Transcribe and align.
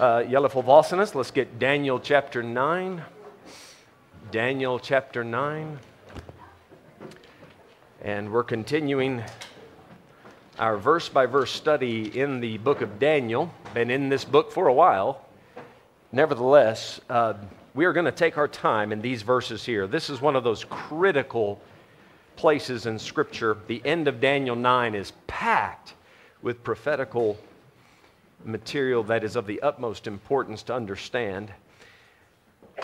Uh, 0.00 0.22
Valsinus, 0.22 1.14
let's 1.14 1.30
get 1.30 1.58
Daniel 1.58 2.00
chapter 2.00 2.42
9. 2.42 3.02
Daniel 4.30 4.78
chapter 4.78 5.22
9. 5.22 5.78
And 8.00 8.32
we're 8.32 8.42
continuing 8.42 9.22
our 10.58 10.78
verse 10.78 11.10
by 11.10 11.26
verse 11.26 11.50
study 11.50 12.18
in 12.18 12.40
the 12.40 12.56
book 12.56 12.80
of 12.80 12.98
Daniel. 12.98 13.52
Been 13.74 13.90
in 13.90 14.08
this 14.08 14.24
book 14.24 14.50
for 14.50 14.68
a 14.68 14.72
while. 14.72 15.26
Nevertheless, 16.12 17.02
uh, 17.10 17.34
we 17.74 17.84
are 17.84 17.92
going 17.92 18.06
to 18.06 18.10
take 18.10 18.38
our 18.38 18.48
time 18.48 18.92
in 18.92 19.02
these 19.02 19.20
verses 19.20 19.66
here. 19.66 19.86
This 19.86 20.08
is 20.08 20.22
one 20.22 20.34
of 20.34 20.42
those 20.44 20.64
critical 20.64 21.60
places 22.36 22.86
in 22.86 22.98
Scripture. 22.98 23.58
The 23.66 23.82
end 23.84 24.08
of 24.08 24.18
Daniel 24.18 24.56
9 24.56 24.94
is 24.94 25.12
packed 25.26 25.92
with 26.40 26.64
prophetical 26.64 27.36
material 28.44 29.02
that 29.04 29.24
is 29.24 29.36
of 29.36 29.46
the 29.46 29.60
utmost 29.62 30.06
importance 30.06 30.62
to 30.64 30.74
understand. 30.74 31.52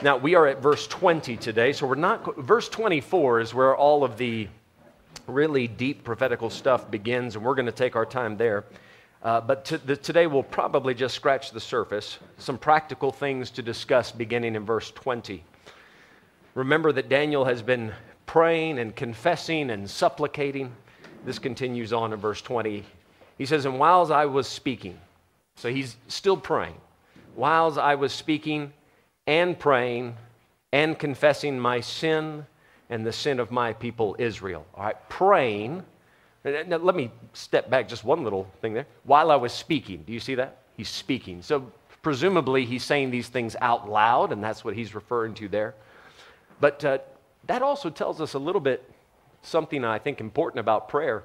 Now, 0.02 0.16
we 0.16 0.34
are 0.34 0.46
at 0.46 0.60
verse 0.60 0.86
20 0.86 1.36
today, 1.36 1.72
so 1.72 1.86
we're 1.86 1.94
not, 1.94 2.36
verse 2.36 2.68
24 2.68 3.40
is 3.40 3.54
where 3.54 3.74
all 3.74 4.04
of 4.04 4.18
the 4.18 4.48
really 5.26 5.66
deep 5.66 6.04
prophetical 6.04 6.50
stuff 6.50 6.90
begins, 6.90 7.34
and 7.34 7.44
we're 7.44 7.54
going 7.54 7.66
to 7.66 7.72
take 7.72 7.96
our 7.96 8.06
time 8.06 8.36
there. 8.36 8.64
Uh, 9.22 9.40
but 9.40 9.64
to, 9.64 9.78
the, 9.78 9.96
today 9.96 10.26
we'll 10.26 10.42
probably 10.42 10.94
just 10.94 11.14
scratch 11.14 11.50
the 11.50 11.60
surface. 11.60 12.18
Some 12.38 12.58
practical 12.58 13.10
things 13.10 13.50
to 13.52 13.62
discuss 13.62 14.12
beginning 14.12 14.54
in 14.54 14.64
verse 14.64 14.90
20. 14.90 15.42
Remember 16.54 16.92
that 16.92 17.08
Daniel 17.08 17.44
has 17.44 17.62
been 17.62 17.92
praying 18.26 18.78
and 18.78 18.94
confessing 18.94 19.70
and 19.70 19.88
supplicating. 19.88 20.72
This 21.24 21.38
continues 21.38 21.92
on 21.92 22.12
in 22.12 22.18
verse 22.18 22.42
20. 22.42 22.84
He 23.38 23.46
says, 23.46 23.64
And 23.64 23.78
whiles 23.78 24.10
I 24.10 24.26
was 24.26 24.46
speaking, 24.46 24.98
so 25.56 25.70
he's 25.70 25.96
still 26.08 26.36
praying, 26.36 26.76
whiles 27.34 27.78
I 27.78 27.94
was 27.94 28.12
speaking 28.12 28.72
and 29.26 29.58
praying 29.58 30.14
and 30.72 30.98
confessing 30.98 31.58
my 31.58 31.80
sin 31.80 32.46
and 32.90 33.04
the 33.04 33.12
sin 33.12 33.40
of 33.40 33.50
my 33.50 33.72
people 33.72 34.14
Israel. 34.18 34.66
All 34.74 34.84
right, 34.84 35.08
praying. 35.08 35.82
Now, 36.44 36.76
let 36.76 36.94
me 36.94 37.10
step 37.32 37.68
back 37.68 37.88
just 37.88 38.04
one 38.04 38.22
little 38.22 38.46
thing 38.60 38.74
there. 38.74 38.86
While 39.04 39.30
I 39.30 39.36
was 39.36 39.52
speaking, 39.52 40.04
do 40.06 40.12
you 40.12 40.20
see 40.20 40.36
that? 40.36 40.58
He's 40.76 40.88
speaking. 40.88 41.42
So 41.42 41.72
presumably 42.02 42.64
he's 42.64 42.84
saying 42.84 43.10
these 43.10 43.28
things 43.28 43.56
out 43.60 43.90
loud, 43.90 44.30
and 44.30 44.44
that's 44.44 44.64
what 44.64 44.74
he's 44.74 44.94
referring 44.94 45.34
to 45.34 45.48
there. 45.48 45.74
But 46.60 46.84
uh, 46.84 46.98
that 47.46 47.62
also 47.62 47.90
tells 47.90 48.20
us 48.20 48.34
a 48.34 48.38
little 48.38 48.60
bit 48.60 48.88
something 49.42 49.84
I 49.84 49.98
think 49.98 50.20
important 50.20 50.60
about 50.60 50.88
prayer. 50.88 51.24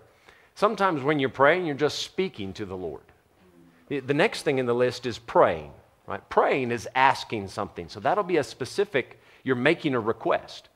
Sometimes 0.55 1.03
when 1.03 1.19
you're 1.19 1.29
praying, 1.29 1.65
you're 1.65 1.75
just 1.75 1.99
speaking 1.99 2.53
to 2.53 2.65
the 2.65 2.75
Lord. 2.75 3.03
The 3.99 4.13
next 4.13 4.43
thing 4.43 4.57
in 4.57 4.65
the 4.65 4.73
list 4.73 5.05
is 5.05 5.19
praying, 5.19 5.73
right? 6.07 6.27
Praying 6.29 6.71
is 6.71 6.87
asking 6.95 7.49
something. 7.49 7.89
So 7.89 7.99
that'll 7.99 8.23
be 8.23 8.37
a 8.37 8.43
specific, 8.43 9.19
you're 9.43 9.57
making 9.57 9.95
a 9.95 9.99
request. 9.99 10.69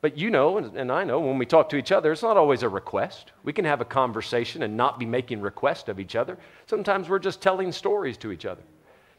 But 0.00 0.18
you 0.18 0.30
know, 0.30 0.58
and 0.58 0.90
I 0.90 1.04
know, 1.04 1.20
when 1.20 1.38
we 1.38 1.46
talk 1.46 1.68
to 1.68 1.76
each 1.76 1.92
other, 1.92 2.10
it's 2.10 2.22
not 2.22 2.36
always 2.36 2.64
a 2.64 2.68
request. 2.68 3.30
We 3.44 3.52
can 3.52 3.64
have 3.64 3.80
a 3.80 3.84
conversation 3.84 4.64
and 4.64 4.76
not 4.76 4.98
be 4.98 5.06
making 5.06 5.42
requests 5.42 5.88
of 5.88 6.00
each 6.00 6.16
other. 6.16 6.38
Sometimes 6.66 7.08
we're 7.08 7.20
just 7.20 7.40
telling 7.40 7.70
stories 7.70 8.16
to 8.18 8.32
each 8.32 8.44
other. 8.44 8.62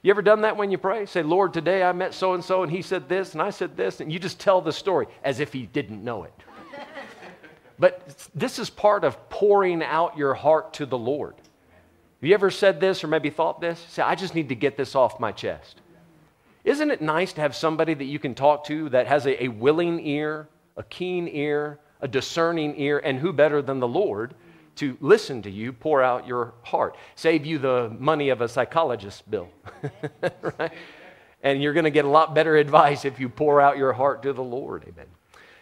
You 0.02 0.12
ever 0.12 0.22
done 0.22 0.42
that 0.42 0.58
when 0.58 0.70
you 0.70 0.78
pray? 0.78 1.06
Say, 1.06 1.24
Lord, 1.24 1.54
today 1.54 1.84
I 1.84 1.94
met 1.94 2.14
so 2.14 2.34
and 2.34 2.44
so 2.44 2.64
and 2.64 2.72
he 2.72 2.82
said 2.82 3.08
this 3.08 3.32
and 3.32 3.42
I 3.42 3.50
said 3.50 3.78
this, 3.78 4.02
and 4.02 4.12
you 4.12 4.20
just 4.20 4.42
tell 4.42 4.60
the 4.60 4.74
story 4.74 5.08
as 5.24 5.40
if 5.40 5.54
he 5.54 5.68
didn't 5.68 6.04
know 6.04 6.24
it. 6.24 6.34
but 7.80 8.28
this 8.36 8.60
is 8.60 8.70
part 8.70 9.06
of 9.06 9.30
pouring 9.30 9.82
out 9.82 10.18
your 10.18 10.34
heart 10.34 10.74
to 10.76 10.86
the 10.86 10.98
Lord. 10.98 11.36
Have 12.20 12.28
you 12.28 12.34
ever 12.34 12.50
said 12.50 12.80
this 12.80 13.04
or 13.04 13.08
maybe 13.08 13.30
thought 13.30 13.62
this? 13.62 13.80
Say, 13.90 14.02
I 14.02 14.16
just 14.16 14.34
need 14.34 14.50
to 14.50 14.56
get 14.56 14.76
this 14.76 14.96
off 14.96 15.20
my 15.20 15.32
chest. 15.32 15.82
Isn't 16.64 16.90
it 16.90 17.00
nice 17.00 17.32
to 17.34 17.42
have 17.42 17.56
somebody 17.56 17.94
that 17.94 18.06
you 18.06 18.18
can 18.18 18.34
talk 18.34 18.66
to 18.66 18.90
that 18.90 19.06
has 19.06 19.28
a, 19.28 19.44
a 19.44 19.48
willing 19.50 20.06
ear, 20.06 20.50
a 20.76 20.84
keen 20.84 21.28
ear, 21.28 21.80
a 22.02 22.08
discerning 22.08 22.80
ear, 22.80 23.00
and 23.00 23.20
who 23.20 23.32
better 23.32 23.62
than 23.62 23.80
the 23.80 23.88
Lord 23.88 24.34
to 24.78 24.98
listen 25.00 25.44
to 25.44 25.52
you 25.52 25.72
pour 25.72 26.02
out 26.02 26.28
your 26.28 26.56
heart? 26.64 26.98
Save 27.16 27.46
you 27.46 27.60
the 27.60 27.96
money 28.00 28.30
of 28.30 28.42
a 28.42 28.50
psychologist 28.50 29.30
bill, 29.30 29.50
right? 30.60 30.72
And 31.44 31.62
you're 31.62 31.74
going 31.74 31.86
to 31.86 31.92
get 31.92 32.04
a 32.04 32.10
lot 32.10 32.34
better 32.34 32.58
advice 32.58 33.06
if 33.06 33.20
you 33.20 33.30
pour 33.30 33.62
out 33.62 33.78
your 33.78 33.94
heart 33.94 34.24
to 34.24 34.34
the 34.34 34.44
Lord. 34.44 34.84
Amen. 34.88 35.06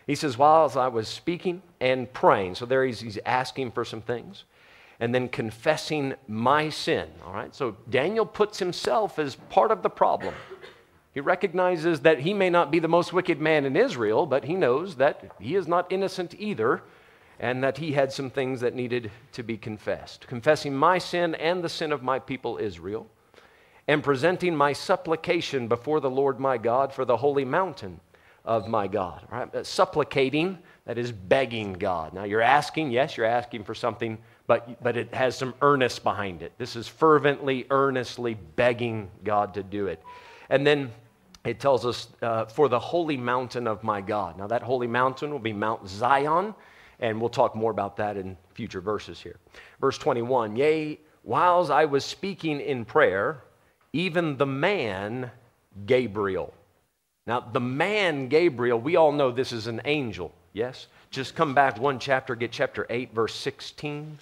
He 0.08 0.16
says, 0.16 0.38
while 0.38 0.72
I 0.78 0.88
was 0.88 1.08
speaking 1.10 1.62
and 1.82 2.12
praying, 2.14 2.56
so 2.56 2.66
there 2.66 2.86
he's, 2.86 3.02
he's 3.02 3.20
asking 3.26 3.72
for 3.72 3.84
some 3.84 4.02
things, 4.02 4.46
and 5.00 5.14
then 5.14 5.28
confessing 5.28 6.16
my 6.28 6.70
sin. 6.70 7.10
All 7.26 7.34
right, 7.34 7.54
so 7.54 7.76
Daniel 7.90 8.26
puts 8.26 8.60
himself 8.60 9.20
as 9.20 9.36
part 9.36 9.72
of 9.72 9.84
the 9.84 9.90
problem. 9.90 10.34
He 11.14 11.22
recognizes 11.22 12.02
that 12.02 12.20
he 12.20 12.34
may 12.34 12.50
not 12.50 12.72
be 12.72 12.80
the 12.80 12.88
most 12.88 13.14
wicked 13.14 13.40
man 13.40 13.66
in 13.66 13.76
Israel, 13.78 14.26
but 14.26 14.44
he 14.44 14.56
knows 14.56 14.96
that 14.96 15.32
he 15.40 15.56
is 15.56 15.68
not 15.68 15.92
innocent 15.92 16.36
either 16.38 16.84
and 17.40 17.64
that 17.64 17.78
he 17.78 17.94
had 17.94 18.12
some 18.12 18.30
things 18.30 18.62
that 18.62 18.76
needed 18.76 19.12
to 19.34 19.44
be 19.44 19.58
confessed. 19.58 20.28
Confessing 20.28 20.76
my 20.76 20.98
sin 20.98 21.36
and 21.36 21.64
the 21.64 21.70
sin 21.70 21.92
of 21.92 22.04
my 22.04 22.20
people 22.20 22.58
Israel, 22.58 23.08
and 23.88 24.04
presenting 24.04 24.56
my 24.56 24.74
supplication 24.74 25.68
before 25.68 26.00
the 26.00 26.10
Lord 26.10 26.40
my 26.40 26.58
God 26.58 26.94
for 26.94 27.06
the 27.06 27.18
holy 27.18 27.46
mountain 27.46 28.00
of 28.44 28.68
my 28.68 28.88
God. 28.88 29.28
Right? 29.32 29.54
Uh, 29.54 29.64
supplicating, 29.64 30.60
that 30.86 30.98
is 30.98 31.12
begging 31.12 31.74
God. 31.74 32.14
Now 32.14 32.24
you're 32.24 32.42
asking, 32.42 32.92
yes, 32.92 33.18
you're 33.18 33.26
asking 33.26 33.64
for 33.64 33.76
something, 33.76 34.18
but, 34.48 34.82
but 34.84 34.96
it 34.96 35.14
has 35.14 35.38
some 35.38 35.54
earnest 35.62 36.04
behind 36.04 36.42
it. 36.42 36.54
This 36.58 36.76
is 36.76 36.88
fervently, 36.88 37.66
earnestly 37.70 38.36
begging 38.56 39.10
God 39.24 39.54
to 39.56 39.64
do 39.64 39.88
it. 39.88 40.02
And 40.50 40.66
then 40.66 40.92
it 41.46 41.60
tells 41.60 41.86
us, 41.86 42.08
uh, 42.22 42.46
for 42.46 42.70
the 42.70 42.80
holy 42.80 43.18
mountain 43.18 43.68
of 43.68 43.84
my 43.84 44.02
God. 44.02 44.38
Now, 44.38 44.48
that 44.48 44.64
holy 44.64 44.88
mountain 44.88 45.32
will 45.32 45.40
be 45.40 45.54
Mount 45.54 45.88
Zion, 45.88 46.56
and 47.00 47.20
we'll 47.20 47.30
talk 47.30 47.56
more 47.56 47.72
about 47.72 47.98
that 47.98 48.18
in 48.18 48.38
future 48.54 48.82
verses 48.82 49.20
here. 49.20 49.38
Verse 49.80 49.98
21 49.98 50.56
Yea, 50.56 51.00
whiles 51.24 51.70
I 51.70 51.86
was 51.86 52.06
speaking 52.06 52.62
in 52.62 52.86
prayer, 52.86 53.44
even 53.94 54.38
the 54.38 54.46
man 54.46 55.32
Gabriel. 55.86 56.54
Now, 57.28 57.40
the 57.40 57.60
man 57.60 58.28
Gabriel, 58.28 58.80
we 58.80 58.96
all 58.96 59.12
know 59.12 59.32
this 59.32 59.52
is 59.52 59.68
an 59.68 59.82
angel, 59.86 60.32
yes? 60.54 60.88
Just 61.10 61.36
come 61.36 61.54
back 61.54 61.80
one 61.80 62.00
chapter, 62.00 62.36
get 62.36 62.52
chapter 62.52 62.86
8, 62.90 63.14
verse 63.14 63.34
16. 63.36 64.18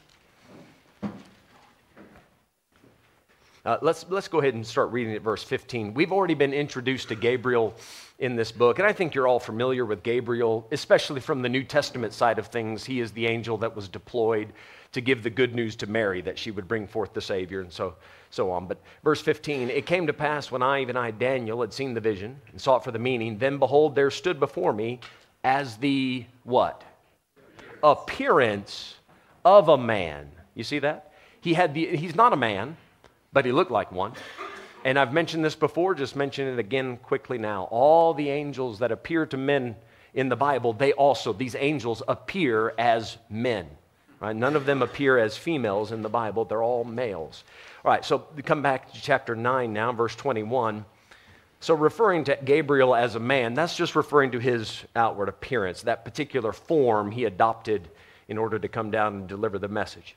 Uh, 3.66 3.78
let's, 3.81 4.06
let's 4.09 4.28
go 4.28 4.41
ahead 4.41 4.53
and 4.53 4.68
start 4.68 4.91
reading 4.91 5.13
at 5.16 5.22
verse 5.22 5.41
15. 5.41 5.94
We've 5.94 6.12
already 6.12 6.34
been 6.34 6.53
introduced 6.53 7.07
to 7.07 7.16
Gabriel 7.16 7.74
in 8.19 8.35
this 8.35 8.51
book, 8.51 8.78
and 8.78 8.85
I 8.85 8.91
think 8.91 9.16
you're 9.16 9.25
all 9.28 9.40
familiar 9.40 9.85
with 9.85 10.03
Gabriel, 10.03 10.68
especially 10.74 11.22
from 11.22 11.41
the 11.41 11.47
New 11.47 11.63
Testament 11.63 12.12
side 12.12 12.40
of 12.40 12.47
things. 12.47 12.84
He 12.84 13.00
is 13.00 13.13
the 13.13 13.25
angel 13.25 13.57
that 13.59 13.73
was 13.73 13.88
deployed 13.88 14.52
to 14.91 15.00
give 15.00 15.23
the 15.23 15.29
good 15.29 15.56
news 15.56 15.78
to 15.78 15.88
Mary 15.88 16.19
that 16.22 16.38
she 16.38 16.52
would 16.52 16.68
bring 16.68 16.85
forth 16.85 17.13
the 17.13 17.22
Savior, 17.22 17.62
and 17.62 17.72
so, 17.72 17.96
so 18.31 18.52
on. 18.52 18.68
But 18.68 18.79
verse 19.02 19.22
15 19.22 19.69
It 19.69 19.85
came 19.85 20.07
to 20.07 20.13
pass 20.13 20.52
when 20.52 20.62
I, 20.62 20.81
even 20.81 20.97
I, 20.97 21.12
Daniel, 21.12 21.62
had 21.62 21.72
seen 21.72 21.94
the 21.94 22.02
vision 22.02 22.41
and 22.52 22.59
sought 22.59 22.84
for 22.84 22.91
the 22.91 23.00
meaning, 23.00 23.38
then 23.38 23.59
behold, 23.59 23.96
there 23.96 24.12
stood 24.12 24.41
before 24.41 24.73
me 24.73 25.00
as 25.46 25.78
the 25.78 26.25
what? 26.44 26.84
Appearance 27.81 28.96
of 29.46 29.69
a 29.69 29.78
man. 29.78 30.29
You 30.53 30.66
see 30.66 30.79
that? 30.79 31.13
He 31.40 31.53
had 31.53 31.73
the, 31.73 31.96
he's 31.96 32.16
not 32.16 32.34
a 32.34 32.38
man 32.38 32.75
but 33.33 33.45
he 33.45 33.51
looked 33.51 33.71
like 33.71 33.91
one. 33.91 34.13
And 34.85 34.99
I've 34.99 35.13
mentioned 35.13 35.44
this 35.44 35.55
before, 35.55 35.95
just 35.95 36.16
mention 36.16 36.47
it 36.47 36.59
again 36.59 36.97
quickly 36.97 37.38
now. 37.38 37.67
All 37.71 38.13
the 38.13 38.29
angels 38.29 38.79
that 38.79 38.91
appear 38.91 39.25
to 39.27 39.38
men 39.38 39.75
in 40.13 40.29
the 40.29 40.35
Bible, 40.35 40.73
they 40.73 40.94
also, 40.94 41.33
these 41.33 41.55
angels 41.55 42.03
appear 42.07 42.73
as 42.77 43.17
men. 43.29 43.67
Right? 44.19 44.35
None 44.35 44.55
of 44.55 44.66
them 44.66 44.81
appear 44.81 45.17
as 45.17 45.35
females 45.35 45.91
in 45.91 46.01
the 46.01 46.09
Bible, 46.09 46.45
they're 46.45 46.63
all 46.63 46.83
males. 46.83 47.43
All 47.83 47.91
right, 47.91 48.05
so 48.05 48.19
come 48.45 48.61
back 48.61 48.93
to 48.93 49.01
chapter 49.01 49.35
9 49.35 49.73
now, 49.73 49.91
verse 49.91 50.16
21. 50.16 50.85
So, 51.59 51.73
referring 51.73 52.25
to 52.25 52.37
Gabriel 52.43 52.93
as 52.93 53.16
a 53.16 53.19
man, 53.19 53.53
that's 53.53 53.75
just 53.75 53.96
referring 53.96 54.31
to 54.31 54.40
his 54.40 54.84
outward 54.97 55.29
appearance, 55.29 55.84
that 55.84 56.03
particular 56.03 56.52
form 56.52 57.09
he 57.11 57.23
adopted 57.23 57.90
in 58.28 58.37
order 58.37 58.59
to 58.59 58.67
come 58.67 58.91
down 58.91 59.13
and 59.16 59.28
deliver 59.28 59.59
the 59.59 59.69
message. 59.69 60.16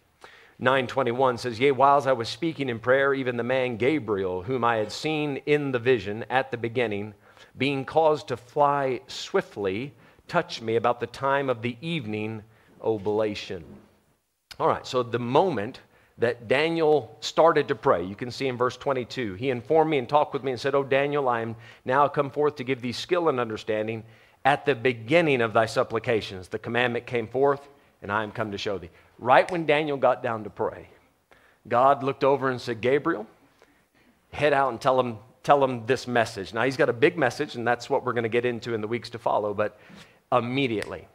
921 0.59 1.37
says, 1.37 1.61
Yea, 1.61 1.71
whiles 1.71 2.07
I 2.07 2.13
was 2.13 2.29
speaking 2.31 2.71
in 2.71 2.79
prayer, 2.79 3.13
even 3.13 3.37
the 3.37 3.43
man 3.43 3.77
Gabriel, 3.77 4.43
whom 4.43 4.65
I 4.65 4.77
had 4.77 4.91
seen 4.91 5.37
in 5.45 5.71
the 5.71 5.79
vision 5.79 6.25
at 6.31 6.51
the 6.51 6.57
beginning, 6.57 7.13
being 7.59 7.85
caused 7.85 8.29
to 8.29 8.39
fly 8.39 9.01
swiftly, 9.07 9.93
touched 10.29 10.63
me 10.63 10.77
about 10.77 10.99
the 11.01 11.07
time 11.07 11.51
of 11.51 11.61
the 11.61 11.77
evening 11.83 12.43
oblation. 12.81 13.65
All 14.59 14.69
right, 14.69 14.87
so 14.87 15.03
the 15.03 15.19
moment 15.19 15.81
that 16.19 16.49
Daniel 16.49 17.15
started 17.21 17.69
to 17.69 17.75
pray, 17.75 18.03
you 18.03 18.15
can 18.15 18.31
see 18.31 18.49
in 18.49 18.57
verse 18.57 18.79
22, 18.79 19.35
he 19.35 19.51
informed 19.51 19.91
me 19.91 19.99
and 19.99 20.09
talked 20.09 20.33
with 20.33 20.43
me 20.43 20.53
and 20.53 20.61
said, 20.61 20.75
Oh, 20.75 20.83
Daniel, 20.83 21.29
I 21.29 21.43
am 21.43 21.55
now 21.85 22.09
come 22.09 22.31
forth 22.31 22.57
to 22.57 22.65
give 22.65 22.81
thee 22.81 22.93
skill 22.93 23.29
and 23.29 23.39
understanding. 23.39 24.05
At 24.43 24.65
the 24.65 24.75
beginning 24.75 25.43
of 25.43 25.53
thy 25.53 25.67
supplications, 25.67 26.49
the 26.49 26.59
commandment 26.59 27.05
came 27.05 27.27
forth, 27.27 27.69
and 28.01 28.11
I 28.11 28.23
am 28.23 28.33
come 28.33 28.53
to 28.53 28.59
show 28.59 28.79
thee 28.79 28.91
right 29.19 29.51
when 29.51 29.67
Daniel 29.67 29.97
got 29.97 30.23
down 30.23 30.45
to 30.45 30.51
pray, 30.51 30.89
God 31.69 32.03
looked 32.03 32.25
over 32.25 32.51
and 32.51 32.61
said, 32.61 32.81
Gabriel, 32.81 33.27
head 34.33 34.53
out 34.53 34.71
and 34.71 34.81
tell 34.81 34.99
him, 34.99 35.19
tell 35.43 35.63
him 35.63 35.87
this 35.87 36.07
message. 36.07 36.55
Now, 36.55 36.63
he's 36.65 36.77
got 36.77 36.89
a 36.89 36.93
big 36.93 37.17
message, 37.17 37.55
and 37.57 37.67
that's 37.67 37.91
what 37.91 38.05
we're 38.05 38.13
going 38.13 38.25
to 38.25 38.29
get 38.29 38.45
into 38.45 38.75
in 38.75 38.81
the 38.81 38.89
weeks 38.89 39.11
to 39.11 39.19
follow, 39.19 39.55
but 39.55 39.79
immediately. 40.33 41.09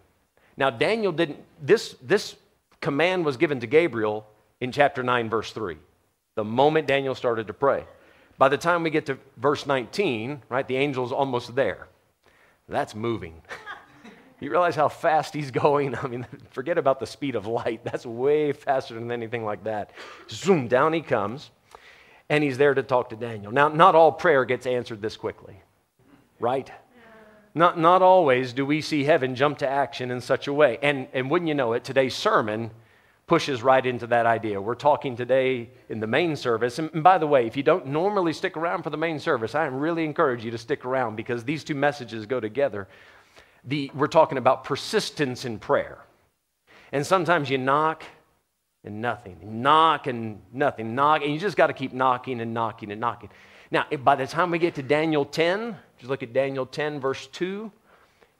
Now, 0.57 0.69
Daniel 0.69 1.11
didn't, 1.11 1.39
this, 1.61 1.95
this 2.01 2.35
command 2.81 3.25
was 3.25 3.37
given 3.37 3.59
to 3.61 3.67
Gabriel 3.67 4.27
in 4.59 4.71
chapter 4.71 5.03
9, 5.03 5.29
verse 5.29 5.51
3, 5.51 5.77
the 6.35 6.43
moment 6.43 6.87
Daniel 6.87 7.15
started 7.15 7.47
to 7.47 7.53
pray. 7.53 7.85
By 8.37 8.49
the 8.49 8.57
time 8.57 8.83
we 8.83 8.89
get 8.89 9.05
to 9.07 9.17
verse 9.37 9.65
19, 9.65 10.41
right, 10.49 10.67
the 10.67 10.77
angel's 10.77 11.11
almost 11.11 11.55
there. 11.55 11.87
That's 12.67 12.95
moving. 12.95 13.41
you 14.41 14.51
realize 14.51 14.75
how 14.75 14.89
fast 14.89 15.33
he's 15.33 15.51
going? 15.63 15.95
I 15.95 16.07
mean, 16.07 16.25
forget 16.51 16.77
about 16.77 16.99
the 16.99 17.07
speed 17.07 17.35
of 17.35 17.47
light. 17.47 17.83
That's 17.83 18.05
way 18.05 18.51
faster 18.51 18.95
than 18.95 19.11
anything 19.11 19.45
like 19.45 19.63
that. 19.63 19.91
Zoom, 20.29 20.67
down 20.67 20.91
he 20.91 21.01
comes, 21.01 21.51
and 22.29 22.43
he's 22.43 22.57
there 22.57 22.73
to 22.73 22.83
talk 22.83 23.09
to 23.09 23.15
Daniel. 23.15 23.51
Now, 23.51 23.69
not 23.69 23.95
all 23.95 24.11
prayer 24.11 24.43
gets 24.43 24.65
answered 24.65 25.01
this 25.01 25.15
quickly, 25.15 25.61
right? 26.39 26.69
Not, 27.53 27.77
not 27.77 28.01
always 28.01 28.53
do 28.53 28.65
we 28.65 28.81
see 28.81 29.03
heaven 29.03 29.35
jump 29.35 29.57
to 29.57 29.67
action 29.67 30.09
in 30.09 30.21
such 30.21 30.47
a 30.47 30.53
way. 30.53 30.77
And, 30.81 31.07
and 31.13 31.29
wouldn't 31.29 31.49
you 31.49 31.53
know 31.53 31.73
it, 31.73 31.83
today's 31.83 32.15
sermon 32.15 32.71
pushes 33.27 33.61
right 33.61 33.85
into 33.85 34.07
that 34.07 34.25
idea. 34.25 34.61
We're 34.61 34.75
talking 34.75 35.15
today 35.15 35.69
in 35.89 35.99
the 35.99 36.07
main 36.07 36.35
service. 36.35 36.79
And 36.79 37.03
by 37.03 37.17
the 37.17 37.27
way, 37.27 37.47
if 37.47 37.55
you 37.55 37.63
don't 37.63 37.87
normally 37.87 38.33
stick 38.33 38.57
around 38.57 38.83
for 38.83 38.89
the 38.89 38.97
main 38.97 39.19
service, 39.19 39.55
I 39.55 39.65
really 39.65 40.03
encourage 40.03 40.43
you 40.43 40.51
to 40.51 40.57
stick 40.57 40.85
around 40.85 41.15
because 41.15 41.43
these 41.43 41.63
two 41.63 41.75
messages 41.75 42.25
go 42.25 42.39
together. 42.39 42.87
The, 43.65 43.91
we're 43.93 44.07
talking 44.07 44.37
about 44.37 44.63
persistence 44.63 45.45
in 45.45 45.59
prayer. 45.59 45.99
And 46.91 47.05
sometimes 47.05 47.49
you 47.49 47.57
knock 47.57 48.03
and 48.83 49.01
nothing, 49.01 49.61
knock 49.61 50.07
and 50.07 50.41
nothing, 50.51 50.95
knock, 50.95 51.21
and 51.23 51.31
you 51.31 51.39
just 51.39 51.55
got 51.55 51.67
to 51.67 51.73
keep 51.73 51.93
knocking 51.93 52.41
and 52.41 52.53
knocking 52.53 52.91
and 52.91 52.99
knocking. 52.99 53.29
Now, 53.69 53.85
by 54.03 54.15
the 54.15 54.27
time 54.27 54.51
we 54.51 54.59
get 54.59 54.75
to 54.75 54.83
Daniel 54.83 55.23
10, 55.23 55.75
just 55.97 56.09
look 56.09 56.23
at 56.23 56.33
Daniel 56.33 56.65
10, 56.65 56.99
verse 56.99 57.27
2. 57.27 57.71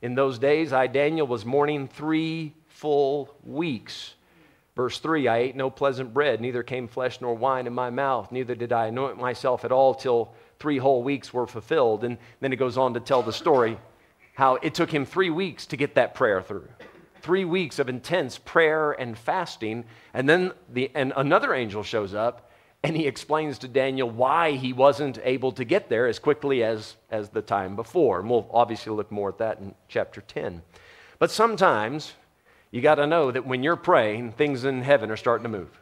In 0.01 0.15
those 0.15 0.39
days, 0.39 0.73
I, 0.73 0.88
Daniel, 0.88 1.27
was 1.27 1.45
mourning 1.45 1.88
three 1.88 2.53
full 2.67 3.33
weeks. 3.44 4.15
Verse 4.75 5.00
3 5.00 5.27
I 5.27 5.38
ate 5.38 5.56
no 5.56 5.69
pleasant 5.69 6.13
bread, 6.13 6.41
neither 6.41 6.63
came 6.63 6.88
flesh 6.88 7.21
nor 7.21 7.35
wine 7.35 7.67
in 7.67 7.74
my 7.74 7.89
mouth, 7.89 8.31
neither 8.31 8.56
did 8.56 8.74
I 8.74 8.88
anoint 8.88 9.19
myself 9.19 9.63
at 9.63 9.71
all 9.71 9.94
till 9.94 10.33
three 10.59 10.77
whole 10.77 11.03
weeks 11.03 11.33
were 11.33 11.45
fulfilled. 11.45 12.03
And 12.03 12.17
then 12.39 12.51
it 12.51 12.56
goes 12.56 12.77
on 12.77 12.94
to 12.95 13.00
tell 13.00 13.21
the 13.21 13.33
story 13.33 13.77
how 14.41 14.55
it 14.63 14.73
took 14.73 14.89
him 14.89 15.05
three 15.05 15.29
weeks 15.29 15.67
to 15.67 15.77
get 15.77 15.93
that 15.93 16.15
prayer 16.15 16.41
through. 16.41 16.67
Three 17.21 17.45
weeks 17.45 17.77
of 17.77 17.88
intense 17.88 18.39
prayer 18.39 18.93
and 18.93 19.15
fasting. 19.15 19.85
And 20.15 20.27
then 20.27 20.53
the, 20.73 20.89
and 20.95 21.13
another 21.15 21.53
angel 21.53 21.83
shows 21.83 22.15
up 22.15 22.49
and 22.81 22.97
he 22.97 23.05
explains 23.05 23.59
to 23.59 23.67
Daniel 23.67 24.09
why 24.09 24.53
he 24.53 24.73
wasn't 24.73 25.19
able 25.23 25.51
to 25.51 25.63
get 25.63 25.89
there 25.89 26.07
as 26.07 26.17
quickly 26.17 26.63
as, 26.63 26.95
as 27.11 27.29
the 27.29 27.43
time 27.43 27.75
before. 27.75 28.19
And 28.19 28.27
we'll 28.31 28.49
obviously 28.51 28.91
look 28.91 29.11
more 29.11 29.29
at 29.29 29.38
that 29.38 29.59
in 29.59 29.75
chapter 29.88 30.21
10. 30.21 30.63
But 31.19 31.29
sometimes 31.29 32.13
you 32.71 32.81
got 32.81 32.95
to 32.95 33.05
know 33.05 33.29
that 33.29 33.45
when 33.45 33.61
you're 33.61 33.75
praying, 33.75 34.31
things 34.31 34.65
in 34.65 34.81
heaven 34.81 35.11
are 35.11 35.17
starting 35.17 35.43
to 35.43 35.49
move. 35.49 35.79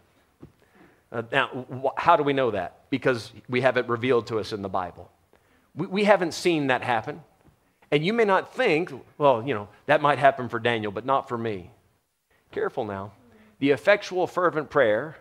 Uh, 1.13 1.21
now, 1.31 1.65
wh- 1.81 1.97
how 1.97 2.17
do 2.17 2.23
we 2.23 2.33
know 2.33 2.51
that? 2.51 2.89
Because 2.89 3.31
we 3.47 3.61
have 3.61 3.77
it 3.77 3.87
revealed 3.87 4.27
to 4.27 4.37
us 4.37 4.51
in 4.51 4.61
the 4.61 4.67
Bible. 4.67 5.09
We, 5.75 5.87
we 5.87 6.03
haven't 6.03 6.33
seen 6.33 6.67
that 6.67 6.83
happen. 6.83 7.21
And 7.91 8.05
you 8.05 8.13
may 8.13 8.25
not 8.25 8.53
think, 8.53 8.91
well, 9.17 9.45
you 9.45 9.53
know, 9.53 9.67
that 9.87 10.01
might 10.01 10.19
happen 10.19 10.47
for 10.49 10.59
Daniel, 10.59 10.91
but 10.91 11.05
not 11.05 11.27
for 11.27 11.37
me. 11.37 11.71
Careful 12.51 12.85
now. 12.85 13.13
The 13.59 13.71
effectual, 13.71 14.27
fervent 14.27 14.69
prayer 14.69 15.17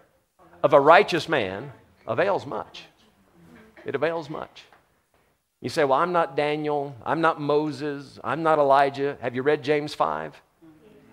of 0.63 0.73
a 0.73 0.81
righteous 0.81 1.29
man 1.29 1.73
avails 2.07 2.47
much. 2.47 2.85
It 3.85 3.95
avails 3.95 4.29
much. 4.29 4.65
You 5.61 5.69
say, 5.69 5.85
well, 5.85 5.99
I'm 5.99 6.13
not 6.13 6.37
Daniel. 6.37 6.95
I'm 7.05 7.21
not 7.21 7.41
Moses. 7.41 8.19
I'm 8.23 8.43
not 8.43 8.59
Elijah. 8.59 9.17
Have 9.21 9.35
you 9.35 9.43
read 9.43 9.65
James 9.65 9.95
5? 9.95 10.41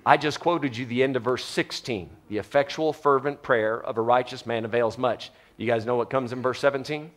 I 0.06 0.18
just 0.18 0.40
quoted 0.40 0.78
you 0.78 0.86
the 0.86 1.01
end 1.01 1.16
of 1.16 1.24
verse 1.24 1.44
16. 1.44 2.10
The 2.30 2.38
effectual, 2.38 2.94
fervent 2.94 3.42
prayer 3.42 3.81
of 3.81 3.98
a 3.98 4.01
righteous 4.01 4.46
man 4.46 4.63
avails 4.63 4.98
much. 5.00 5.31
You 5.58 5.66
guys 5.66 5.86
know 5.86 5.96
what 5.96 6.12
comes 6.12 6.31
in 6.31 6.44
verse 6.44 6.60
17? 6.60 7.10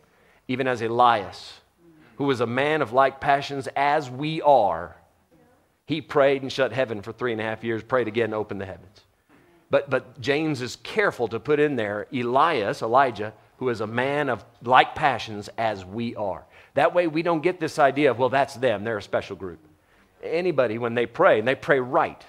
Even 0.49 0.67
as 0.67 0.81
Elias, 0.81 1.61
who 2.19 2.25
was 2.25 2.41
a 2.41 2.47
man 2.47 2.83
of 2.83 2.93
like 2.93 3.21
passions 3.21 3.69
as 3.77 4.11
we 4.11 4.43
are, 4.43 4.97
he 5.87 6.01
prayed 6.01 6.43
and 6.43 6.53
shut 6.53 6.73
heaven 6.73 7.01
for 7.01 7.13
three 7.13 7.31
and 7.31 7.41
a 7.41 7.45
half 7.45 7.63
years, 7.63 7.81
prayed 7.83 8.09
again, 8.09 8.35
opened 8.35 8.61
the 8.61 8.67
heavens. 8.67 9.03
But, 9.71 9.89
but 9.89 10.21
James 10.21 10.61
is 10.61 10.77
careful 10.83 11.29
to 11.29 11.39
put 11.39 11.61
in 11.61 11.77
there 11.77 12.09
Elias, 12.13 12.83
Elijah, 12.83 13.33
who 13.59 13.69
is 13.69 13.81
a 13.81 13.87
man 13.87 14.29
of 14.29 14.45
like 14.65 14.97
passions 14.97 15.49
as 15.59 15.85
we 15.85 16.17
are. 16.17 16.45
That 16.75 16.93
way 16.93 17.07
we 17.07 17.23
don't 17.23 17.41
get 17.41 17.61
this 17.61 17.79
idea 17.79 18.11
of, 18.11 18.19
well, 18.19 18.31
that's 18.31 18.55
them, 18.55 18.83
they're 18.83 18.99
a 18.99 19.03
special 19.03 19.37
group. 19.37 19.61
Anybody, 20.21 20.79
when 20.79 20.95
they 20.95 21.07
pray, 21.07 21.39
and 21.39 21.47
they 21.47 21.55
pray 21.55 21.79
right, 21.79 22.25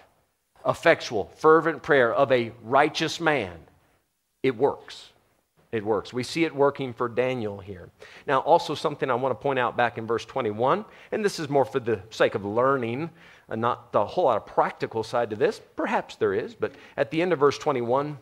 effectual, 0.67 1.33
fervent 1.37 1.81
prayer 1.81 2.13
of 2.13 2.31
a 2.31 2.51
righteous 2.61 3.19
man, 3.19 3.57
it 4.43 4.55
works. 4.55 5.08
It 5.71 5.85
works. 5.85 6.11
We 6.11 6.23
see 6.23 6.45
it 6.45 6.55
working 6.55 6.93
for 6.93 7.07
Daniel 7.07 7.59
here. 7.59 7.89
Now, 8.25 8.39
also 8.39 8.73
something 8.73 9.09
I 9.09 9.13
want 9.13 9.39
to 9.39 9.41
point 9.41 9.59
out 9.59 9.77
back 9.77 9.99
in 9.99 10.07
verse 10.07 10.25
21, 10.25 10.83
and 11.11 11.23
this 11.23 11.39
is 11.39 11.47
more 11.47 11.65
for 11.65 11.79
the 11.79 12.01
sake 12.09 12.33
of 12.33 12.43
learning, 12.43 13.11
and 13.49 13.61
not 13.61 13.91
the 13.91 14.03
whole 14.03 14.25
lot 14.25 14.37
of 14.37 14.47
practical 14.47 15.03
side 15.03 15.29
to 15.29 15.35
this. 15.35 15.61
Perhaps 15.75 16.15
there 16.15 16.33
is, 16.33 16.55
but 16.55 16.73
at 16.97 17.11
the 17.11 17.21
end 17.21 17.33
of 17.33 17.39
verse 17.39 17.57
21, 17.59 18.17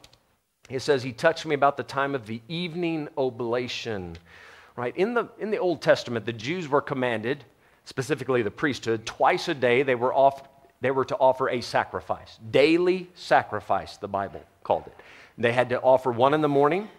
it 0.70 0.82
says, 0.82 1.04
He 1.04 1.14
touched 1.14 1.46
me 1.46 1.56
about 1.56 1.78
the 1.78 1.84
time 1.84 2.16
of 2.16 2.26
the 2.26 2.42
evening 2.50 3.08
oblation. 3.18 4.18
Right? 4.76 4.96
In 4.98 5.14
the, 5.14 5.30
in 5.40 5.50
the 5.50 5.58
Old 5.58 5.82
Testament, 5.82 6.26
the 6.26 6.34
Jews 6.34 6.68
were 6.68 6.82
commanded, 6.82 7.46
specifically 7.86 8.42
the 8.42 8.52
priesthood, 8.52 9.06
twice 9.06 9.48
a 9.48 9.54
day 9.54 9.84
they 9.84 9.96
were 9.96 10.14
off, 10.14 10.50
they 10.82 10.92
were 10.92 11.06
to 11.06 11.16
offer 11.16 11.50
a 11.50 11.62
sacrifice. 11.62 12.40
Daily 12.52 13.10
sacrifice, 13.16 13.96
the 13.96 14.10
Bible 14.10 14.44
called 14.64 14.84
it. 14.88 14.96
They 15.38 15.54
had 15.54 15.70
to 15.70 15.80
offer 15.80 16.12
one 16.12 16.34
in 16.34 16.42
the 16.42 16.50
morning 16.50 16.90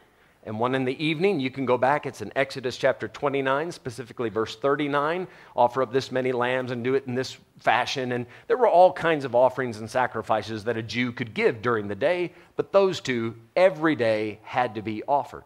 and 0.44 0.58
one 0.58 0.74
in 0.74 0.84
the 0.84 1.04
evening. 1.04 1.40
You 1.40 1.50
can 1.50 1.66
go 1.66 1.76
back, 1.76 2.06
it's 2.06 2.22
in 2.22 2.32
Exodus 2.36 2.76
chapter 2.76 3.08
29, 3.08 3.72
specifically 3.72 4.28
verse 4.28 4.56
39. 4.56 5.26
Offer 5.56 5.82
up 5.82 5.92
this 5.92 6.12
many 6.12 6.32
lambs 6.32 6.70
and 6.70 6.84
do 6.84 6.94
it 6.94 7.06
in 7.06 7.14
this 7.14 7.36
fashion. 7.58 8.12
And 8.12 8.26
there 8.46 8.56
were 8.56 8.68
all 8.68 8.92
kinds 8.92 9.24
of 9.24 9.34
offerings 9.34 9.78
and 9.78 9.90
sacrifices 9.90 10.64
that 10.64 10.76
a 10.76 10.82
Jew 10.82 11.12
could 11.12 11.34
give 11.34 11.60
during 11.60 11.88
the 11.88 11.94
day, 11.94 12.32
but 12.56 12.72
those 12.72 13.00
two 13.00 13.34
every 13.56 13.96
day 13.96 14.38
had 14.42 14.74
to 14.76 14.82
be 14.82 15.02
offered. 15.06 15.44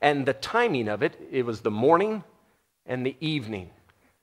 And 0.00 0.24
the 0.24 0.34
timing 0.34 0.88
of 0.88 1.02
it, 1.02 1.18
it 1.30 1.44
was 1.44 1.60
the 1.60 1.70
morning 1.70 2.22
and 2.86 3.04
the 3.04 3.16
evening. 3.20 3.70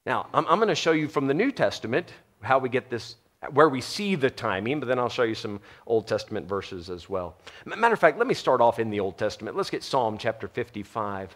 Now, 0.05 0.27
I'm, 0.33 0.45
I'm 0.47 0.59
going 0.59 0.69
to 0.69 0.75
show 0.75 0.91
you 0.91 1.07
from 1.07 1.27
the 1.27 1.33
New 1.33 1.51
Testament 1.51 2.13
how 2.41 2.59
we 2.59 2.69
get 2.69 2.89
this 2.89 3.15
where 3.51 3.69
we 3.69 3.81
see 3.81 4.15
the 4.15 4.29
timing, 4.29 4.79
but 4.79 4.87
then 4.87 4.99
I'll 4.99 5.09
show 5.09 5.23
you 5.23 5.35
some 5.35 5.59
Old 5.85 6.07
Testament 6.07 6.47
verses 6.47 6.89
as 6.89 7.09
well. 7.09 7.35
Matter 7.65 7.93
of 7.93 7.99
fact, 7.99 8.17
let 8.17 8.27
me 8.27 8.33
start 8.33 8.61
off 8.61 8.79
in 8.79 8.89
the 8.89 8.99
Old 8.99 9.17
Testament. 9.17 9.55
Let's 9.55 9.69
get 9.69 9.83
Psalm 9.83 10.17
chapter 10.17 10.47
55. 10.47 11.35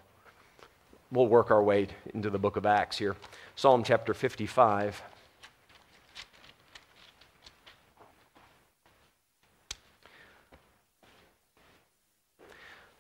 We'll 1.12 1.28
work 1.28 1.52
our 1.52 1.64
way 1.64 1.88
into 2.14 2.30
the 2.30 2.40
book 2.40 2.56
of 2.56 2.66
Acts 2.66 2.98
here. 2.98 3.16
Psalm 3.56 3.84
chapter 3.84 4.14
55. 4.14 5.02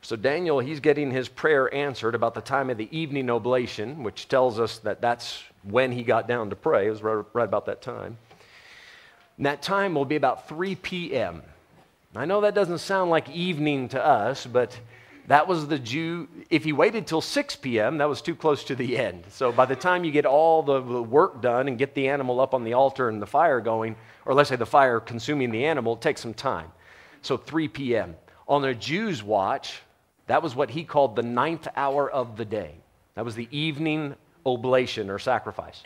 So, 0.01 0.15
Daniel, 0.15 0.58
he's 0.58 0.79
getting 0.79 1.12
his 1.12 1.29
prayer 1.29 1.72
answered 1.72 2.15
about 2.15 2.34
the 2.34 2.41
time 2.41 2.72
of 2.72 2.77
the 2.77 2.89
evening 2.98 3.29
oblation, 3.29 4.01
which 4.01 4.27
tells 4.27 4.60
us 4.60 4.79
that 4.79 5.01
that's 5.01 5.44
when 5.62 5.91
he 5.91 6.01
got 6.01 6.27
down 6.27 6.50
to 6.50 6.56
pray. 6.56 6.88
It 6.88 6.89
was 6.89 7.03
right, 7.03 7.24
about 7.36 7.68
that 7.68 7.84
time. 7.84 8.18
And 9.39 9.46
that 9.46 9.62
time 9.62 9.96
will 9.96 10.03
be 10.03 10.17
about 10.17 10.50
3 10.50 10.75
p.m. 10.75 11.41
I 12.13 12.25
know 12.25 12.41
that 12.41 12.53
doesn't 12.53 12.79
sound 12.79 13.10
like 13.10 13.29
evening 13.29 13.88
to 13.89 14.05
us, 14.05 14.46
but 14.46 14.77
that 15.27 15.48
was 15.48 15.69
the 15.69 15.79
Jew. 15.79 16.27
If 16.50 16.65
he 16.65 16.74
waited 16.74 17.08
till 17.08 17.22
6 17.22 17.55
p.m., 17.55 18.00
that 18.00 18.10
was 18.10 18.22
too 18.22 18.36
close 18.36 18.65
to 18.65 18.75
the 18.75 18.98
end. 18.98 19.24
So 19.29 19.53
by 19.53 19.65
the 19.65 19.77
time 19.77 20.03
you 20.03 20.12
get 20.12 20.25
all 20.25 20.62
the, 20.62 20.81
work 20.81 21.41
done 21.41 21.69
and 21.69 21.77
get 21.77 21.96
the 21.96 22.10
animal 22.10 22.41
up 22.41 22.53
on 22.53 22.65
the 22.65 22.74
altar 22.74 23.08
and 23.08 23.22
the 23.22 23.25
fire 23.25 23.62
going, 23.62 23.96
or 24.25 24.34
let's 24.34 24.50
say 24.50 24.58
the 24.58 24.65
fire 24.65 25.00
consuming 25.00 25.51
the 25.51 25.63
animal, 25.63 25.93
it 25.93 26.01
takes 26.01 26.19
some 26.19 26.34
time. 26.34 26.67
So 27.22 27.38
3 27.38 27.69
p.m. 27.69 28.17
On 28.46 28.62
the 28.62 28.75
Jew's 28.75 29.24
watch, 29.24 29.79
that 30.27 30.43
was 30.43 30.53
what 30.53 30.69
he 30.69 30.84
called 30.84 31.15
the 31.15 31.24
ninth 31.24 31.65
hour 31.77 32.12
of 32.12 32.36
the 32.36 32.43
day. 32.43 32.75
That 33.15 33.24
was 33.24 33.36
the 33.36 33.48
evening 33.51 34.15
oblation 34.46 35.10
or 35.10 35.19
sacrifice. 35.19 35.84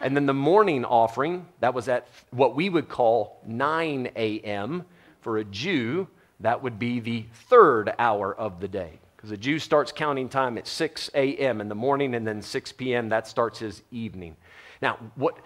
And 0.00 0.16
then 0.16 0.26
the 0.26 0.34
morning 0.34 0.84
offering, 0.84 1.46
that 1.60 1.74
was 1.74 1.88
at 1.88 2.08
what 2.30 2.54
we 2.54 2.68
would 2.68 2.88
call 2.88 3.40
9 3.46 4.10
a.m. 4.16 4.84
For 5.20 5.38
a 5.38 5.44
Jew, 5.44 6.08
that 6.40 6.62
would 6.62 6.78
be 6.78 7.00
the 7.00 7.24
third 7.48 7.94
hour 7.98 8.34
of 8.34 8.60
the 8.60 8.68
day. 8.68 8.98
Because 9.16 9.30
a 9.30 9.36
Jew 9.36 9.58
starts 9.58 9.92
counting 9.92 10.28
time 10.28 10.58
at 10.58 10.66
6 10.66 11.10
a.m. 11.14 11.60
in 11.60 11.68
the 11.68 11.74
morning, 11.74 12.14
and 12.14 12.26
then 12.26 12.42
6 12.42 12.72
p.m., 12.72 13.08
that 13.08 13.26
starts 13.26 13.58
his 13.58 13.82
evening. 13.90 14.36
Now, 14.82 14.98
what, 15.14 15.38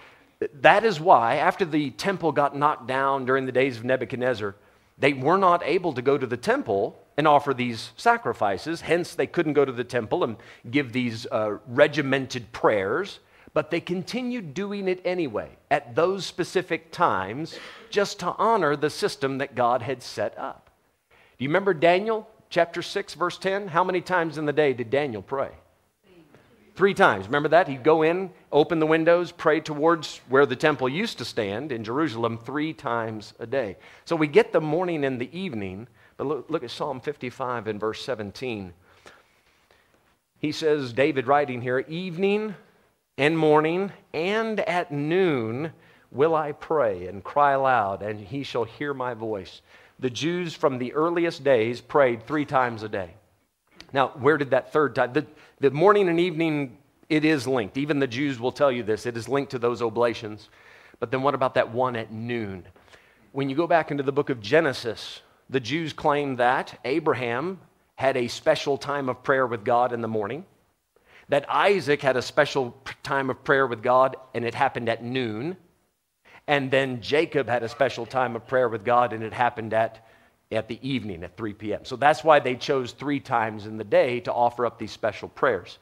that 0.55 0.85
is 0.85 0.99
why, 0.99 1.37
after 1.37 1.65
the 1.65 1.91
temple 1.91 2.33
got 2.33 2.57
knocked 2.57 2.89
down 2.89 3.25
during 3.25 3.47
the 3.47 3.53
days 3.53 3.77
of 3.77 3.85
Nebuchadnezzar, 3.85 4.57
they 4.99 5.13
were 5.13 5.39
not 5.39 5.63
able 5.65 5.93
to 5.93 6.03
go 6.03 6.19
to 6.19 6.27
the 6.27 6.37
temple 6.37 6.99
and 7.19 7.27
offer 7.27 7.53
these 7.53 7.91
sacrifices. 7.97 8.81
Hence, 8.81 9.17
they 9.17 9.27
couldn't 9.27 9.55
go 9.55 9.65
to 9.65 9.73
the 9.73 9.83
temple 9.83 10.23
and 10.23 10.37
give 10.71 10.93
these 10.93 11.27
uh, 11.27 11.59
regimented 11.67 12.53
prayers, 12.53 13.19
but 13.53 13.73
they 13.73 13.81
continued 13.81 14.55
doing 14.55 14.87
it 14.87 15.01
anyway 15.05 15.51
at 15.69 15.97
those 15.97 16.25
specific 16.25 16.93
times 16.93 17.59
just 17.91 18.21
to 18.21 18.33
honor 18.39 18.77
the 18.77 18.89
system 18.89 19.39
that 19.39 19.57
God 19.57 19.83
had 19.83 20.01
set 20.01 20.39
up. 20.39 20.71
Do 21.11 21.45
you 21.45 21.49
remember 21.49 21.75
Daniel 21.75 22.29
chapter 22.51 22.83
6, 22.83 23.15
verse 23.15 23.37
10? 23.37 23.67
How 23.67 23.83
many 23.83 24.01
times 24.01 24.39
in 24.39 24.47
the 24.47 24.53
day 24.53 24.73
did 24.73 24.89
Daniel 24.89 25.23
pray? 25.23 25.51
Three 26.77 26.95
times. 26.95 27.27
Remember 27.27 27.49
that? 27.49 27.67
He'd 27.67 27.83
go 27.83 28.03
in, 28.03 28.31
open 28.53 28.79
the 28.79 28.87
windows, 28.87 29.33
pray 29.33 29.59
towards 29.59 30.21
where 30.29 30.47
the 30.47 30.55
temple 30.55 30.89
used 30.89 31.19
to 31.19 31.25
stand 31.25 31.73
in 31.73 31.83
Jerusalem 31.83 32.39
three 32.39 32.73
times 32.73 33.35
a 33.41 33.47
day. 33.47 33.77
So 34.05 34.15
we 34.15 34.29
get 34.29 34.53
the 34.53 34.61
morning 34.61 35.05
and 35.05 35.21
the 35.21 35.37
evening 35.37 35.89
but 36.19 36.27
look, 36.27 36.51
look 36.51 36.65
at 36.65 36.71
Psalm 36.71 37.01
55 37.01 37.69
and 37.69 37.81
verse 37.81 38.05
17. 38.05 38.75
He 40.41 40.53
says, 40.53 40.93
David 40.93 41.27
writing 41.27 41.63
here, 41.63 41.79
evening 41.89 42.55
and 43.17 43.39
morning 43.39 43.93
and 44.13 44.61
at 44.61 44.93
noon 44.93 45.73
will 46.11 46.35
I 46.35 46.53
pray 46.53 47.07
and 47.07 47.23
cry 47.23 47.53
aloud, 47.53 48.03
and 48.03 48.21
he 48.21 48.43
shall 48.43 48.65
hear 48.65 48.93
my 48.93 49.15
voice. 49.15 49.63
The 50.01 50.11
Jews 50.11 50.55
from 50.55 50.79
the 50.79 50.93
earliest 50.93 51.45
days 51.45 51.81
prayed 51.81 52.27
three 52.27 52.45
times 52.45 52.83
a 52.83 52.89
day. 52.89 53.15
Now, 53.93 54.09
where 54.09 54.39
did 54.39 54.51
that 54.51 54.73
third 54.73 54.95
time? 54.95 55.13
The, 55.13 55.27
the 55.61 55.71
morning 55.71 56.09
and 56.09 56.19
evening, 56.19 56.79
it 57.09 57.25
is 57.25 57.47
linked. 57.47 57.77
Even 57.77 57.99
the 57.99 58.07
Jews 58.07 58.41
will 58.41 58.53
tell 58.53 58.73
you 58.73 58.83
this. 58.83 59.07
It 59.07 59.17
is 59.17 59.29
linked 59.29 59.53
to 59.53 59.59
those 59.59 59.83
oblations. 59.83 60.49
But 61.01 61.11
then 61.11 61.23
what 61.23 61.35
about 61.35 61.55
that 61.55 61.73
one 61.73 61.97
at 61.97 62.13
noon? 62.13 62.67
When 63.33 63.49
you 63.49 63.57
go 63.57 63.67
back 63.67 63.91
into 63.91 64.03
the 64.03 64.13
book 64.13 64.31
of 64.31 64.41
Genesis, 64.41 65.23
the 65.51 65.61
Jews 65.61 65.93
claim 65.93 66.37
that 66.37 66.79
Abraham 66.85 67.61
had 67.95 68.17
a 68.17 68.29
special 68.29 68.77
time 68.79 69.09
of 69.09 69.23
prayer 69.23 69.47
with 69.47 69.65
God 69.65 69.93
in 69.93 70.03
the 70.03 70.09
morning, 70.09 70.45
that 71.29 71.45
Isaac 71.49 72.01
had 72.01 72.17
a 72.17 72.23
special 72.23 72.77
time 73.03 73.31
of 73.31 73.43
prayer 73.45 73.67
with 73.67 73.83
God 73.83 74.17
and 74.35 74.45
it 74.45 74.55
happened 74.55 74.89
at 74.89 75.03
noon, 75.03 75.57
and 76.47 76.71
then 76.71 77.01
Jacob 77.01 77.49
had 77.49 77.63
a 77.63 77.69
special 77.69 78.07
time 78.07 78.37
of 78.37 78.47
prayer 78.47 78.69
with 78.69 78.85
God 78.85 79.13
and 79.13 79.23
it 79.23 79.33
happened 79.33 79.75
at, 79.75 80.07
at 80.51 80.69
the 80.69 80.79
evening 80.89 81.25
at 81.25 81.37
3 81.37 81.53
p.m. 81.55 81.85
So 81.85 81.97
that's 81.97 82.25
why 82.25 82.41
they 82.41 82.55
chose 82.55 82.93
three 82.93 83.21
times 83.21 83.67
in 83.67 83.77
the 83.77 83.85
day 83.85 84.21
to 84.21 84.33
offer 84.33 84.65
up 84.65 84.79
these 84.79 84.93
special 84.93 85.29
prayers. 85.29 85.79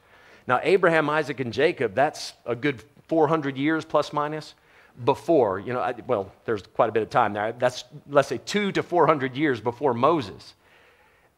Now, 0.47 0.59
Abraham, 0.63 1.09
Isaac, 1.09 1.39
and 1.39 1.53
Jacob, 1.53 1.93
that's 1.93 2.33
a 2.45 2.55
good 2.55 2.83
400 3.07 3.57
years 3.57 3.85
plus 3.85 4.11
minus 4.11 4.55
before, 5.03 5.59
you 5.59 5.73
know, 5.73 5.79
I, 5.79 5.93
well, 6.07 6.31
there's 6.45 6.61
quite 6.61 6.89
a 6.89 6.91
bit 6.91 7.03
of 7.03 7.09
time 7.09 7.33
there. 7.33 7.53
That's, 7.53 7.83
let's 8.09 8.27
say, 8.27 8.39
two 8.39 8.71
to 8.71 8.83
400 8.83 9.35
years 9.35 9.61
before 9.61 9.93
Moses. 9.93 10.55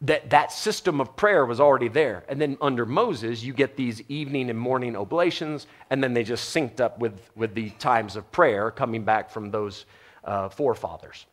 That, 0.02 0.30
that 0.30 0.50
system 0.50 0.98
of 1.00 1.14
prayer 1.14 1.44
was 1.44 1.60
already 1.60 1.88
there. 1.88 2.24
And 2.28 2.40
then 2.40 2.56
under 2.62 2.86
Moses, 2.86 3.42
you 3.42 3.52
get 3.52 3.76
these 3.76 4.00
evening 4.08 4.48
and 4.48 4.58
morning 4.58 4.96
oblations, 4.96 5.66
and 5.90 6.02
then 6.02 6.14
they 6.14 6.24
just 6.24 6.54
synced 6.54 6.80
up 6.80 6.98
with, 6.98 7.30
with 7.36 7.54
the 7.54 7.70
times 7.70 8.16
of 8.16 8.30
prayer 8.32 8.70
coming 8.70 9.04
back 9.04 9.30
from 9.30 9.50
those 9.50 9.84
uh, 10.24 10.48
forefathers. 10.48 11.26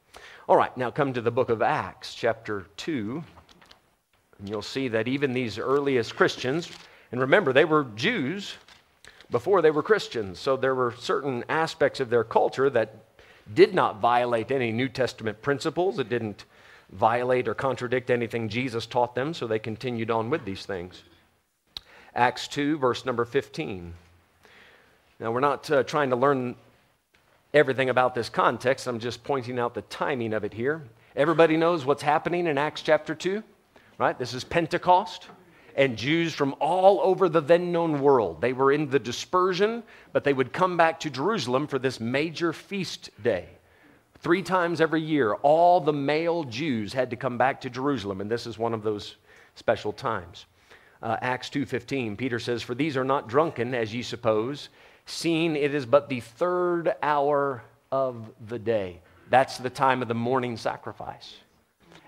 All 0.50 0.58
right, 0.58 0.76
now 0.76 0.92
come 0.92 1.14
to 1.14 1.22
the 1.22 1.32
book 1.32 1.50
of 1.50 1.62
Acts, 1.62 2.14
chapter 2.14 2.66
2. 2.76 3.24
And 4.40 4.50
you'll 4.50 4.62
see 4.62 4.90
that 4.90 5.08
even 5.08 5.32
these 5.32 5.58
earliest 5.58 6.16
Christians, 6.16 6.70
and 7.12 7.22
remember, 7.22 7.54
they 7.54 7.66
were 7.66 7.86
Jews, 7.96 8.56
before 9.30 9.62
they 9.62 9.72
were 9.72 9.84
Christians. 9.84 10.40
So 10.40 10.56
there 10.56 10.76
were 10.76 10.94
certain 10.98 11.44
aspects 11.50 12.00
of 12.00 12.10
their 12.10 12.24
culture 12.24 12.70
that 12.70 12.96
did 13.54 13.74
not 13.74 14.00
violate 14.00 14.52
any 14.52 14.72
New 14.72 14.90
Testament 14.90 15.42
principles. 15.42 16.00
It 16.00 16.10
didn't 16.10 16.46
violate 16.92 17.48
or 17.48 17.54
contradict 17.54 18.10
anything 18.10 18.50
Jesus 18.50 18.86
taught 18.86 19.16
them, 19.16 19.34
so 19.34 19.48
they 19.48 19.60
continued 19.60 20.12
on 20.12 20.30
with 20.30 20.46
these 20.46 20.66
things. 20.66 21.04
Acts 22.16 22.48
2, 22.48 22.78
verse 22.78 23.06
number 23.06 23.26
15. 23.26 23.94
Now, 25.20 25.32
we're 25.32 25.40
not 25.40 25.70
uh, 25.70 25.84
trying 25.84 26.10
to 26.12 26.16
learn 26.16 26.56
everything 27.54 27.90
about 27.90 28.14
this 28.14 28.30
context, 28.30 28.88
I'm 28.88 29.00
just 29.00 29.24
pointing 29.24 29.58
out 29.58 29.74
the 29.74 29.82
timing 29.84 30.34
of 30.34 30.44
it 30.44 30.54
here. 30.54 30.84
Everybody 31.16 31.58
knows 31.58 31.86
what's 31.86 32.04
happening 32.04 32.48
in 32.48 32.58
Acts 32.58 32.82
chapter 32.82 33.16
2, 33.16 33.42
right? 33.98 34.18
This 34.18 34.34
is 34.34 34.44
Pentecost 34.44 35.28
and 35.78 35.96
Jews 35.96 36.34
from 36.34 36.56
all 36.60 37.00
over 37.02 37.30
the 37.30 37.40
then 37.40 37.72
known 37.72 38.02
world. 38.02 38.42
They 38.42 38.52
were 38.52 38.72
in 38.72 38.90
the 38.90 39.00
dispersion, 39.00 39.84
but 40.12 40.24
they 40.24 40.34
would 40.34 40.52
come 40.52 40.76
back 40.76 41.00
to 41.02 41.10
Jerusalem 41.12 41.68
for 41.68 41.78
this 41.78 42.00
major 42.00 42.52
feast 42.52 43.12
day. 43.22 43.48
Three 44.20 44.42
times 44.42 44.82
every 44.82 45.02
year, 45.02 45.36
all 45.36 45.80
the 45.80 45.94
male 45.94 46.44
Jews 46.44 46.94
had 46.94 47.12
to 47.12 47.16
come 47.16 47.38
back 47.38 47.62
to 47.62 47.70
Jerusalem, 47.70 48.20
and 48.22 48.30
this 48.30 48.48
is 48.48 48.58
one 48.58 48.74
of 48.74 48.82
those 48.82 49.18
special 49.54 49.94
times. 49.94 50.48
Uh, 51.04 51.18
Acts 51.22 51.52
2:15, 51.52 52.18
Peter 52.18 52.40
says, 52.40 52.64
"For 52.64 52.74
these 52.74 52.98
are 52.98 53.04
not 53.04 53.30
drunken, 53.30 53.76
as 53.76 53.94
ye 53.94 54.02
suppose, 54.02 54.70
seeing 55.06 55.56
it 55.56 55.76
is 55.76 55.86
but 55.86 56.10
the 56.10 56.22
third 56.22 56.96
hour 57.04 57.62
of 57.92 58.32
the 58.48 58.58
day." 58.58 59.02
That's 59.30 59.60
the 59.60 59.70
time 59.70 60.02
of 60.02 60.08
the 60.08 60.16
morning 60.16 60.58
sacrifice 60.58 61.36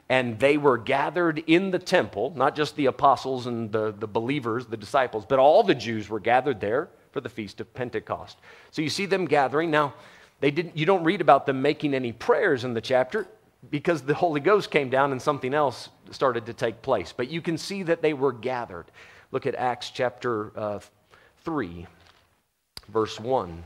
and 0.09 0.39
they 0.39 0.57
were 0.57 0.77
gathered 0.77 1.43
in 1.45 1.69
the 1.69 1.79
temple, 1.79 2.33
not 2.35 2.55
just 2.55 2.75
the 2.75 2.87
apostles 2.87 3.45
and 3.45 3.71
the, 3.71 3.93
the 3.97 4.07
believers, 4.07 4.65
the 4.65 4.77
disciples, 4.77 5.23
but 5.27 5.37
all 5.37 5.61
the 5.61 5.75
Jews 5.75 6.09
were 6.09 6.19
gathered 6.19 6.59
there 6.59 6.89
for 7.11 7.21
the 7.21 7.29
feast 7.29 7.61
of 7.61 7.71
Pentecost. 7.73 8.37
So 8.71 8.81
you 8.81 8.89
see 8.89 9.05
them 9.05 9.25
gathering. 9.25 9.69
Now, 9.69 9.93
they 10.39 10.51
didn't, 10.51 10.75
you 10.75 10.85
don't 10.85 11.03
read 11.03 11.21
about 11.21 11.45
them 11.45 11.61
making 11.61 11.93
any 11.93 12.11
prayers 12.11 12.63
in 12.63 12.73
the 12.73 12.81
chapter 12.81 13.27
because 13.69 14.01
the 14.01 14.15
Holy 14.15 14.39
Ghost 14.39 14.71
came 14.71 14.89
down 14.89 15.11
and 15.11 15.21
something 15.21 15.53
else 15.53 15.89
started 16.11 16.45
to 16.47 16.53
take 16.53 16.81
place. 16.81 17.13
But 17.15 17.29
you 17.29 17.41
can 17.41 17.57
see 17.57 17.83
that 17.83 18.01
they 18.01 18.13
were 18.13 18.31
gathered. 18.31 18.85
Look 19.31 19.45
at 19.45 19.53
Acts 19.55 19.91
chapter 19.91 20.57
uh, 20.57 20.79
3, 21.43 21.85
verse 22.87 23.19
1. 23.19 23.63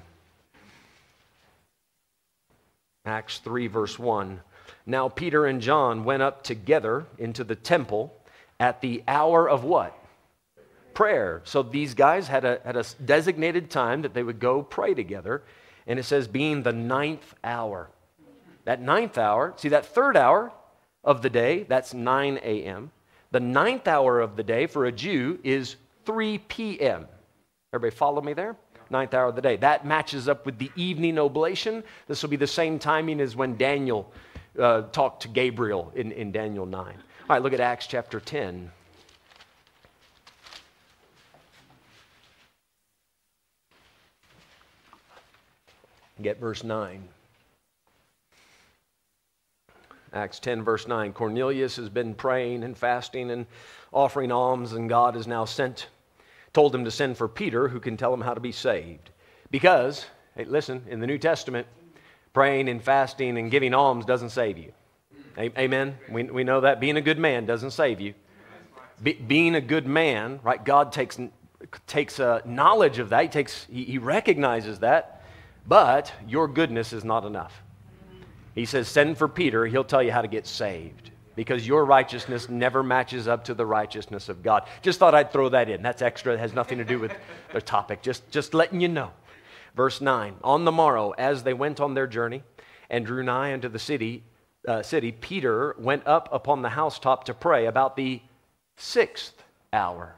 Acts 3.06 3.38
3, 3.40 3.68
verse 3.68 3.98
1. 3.98 4.42
Now 4.86 5.10
Peter 5.10 5.46
and 5.46 5.62
John 5.62 6.04
went 6.04 6.24
up 6.24 6.44
together 6.44 7.06
into 7.18 7.44
the 7.44 7.56
temple 7.56 8.14
at 8.60 8.82
the 8.82 9.04
hour 9.08 9.50
of 9.50 9.64
what? 9.64 9.98
Prayer. 10.94 11.42
So 11.46 11.64
these 11.64 11.94
guys 11.94 12.28
had 12.28 12.46
a, 12.46 12.60
had 12.64 12.76
a 12.76 12.86
designated 13.06 13.70
time 13.70 14.02
that 14.04 14.14
they 14.14 14.24
would 14.24 14.40
go 14.40 14.62
pray 14.62 14.94
together. 14.94 15.44
And 15.88 16.00
it 16.00 16.04
says, 16.04 16.28
being 16.28 16.64
the 16.64 16.72
ninth 16.72 17.34
hour. 17.44 17.90
That 18.66 18.82
ninth 18.82 19.18
hour, 19.18 19.54
see 19.58 19.70
that 19.70 19.86
third 19.86 20.16
hour 20.16 20.52
of 21.04 21.22
the 21.22 21.30
day, 21.30 21.64
that's 21.64 21.94
9 21.94 22.40
a.m. 22.44 22.92
The 23.32 23.40
ninth 23.40 23.88
hour 23.88 24.22
of 24.22 24.36
the 24.36 24.44
day 24.44 24.68
for 24.68 24.86
a 24.86 24.92
Jew 24.92 25.40
is 25.44 25.76
3 26.06 26.38
p.m. 26.38 27.08
Everybody 27.74 27.96
follow 27.96 28.22
me 28.22 28.34
there? 28.34 28.56
Ninth 28.90 29.14
hour 29.14 29.30
of 29.30 29.36
the 29.36 29.42
day. 29.42 29.58
That 29.58 29.86
matches 29.86 30.30
up 30.30 30.46
with 30.46 30.60
the 30.60 30.72
evening 30.76 31.18
oblation. 31.18 31.84
This 32.08 32.22
will 32.22 32.30
be 32.30 32.36
the 32.38 32.48
same 32.48 32.78
timing 32.80 33.20
as 33.20 33.36
when 33.36 33.58
Daniel 33.58 34.14
uh, 34.60 34.82
to 34.82 35.28
Gabriel 35.28 35.92
in, 35.96 36.12
in 36.12 36.32
Daniel 36.32 36.66
9. 36.66 36.86
All 36.86 36.94
right, 37.30 37.42
look 37.42 37.54
at 37.54 37.60
Acts 37.60 37.88
chapter 37.88 38.20
10. 38.20 38.72
Get 46.22 46.40
verse 46.40 46.64
9. 46.64 47.04
Acts 50.14 50.40
10, 50.40 50.64
verse 50.64 50.88
9. 50.88 51.12
Cornelius 51.14 51.76
has 51.78 51.90
been 51.90 52.14
praying 52.14 52.64
and 52.64 52.78
fasting 52.78 53.32
and 53.32 53.48
offering 53.92 54.32
alms, 54.32 54.74
and 54.74 54.88
God 54.88 55.16
has 55.16 55.26
now 55.26 55.44
sent, 55.44 55.88
told 56.54 56.74
him 56.76 56.86
to 56.86 56.92
send 56.92 57.18
for 57.18 57.28
Peter, 57.28 57.68
who 57.68 57.80
can 57.80 57.98
tell 57.98 58.14
him 58.14 58.22
how 58.22 58.36
to 58.36 58.40
be 58.40 58.52
saved. 58.52 59.10
Because, 59.50 60.06
hey, 60.36 60.46
listen, 60.46 60.84
in 60.88 61.00
the 61.00 61.08
New 61.08 61.18
Testament, 61.18 61.66
praying 62.34 62.68
and 62.68 62.84
fasting 62.84 63.38
and 63.38 63.50
giving 63.50 63.74
alms 63.74 64.06
doesn't 64.06 64.32
save 64.32 64.58
you. 64.58 64.74
Amen? 65.38 65.98
We, 66.10 66.24
we 66.24 66.44
know 66.44 66.62
that. 66.62 66.80
Being 66.80 66.98
a 66.98 67.02
good 67.02 67.18
man 67.18 67.46
doesn't 67.46 67.72
save 67.72 68.00
you. 68.00 68.14
Be, 69.02 69.14
being 69.14 69.56
a 69.56 69.62
good 69.62 69.88
man, 69.88 70.40
right? 70.44 70.64
God 70.64 70.92
takes, 70.92 71.20
takes 71.88 72.20
uh, 72.20 72.42
knowledge 72.46 73.00
of 73.00 73.10
that. 73.10 73.24
He, 73.24 73.28
takes, 73.30 73.66
he, 73.66 73.84
he 73.84 73.98
recognizes 73.98 74.80
that. 74.80 75.24
But 75.68 76.14
your 76.28 76.48
goodness 76.48 76.94
is 76.94 77.04
not 77.04 77.26
enough. 77.26 77.64
He 78.54 78.66
says, 78.66 78.88
Send 78.88 79.18
for 79.18 79.28
Peter. 79.28 79.66
He'll 79.66 79.84
tell 79.84 80.04
you 80.04 80.12
how 80.12 80.22
to 80.22 80.28
get 80.28 80.46
saved 80.46 81.12
because 81.36 81.66
your 81.66 81.86
righteousness 81.86 82.50
never 82.50 82.84
matches 82.84 83.28
up 83.28 83.44
to 83.46 83.54
the 83.54 83.66
righteousness 83.66 84.30
of 84.30 84.44
God. 84.44 84.68
Just 84.82 85.00
thought 85.00 85.16
I'd 85.16 85.32
throw 85.32 85.50
that 85.50 85.70
in. 85.70 85.82
That's 85.82 86.02
extra. 86.02 86.34
It 86.34 86.40
has 86.40 86.54
nothing 86.54 86.78
to 86.78 86.86
do 86.86 87.00
with 87.00 87.14
the 87.54 87.62
topic. 87.62 88.02
Just, 88.04 88.30
just 88.30 88.54
letting 88.54 88.80
you 88.80 88.88
know. 88.88 89.12
Verse 89.76 90.02
9 90.02 90.36
On 90.44 90.66
the 90.66 90.72
morrow, 90.72 91.12
as 91.12 91.44
they 91.44 91.54
went 91.54 91.80
on 91.80 91.94
their 91.94 92.08
journey 92.08 92.44
and 92.90 93.06
drew 93.06 93.24
nigh 93.24 93.54
unto 93.54 93.70
the 93.70 93.80
city, 93.80 94.24
uh, 94.68 94.82
city, 94.82 95.12
Peter 95.12 95.76
went 95.78 96.06
up 96.08 96.30
upon 96.32 96.62
the 96.62 96.70
housetop 96.70 97.26
to 97.26 97.34
pray 97.34 97.66
about 97.66 97.96
the 97.96 98.22
sixth 98.78 99.44
hour. 99.72 100.16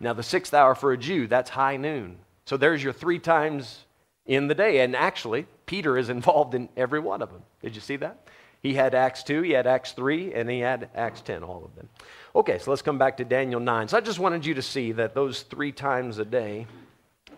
Now, 0.00 0.12
the 0.12 0.22
sixth 0.22 0.54
hour 0.54 0.74
for 0.74 0.92
a 0.92 0.98
Jew, 0.98 1.26
that's 1.26 1.50
high 1.50 1.76
noon. 1.76 2.18
So 2.46 2.56
there's 2.56 2.82
your 2.82 2.92
three 2.92 3.18
times 3.18 3.84
in 4.26 4.46
the 4.46 4.54
day. 4.54 4.80
And 4.80 4.94
actually, 4.94 5.46
Peter 5.66 5.98
is 5.98 6.08
involved 6.10 6.54
in 6.54 6.68
every 6.76 7.00
one 7.00 7.22
of 7.22 7.32
them. 7.32 7.42
Did 7.62 7.74
you 7.74 7.80
see 7.80 7.96
that? 7.96 8.28
He 8.60 8.74
had 8.74 8.94
Acts 8.94 9.22
2, 9.22 9.42
he 9.42 9.52
had 9.52 9.68
Acts 9.68 9.92
3, 9.92 10.34
and 10.34 10.50
he 10.50 10.58
had 10.58 10.90
Acts 10.94 11.20
10, 11.20 11.44
all 11.44 11.64
of 11.64 11.76
them. 11.76 11.88
Okay, 12.34 12.58
so 12.58 12.70
let's 12.70 12.82
come 12.82 12.98
back 12.98 13.16
to 13.18 13.24
Daniel 13.24 13.60
9. 13.60 13.88
So 13.88 13.96
I 13.96 14.00
just 14.00 14.18
wanted 14.18 14.44
you 14.44 14.54
to 14.54 14.62
see 14.62 14.90
that 14.92 15.14
those 15.14 15.42
three 15.42 15.70
times 15.70 16.18
a 16.18 16.24
day, 16.24 16.66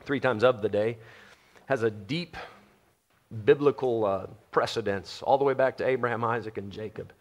three 0.05 0.19
times 0.19 0.43
of 0.43 0.63
the 0.63 0.69
day, 0.71 0.97
has 1.71 1.85
a 1.85 1.91
deep 1.91 2.37
biblical 3.45 4.05
uh, 4.05 4.27
precedence 4.51 5.23
all 5.23 5.39
the 5.39 5.45
way 5.45 5.55
back 5.55 5.77
to 5.77 5.87
Abraham, 5.87 6.25
Isaac, 6.25 6.59
and 6.59 6.73
Jacob. 6.73 7.13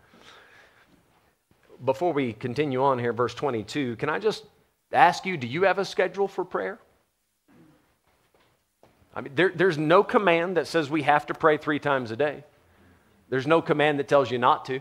Before 1.85 2.11
we 2.13 2.33
continue 2.33 2.83
on 2.83 2.97
here, 2.97 3.13
verse 3.13 3.35
22, 3.35 3.97
can 3.97 4.09
I 4.09 4.17
just 4.17 4.45
ask 4.91 5.23
you, 5.27 5.37
do 5.37 5.45
you 5.45 5.65
have 5.65 5.77
a 5.77 5.85
schedule 5.85 6.27
for 6.27 6.43
prayer? 6.43 6.79
I 9.13 9.21
mean, 9.21 9.33
there, 9.35 9.51
there's 9.53 9.77
no 9.77 10.03
command 10.03 10.57
that 10.57 10.65
says 10.65 10.89
we 10.89 11.03
have 11.03 11.27
to 11.27 11.35
pray 11.35 11.57
three 11.57 11.77
times 11.77 12.09
a 12.09 12.15
day. 12.15 12.43
There's 13.29 13.45
no 13.45 13.61
command 13.61 13.99
that 13.99 14.07
tells 14.07 14.31
you 14.31 14.39
not 14.39 14.65
to. 14.65 14.79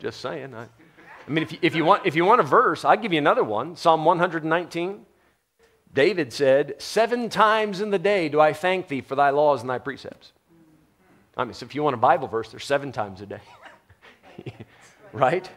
Just 0.00 0.22
saying. 0.22 0.54
I, 0.54 0.62
I 0.62 1.30
mean, 1.30 1.44
if 1.44 1.52
you, 1.52 1.58
if, 1.60 1.74
you 1.74 1.84
want, 1.84 2.06
if 2.06 2.16
you 2.16 2.24
want 2.24 2.40
a 2.40 2.44
verse, 2.44 2.86
I'll 2.86 2.96
give 2.96 3.12
you 3.12 3.18
another 3.18 3.44
one 3.44 3.76
Psalm 3.76 4.06
119. 4.06 5.04
David 5.94 6.32
said, 6.32 6.74
Seven 6.78 7.28
times 7.28 7.80
in 7.80 7.90
the 7.90 7.98
day 7.98 8.28
do 8.28 8.40
I 8.40 8.52
thank 8.52 8.88
thee 8.88 9.00
for 9.00 9.14
thy 9.14 9.30
laws 9.30 9.60
and 9.60 9.70
thy 9.70 9.78
precepts. 9.78 10.32
I 11.36 11.44
mean, 11.44 11.54
so 11.54 11.64
if 11.64 11.74
you 11.74 11.82
want 11.82 11.94
a 11.94 11.98
Bible 11.98 12.28
verse, 12.28 12.50
there's 12.50 12.64
seven 12.64 12.92
times 12.92 13.20
a 13.20 13.26
day. 13.26 13.40
right? 15.12 15.48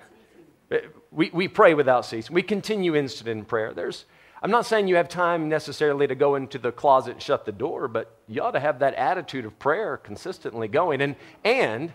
We, 1.11 1.29
we 1.33 1.47
pray 1.47 1.73
without 1.73 2.05
ceasing. 2.05 2.33
We 2.33 2.43
continue 2.43 2.95
instant 2.95 3.29
in 3.29 3.45
prayer. 3.45 3.73
There's, 3.73 4.05
I'm 4.43 4.51
not 4.51 4.65
saying 4.65 4.87
you 4.87 4.95
have 4.95 5.09
time 5.09 5.49
necessarily 5.49 6.07
to 6.07 6.15
go 6.15 6.35
into 6.35 6.59
the 6.59 6.71
closet 6.71 7.11
and 7.13 7.21
shut 7.21 7.45
the 7.45 7.51
door, 7.51 7.87
but 7.87 8.15
you 8.27 8.41
ought 8.41 8.51
to 8.51 8.59
have 8.59 8.79
that 8.79 8.93
attitude 8.93 9.43
of 9.43 9.57
prayer 9.59 9.97
consistently 9.97 10.67
going. 10.67 11.01
And, 11.01 11.15
and 11.43 11.91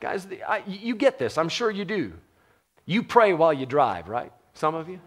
guys, 0.00 0.26
I, 0.46 0.62
you 0.66 0.96
get 0.96 1.18
this. 1.18 1.38
I'm 1.38 1.48
sure 1.48 1.70
you 1.70 1.84
do. 1.84 2.12
You 2.84 3.02
pray 3.02 3.32
while 3.32 3.52
you 3.52 3.66
drive, 3.66 4.08
right? 4.08 4.32
Some 4.54 4.74
of 4.74 4.88
you? 4.88 5.00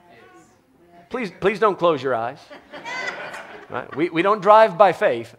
Please, 1.15 1.31
please 1.39 1.59
don't 1.61 1.79
close 1.79 2.03
your 2.03 2.13
eyes. 2.13 2.39
Right? 3.69 3.95
We, 3.95 4.09
we 4.09 4.21
don't 4.21 4.41
drive 4.41 4.77
by 4.77 4.91
faith, 4.91 5.33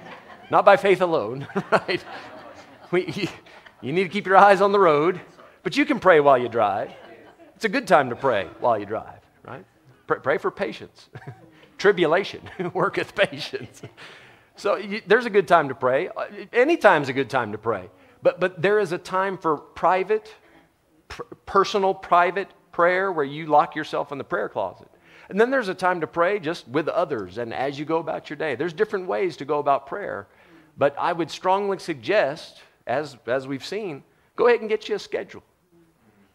not 0.50 0.64
by 0.64 0.78
faith 0.78 1.02
alone, 1.02 1.46
right? 1.70 2.02
We, 2.90 3.28
you, 3.82 3.92
need 3.92 4.04
to 4.04 4.08
keep 4.08 4.26
your 4.26 4.38
eyes 4.38 4.62
on 4.62 4.72
the 4.72 4.78
road, 4.78 5.20
but 5.62 5.76
you 5.76 5.84
can 5.84 6.00
pray 6.00 6.20
while 6.20 6.38
you 6.38 6.48
drive. 6.48 6.92
It's 7.56 7.66
a 7.66 7.68
good 7.68 7.86
time 7.86 8.08
to 8.08 8.16
pray 8.16 8.48
while 8.60 8.78
you 8.78 8.86
drive, 8.86 9.20
right? 9.46 9.66
Pray, 10.06 10.18
pray 10.20 10.38
for 10.38 10.50
patience. 10.50 11.10
Tribulation 11.76 12.40
worketh 12.72 13.14
patience. 13.14 13.82
So 14.56 14.76
you, 14.76 15.02
there's 15.06 15.26
a 15.26 15.30
good 15.30 15.46
time 15.46 15.68
to 15.68 15.74
pray. 15.74 16.08
Uh, 16.08 16.24
Any 16.54 16.78
time's 16.78 17.10
a 17.10 17.12
good 17.12 17.28
time 17.28 17.52
to 17.52 17.58
pray. 17.58 17.90
But, 18.22 18.40
but 18.40 18.62
there 18.62 18.78
is 18.78 18.92
a 18.92 18.98
time 18.98 19.36
for 19.36 19.58
private, 19.58 20.34
pr- 21.08 21.24
personal, 21.44 21.92
private 21.92 22.48
prayer 22.72 23.12
where 23.12 23.26
you 23.26 23.44
lock 23.44 23.76
yourself 23.76 24.10
in 24.10 24.16
the 24.16 24.24
prayer 24.24 24.48
closet. 24.48 24.88
And 25.28 25.40
then 25.40 25.50
there's 25.50 25.68
a 25.68 25.74
time 25.74 26.00
to 26.00 26.06
pray 26.06 26.38
just 26.38 26.66
with 26.68 26.88
others 26.88 27.38
and 27.38 27.52
as 27.52 27.78
you 27.78 27.84
go 27.84 27.98
about 27.98 28.30
your 28.30 28.36
day. 28.36 28.54
There's 28.54 28.72
different 28.72 29.06
ways 29.06 29.36
to 29.38 29.44
go 29.44 29.58
about 29.58 29.86
prayer. 29.86 30.26
But 30.76 30.94
I 30.98 31.12
would 31.12 31.30
strongly 31.30 31.78
suggest, 31.78 32.62
as, 32.86 33.16
as 33.26 33.46
we've 33.46 33.64
seen, 33.64 34.02
go 34.36 34.46
ahead 34.46 34.60
and 34.60 34.68
get 34.68 34.88
you 34.88 34.94
a 34.94 34.98
schedule. 34.98 35.42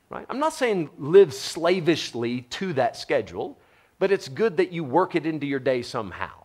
Right? 0.10 0.26
I'm 0.30 0.40
not 0.40 0.54
saying 0.54 0.90
live 1.00 1.34
slavishly 1.34 2.42
to 2.42 2.74
that 2.74 2.96
schedule, 2.98 3.58
but 3.98 4.12
it's 4.12 4.28
good 4.28 4.58
that 4.58 4.72
you 4.72 4.84
work 4.84 5.16
it 5.16 5.26
into 5.26 5.48
your 5.48 5.60
day 5.60 5.82
somehow. 5.82 6.44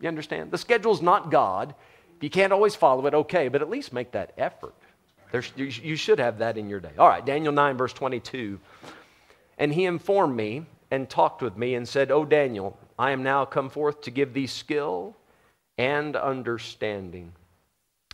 You 0.00 0.08
understand? 0.08 0.50
The 0.50 0.58
schedule's 0.58 1.00
not 1.00 1.30
God. 1.30 1.74
If 2.16 2.24
you 2.24 2.28
can't 2.28 2.52
always 2.52 2.74
follow 2.74 3.06
it, 3.06 3.14
okay, 3.14 3.48
but 3.48 3.62
at 3.62 3.70
least 3.70 3.92
make 3.92 4.12
that 4.12 4.34
effort. 4.36 4.74
There's, 5.30 5.50
you 5.56 5.96
should 5.96 6.18
have 6.18 6.38
that 6.38 6.58
in 6.58 6.68
your 6.68 6.80
day. 6.80 6.92
All 6.98 7.08
right, 7.08 7.24
Daniel 7.24 7.52
9, 7.52 7.78
verse 7.78 7.94
22. 7.94 8.60
And 9.56 9.72
he 9.72 9.86
informed 9.86 10.36
me 10.36 10.66
and 10.92 11.08
talked 11.08 11.40
with 11.40 11.56
me 11.56 11.74
and 11.74 11.88
said, 11.88 12.10
O 12.10 12.22
Daniel, 12.22 12.78
I 12.98 13.12
am 13.12 13.22
now 13.22 13.46
come 13.46 13.70
forth 13.70 14.02
to 14.02 14.10
give 14.10 14.34
thee 14.34 14.46
skill 14.46 15.16
and 15.78 16.14
understanding. 16.14 17.32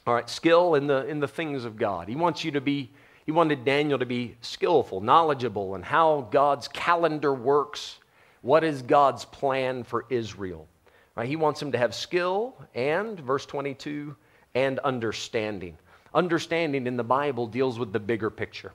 All 0.06 0.14
right, 0.14 0.30
skill 0.30 0.76
in 0.76 0.86
the, 0.86 1.04
in 1.06 1.18
the 1.18 1.26
things 1.26 1.64
of 1.64 1.76
God. 1.76 2.06
He 2.08 2.14
wants 2.14 2.44
you 2.44 2.52
to 2.52 2.60
be, 2.60 2.92
he 3.26 3.32
wanted 3.32 3.64
Daniel 3.64 3.98
to 3.98 4.06
be 4.06 4.36
skillful, 4.42 5.00
knowledgeable, 5.00 5.74
and 5.74 5.84
how 5.84 6.28
God's 6.30 6.68
calendar 6.68 7.34
works. 7.34 7.98
What 8.42 8.62
is 8.62 8.80
God's 8.82 9.24
plan 9.24 9.82
for 9.82 10.06
Israel? 10.08 10.68
Right, 11.16 11.28
he 11.28 11.34
wants 11.34 11.60
him 11.60 11.72
to 11.72 11.78
have 11.78 11.92
skill 11.92 12.54
and, 12.76 13.18
verse 13.18 13.44
22, 13.44 14.14
and 14.54 14.78
understanding. 14.78 15.76
Understanding 16.14 16.86
in 16.86 16.96
the 16.96 17.02
Bible 17.02 17.48
deals 17.48 17.76
with 17.76 17.92
the 17.92 17.98
bigger 17.98 18.30
picture. 18.30 18.72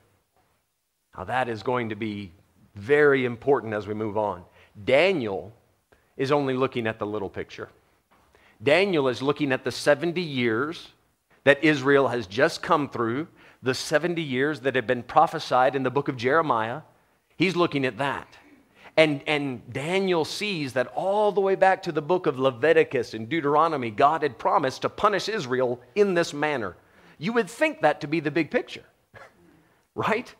Now, 1.16 1.24
that 1.24 1.48
is 1.48 1.62
going 1.62 1.88
to 1.88 1.96
be 1.96 2.32
very 2.74 3.24
important 3.24 3.74
as 3.74 3.86
we 3.86 3.94
move 3.94 4.18
on. 4.18 4.44
Daniel 4.84 5.52
is 6.16 6.32
only 6.32 6.54
looking 6.54 6.86
at 6.86 6.98
the 6.98 7.06
little 7.06 7.28
picture. 7.28 7.68
Daniel 8.62 9.08
is 9.08 9.20
looking 9.22 9.52
at 9.52 9.64
the 9.64 9.72
70 9.72 10.20
years 10.20 10.88
that 11.44 11.62
Israel 11.62 12.08
has 12.08 12.26
just 12.26 12.62
come 12.62 12.88
through, 12.88 13.28
the 13.62 13.74
70 13.74 14.22
years 14.22 14.60
that 14.60 14.74
have 14.74 14.86
been 14.86 15.02
prophesied 15.02 15.76
in 15.76 15.82
the 15.82 15.90
book 15.90 16.08
of 16.08 16.16
Jeremiah. 16.16 16.82
He's 17.36 17.56
looking 17.56 17.84
at 17.84 17.98
that. 17.98 18.36
And, 18.96 19.22
and 19.26 19.72
Daniel 19.72 20.24
sees 20.24 20.72
that 20.74 20.86
all 20.88 21.32
the 21.32 21.40
way 21.40 21.56
back 21.56 21.82
to 21.82 21.92
the 21.92 22.02
book 22.02 22.26
of 22.26 22.38
Leviticus 22.38 23.12
and 23.14 23.28
Deuteronomy, 23.28 23.90
God 23.90 24.22
had 24.22 24.38
promised 24.38 24.82
to 24.82 24.88
punish 24.88 25.28
Israel 25.28 25.80
in 25.94 26.14
this 26.14 26.32
manner. 26.32 26.76
You 27.18 27.32
would 27.32 27.50
think 27.50 27.82
that 27.82 28.00
to 28.02 28.06
be 28.06 28.20
the 28.20 28.30
big 28.30 28.50
picture, 28.50 28.84
right? 29.94 30.32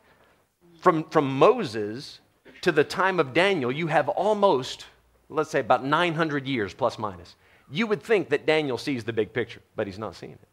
From, 0.78 1.04
from 1.04 1.36
Moses 1.36 2.20
to 2.64 2.72
the 2.72 2.82
time 2.82 3.20
of 3.20 3.34
Daniel, 3.34 3.70
you 3.70 3.88
have 3.88 4.08
almost, 4.08 4.86
let's 5.28 5.50
say, 5.50 5.60
about 5.60 5.84
900 5.84 6.46
years 6.46 6.72
plus 6.72 6.98
minus. 6.98 7.36
You 7.70 7.86
would 7.86 8.02
think 8.02 8.30
that 8.30 8.46
Daniel 8.46 8.78
sees 8.78 9.04
the 9.04 9.12
big 9.12 9.34
picture, 9.34 9.60
but 9.76 9.86
he's 9.86 9.98
not 9.98 10.16
seeing 10.16 10.32
it. 10.32 10.48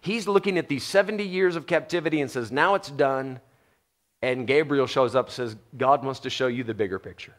He's 0.00 0.26
looking 0.26 0.58
at 0.58 0.66
these 0.68 0.82
70 0.82 1.22
years 1.22 1.54
of 1.54 1.68
captivity 1.68 2.20
and 2.20 2.28
says, 2.28 2.50
Now 2.50 2.74
it's 2.74 2.90
done. 2.90 3.38
And 4.20 4.48
Gabriel 4.48 4.88
shows 4.88 5.14
up 5.14 5.26
and 5.26 5.32
says, 5.32 5.56
God 5.76 6.04
wants 6.04 6.18
to 6.20 6.30
show 6.30 6.48
you 6.48 6.64
the 6.64 6.74
bigger 6.74 6.98
picture. 6.98 7.36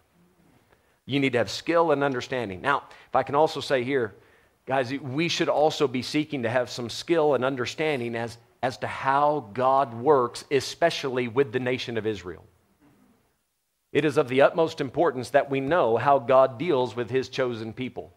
You 1.05 1.19
need 1.19 1.33
to 1.33 1.39
have 1.39 1.49
skill 1.49 1.91
and 1.91 2.01
understanding. 2.01 2.61
Now, 2.61 2.83
if 3.09 3.15
I 3.17 3.23
can 3.23 3.35
also 3.35 3.59
say 3.59 3.83
here, 3.83 4.15
guys, 4.65 4.93
we 4.93 5.27
should 5.27 5.49
also 5.49 5.89
be 5.89 6.03
seeking 6.03 6.43
to 6.43 6.49
have 6.49 6.69
some 6.69 6.89
skill 6.89 7.35
and 7.35 7.43
understanding 7.43 8.15
as, 8.15 8.37
as 8.63 8.77
to 8.77 8.87
how 8.87 9.49
God 9.53 9.93
works, 9.93 10.45
especially 10.51 11.27
with 11.27 11.51
the 11.51 11.59
nation 11.59 11.97
of 11.97 12.07
Israel. 12.07 12.45
It 13.91 14.05
is 14.05 14.17
of 14.17 14.27
the 14.27 14.41
utmost 14.41 14.81
importance 14.81 15.31
that 15.31 15.49
we 15.49 15.59
know 15.59 15.97
how 15.97 16.19
God 16.19 16.57
deals 16.59 16.95
with 16.95 17.09
his 17.09 17.29
chosen 17.29 17.73
people. 17.73 18.13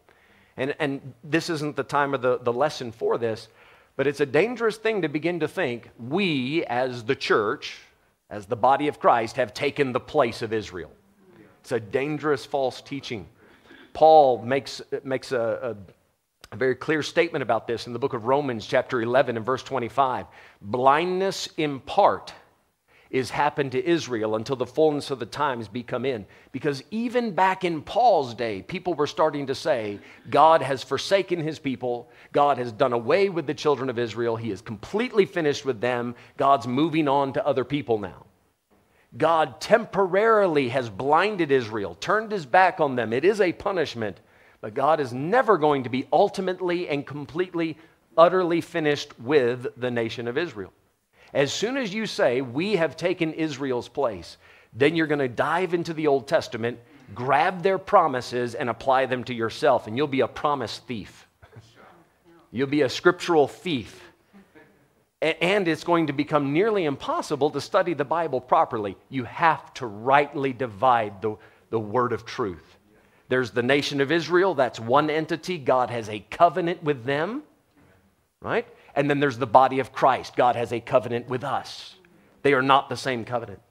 And, 0.55 0.75
and 0.79 1.13
this 1.23 1.49
isn't 1.49 1.75
the 1.75 1.83
time 1.83 2.13
of 2.13 2.21
the, 2.21 2.37
the 2.37 2.53
lesson 2.53 2.91
for 2.91 3.17
this, 3.17 3.47
but 3.95 4.05
it's 4.05 4.19
a 4.19 4.25
dangerous 4.25 4.77
thing 4.77 5.01
to 5.01 5.09
begin 5.09 5.39
to 5.39 5.47
think 5.47 5.89
we, 5.97 6.63
as 6.65 7.03
the 7.03 7.15
church, 7.15 7.79
as 8.29 8.45
the 8.45 8.55
body 8.55 8.87
of 8.87 8.99
Christ, 8.99 9.35
have 9.37 9.53
taken 9.53 9.91
the 9.91 9.99
place 9.99 10.41
of 10.41 10.53
Israel. 10.53 10.91
It's 11.61 11.71
a 11.71 11.79
dangerous 11.79 12.45
false 12.45 12.81
teaching. 12.81 13.27
Paul 13.93 14.43
makes, 14.43 14.81
makes 15.03 15.31
a, 15.31 15.75
a, 16.51 16.53
a 16.53 16.55
very 16.55 16.75
clear 16.75 17.01
statement 17.01 17.41
about 17.41 17.67
this 17.67 17.87
in 17.87 17.93
the 17.93 17.99
book 17.99 18.13
of 18.13 18.25
Romans, 18.25 18.65
chapter 18.67 19.01
11, 19.01 19.37
and 19.37 19.45
verse 19.45 19.63
25. 19.63 20.25
Blindness 20.61 21.49
in 21.57 21.79
part 21.79 22.33
is 23.13 23.29
happened 23.29 23.71
to 23.71 23.85
Israel 23.87 24.35
until 24.35 24.55
the 24.55 24.65
fullness 24.65 25.11
of 25.11 25.19
the 25.19 25.25
times 25.27 25.67
be 25.67 25.83
come 25.83 26.03
in. 26.03 26.25
Because 26.51 26.83
even 26.89 27.35
back 27.35 27.63
in 27.63 27.83
Paul's 27.83 28.33
day, 28.33 28.63
people 28.63 28.95
were 28.95 29.05
starting 29.05 29.47
to 29.47 29.55
say, 29.55 29.99
God 30.31 30.63
has 30.63 30.83
forsaken 30.83 31.39
his 31.39 31.59
people. 31.59 32.09
God 32.31 32.57
has 32.57 32.71
done 32.71 32.91
away 32.91 33.29
with 33.29 33.45
the 33.45 33.53
children 33.53 33.91
of 33.91 33.99
Israel. 33.99 34.35
He 34.35 34.49
is 34.49 34.61
completely 34.61 35.27
finished 35.27 35.63
with 35.63 35.79
them. 35.79 36.15
God's 36.37 36.65
moving 36.65 37.07
on 37.07 37.33
to 37.33 37.45
other 37.45 37.63
people 37.63 37.99
now. 37.99 38.25
God 39.15 39.61
temporarily 39.61 40.69
has 40.69 40.89
blinded 40.89 41.51
Israel, 41.51 41.93
turned 41.93 42.31
his 42.31 42.47
back 42.47 42.79
on 42.79 42.95
them. 42.95 43.13
It 43.13 43.23
is 43.23 43.39
a 43.39 43.53
punishment, 43.53 44.21
but 44.59 44.73
God 44.73 44.99
is 44.99 45.13
never 45.13 45.59
going 45.59 45.83
to 45.83 45.89
be 45.89 46.07
ultimately 46.11 46.89
and 46.89 47.05
completely, 47.05 47.77
utterly 48.17 48.59
finished 48.59 49.19
with 49.19 49.67
the 49.77 49.91
nation 49.91 50.27
of 50.27 50.35
Israel. 50.35 50.73
As 51.33 51.51
soon 51.51 51.77
as 51.77 51.93
you 51.93 52.05
say, 52.05 52.41
We 52.41 52.75
have 52.75 52.95
taken 52.95 53.33
Israel's 53.33 53.89
place, 53.89 54.37
then 54.73 54.95
you're 54.95 55.07
going 55.07 55.19
to 55.19 55.27
dive 55.27 55.73
into 55.73 55.93
the 55.93 56.07
Old 56.07 56.27
Testament, 56.27 56.79
grab 57.13 57.61
their 57.61 57.77
promises, 57.77 58.55
and 58.55 58.69
apply 58.69 59.05
them 59.05 59.23
to 59.25 59.33
yourself, 59.33 59.87
and 59.87 59.97
you'll 59.97 60.07
be 60.07 60.21
a 60.21 60.27
promise 60.27 60.79
thief. 60.79 61.27
You'll 62.51 62.67
be 62.67 62.81
a 62.81 62.89
scriptural 62.89 63.47
thief. 63.47 63.99
And 65.21 65.67
it's 65.67 65.83
going 65.83 66.07
to 66.07 66.13
become 66.13 66.51
nearly 66.51 66.83
impossible 66.83 67.49
to 67.51 67.61
study 67.61 67.93
the 67.93 68.05
Bible 68.05 68.41
properly. 68.41 68.97
You 69.09 69.23
have 69.23 69.73
to 69.75 69.87
rightly 69.87 70.51
divide 70.53 71.21
the, 71.21 71.37
the 71.69 71.79
word 71.79 72.11
of 72.11 72.25
truth. 72.25 72.77
There's 73.29 73.51
the 73.51 73.63
nation 73.63 74.01
of 74.01 74.11
Israel, 74.11 74.53
that's 74.53 74.79
one 74.79 75.09
entity. 75.09 75.57
God 75.57 75.89
has 75.89 76.09
a 76.09 76.19
covenant 76.29 76.83
with 76.83 77.05
them, 77.05 77.41
right? 78.41 78.67
And 78.95 79.09
then 79.09 79.19
there's 79.19 79.37
the 79.37 79.47
body 79.47 79.79
of 79.79 79.91
Christ. 79.91 80.35
God 80.35 80.55
has 80.55 80.71
a 80.71 80.79
covenant 80.79 81.27
with 81.27 81.43
us. 81.43 81.95
They 82.43 82.53
are 82.53 82.61
not 82.61 82.89
the 82.89 82.97
same 82.97 83.25
covenant, 83.25 83.61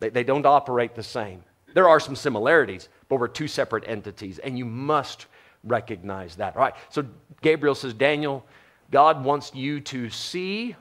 they, 0.00 0.08
they 0.08 0.24
don't 0.24 0.46
operate 0.46 0.94
the 0.94 1.02
same. 1.02 1.44
There 1.74 1.88
are 1.88 2.00
some 2.00 2.16
similarities, 2.16 2.88
but 3.08 3.20
we're 3.20 3.28
two 3.28 3.46
separate 3.46 3.84
entities, 3.86 4.38
and 4.38 4.58
you 4.58 4.64
must 4.64 5.26
recognize 5.64 6.36
that. 6.36 6.56
All 6.56 6.62
right, 6.62 6.74
so 6.88 7.04
Gabriel 7.42 7.74
says, 7.74 7.92
Daniel, 7.92 8.44
God 8.90 9.22
wants 9.22 9.54
you 9.54 9.80
to 9.80 10.08
see 10.08 10.74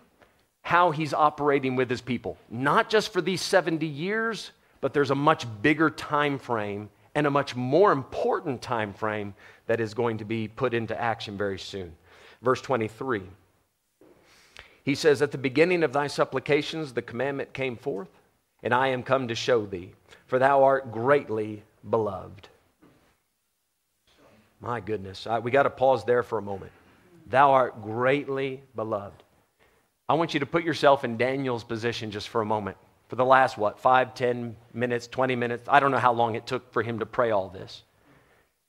how 0.62 0.92
he's 0.92 1.13
operating 1.13 1.76
with 1.76 1.90
his 1.90 2.02
people, 2.02 2.38
not 2.50 2.90
just 2.90 3.12
for 3.12 3.22
these 3.22 3.42
70 3.42 3.86
years, 3.86 4.52
but 4.82 4.94
there's 4.94 5.12
a 5.12 5.16
much 5.16 5.46
bigger 5.62 5.90
time 5.90 6.40
frame 6.40 6.90
and 7.16 7.26
a 7.26 7.32
much 7.32 7.56
more 7.56 7.92
important 7.92 8.62
time 8.62 8.94
frame 8.94 9.34
that 9.66 9.80
is 9.80 9.94
going 9.94 10.18
to 10.18 10.26
be 10.26 10.48
put 10.48 10.74
into 10.74 11.00
action 11.00 11.38
very 11.38 11.58
soon. 11.60 11.94
Verse 12.42 12.62
23. 12.62 13.24
He 14.88 14.95
says, 14.95 15.21
At 15.21 15.34
the 15.34 15.38
beginning 15.38 15.84
of 15.84 15.91
thy 15.91 16.08
supplications, 16.08 16.93
the 16.93 17.02
commandment 17.02 17.52
came 17.52 17.76
forth, 17.76 18.08
and 18.63 18.73
I 18.73 18.88
am 18.88 19.04
come 19.04 19.28
to 19.28 19.36
show 19.36 19.65
thee, 19.65 19.91
for 20.28 20.39
thou 20.39 20.63
art 20.63 20.93
greatly 20.93 21.62
beloved. 21.89 22.47
My 24.62 24.80
goodness, 24.80 25.28
I, 25.28 25.39
we 25.39 25.52
got 25.52 25.63
to 25.63 25.69
pause 25.69 26.06
there 26.06 26.23
for 26.23 26.38
a 26.38 26.41
moment. 26.41 26.71
Thou 27.30 27.52
art 27.52 27.84
greatly 27.84 28.62
beloved. 28.78 29.23
I 30.08 30.13
want 30.13 30.34
you 30.34 30.39
to 30.39 30.45
put 30.45 30.63
yourself 30.63 31.04
in 31.04 31.17
Daniel's 31.17 31.65
position 31.65 32.10
just 32.10 32.30
for 32.30 32.39
a 32.39 32.45
moment. 32.45 32.78
For 33.10 33.17
the 33.17 33.26
last, 33.26 33.58
what, 33.58 33.80
five, 33.80 34.13
ten 34.13 34.56
minutes, 34.73 35.08
20 35.08 35.36
minutes? 35.36 35.67
I 35.67 35.82
don't 35.82 35.91
know 35.91 35.97
how 35.97 36.13
long 36.13 36.36
it 36.36 36.47
took 36.47 36.71
for 36.71 36.82
him 36.82 37.00
to 37.00 37.06
pray 37.06 37.32
all 37.32 37.50
this. 37.50 37.84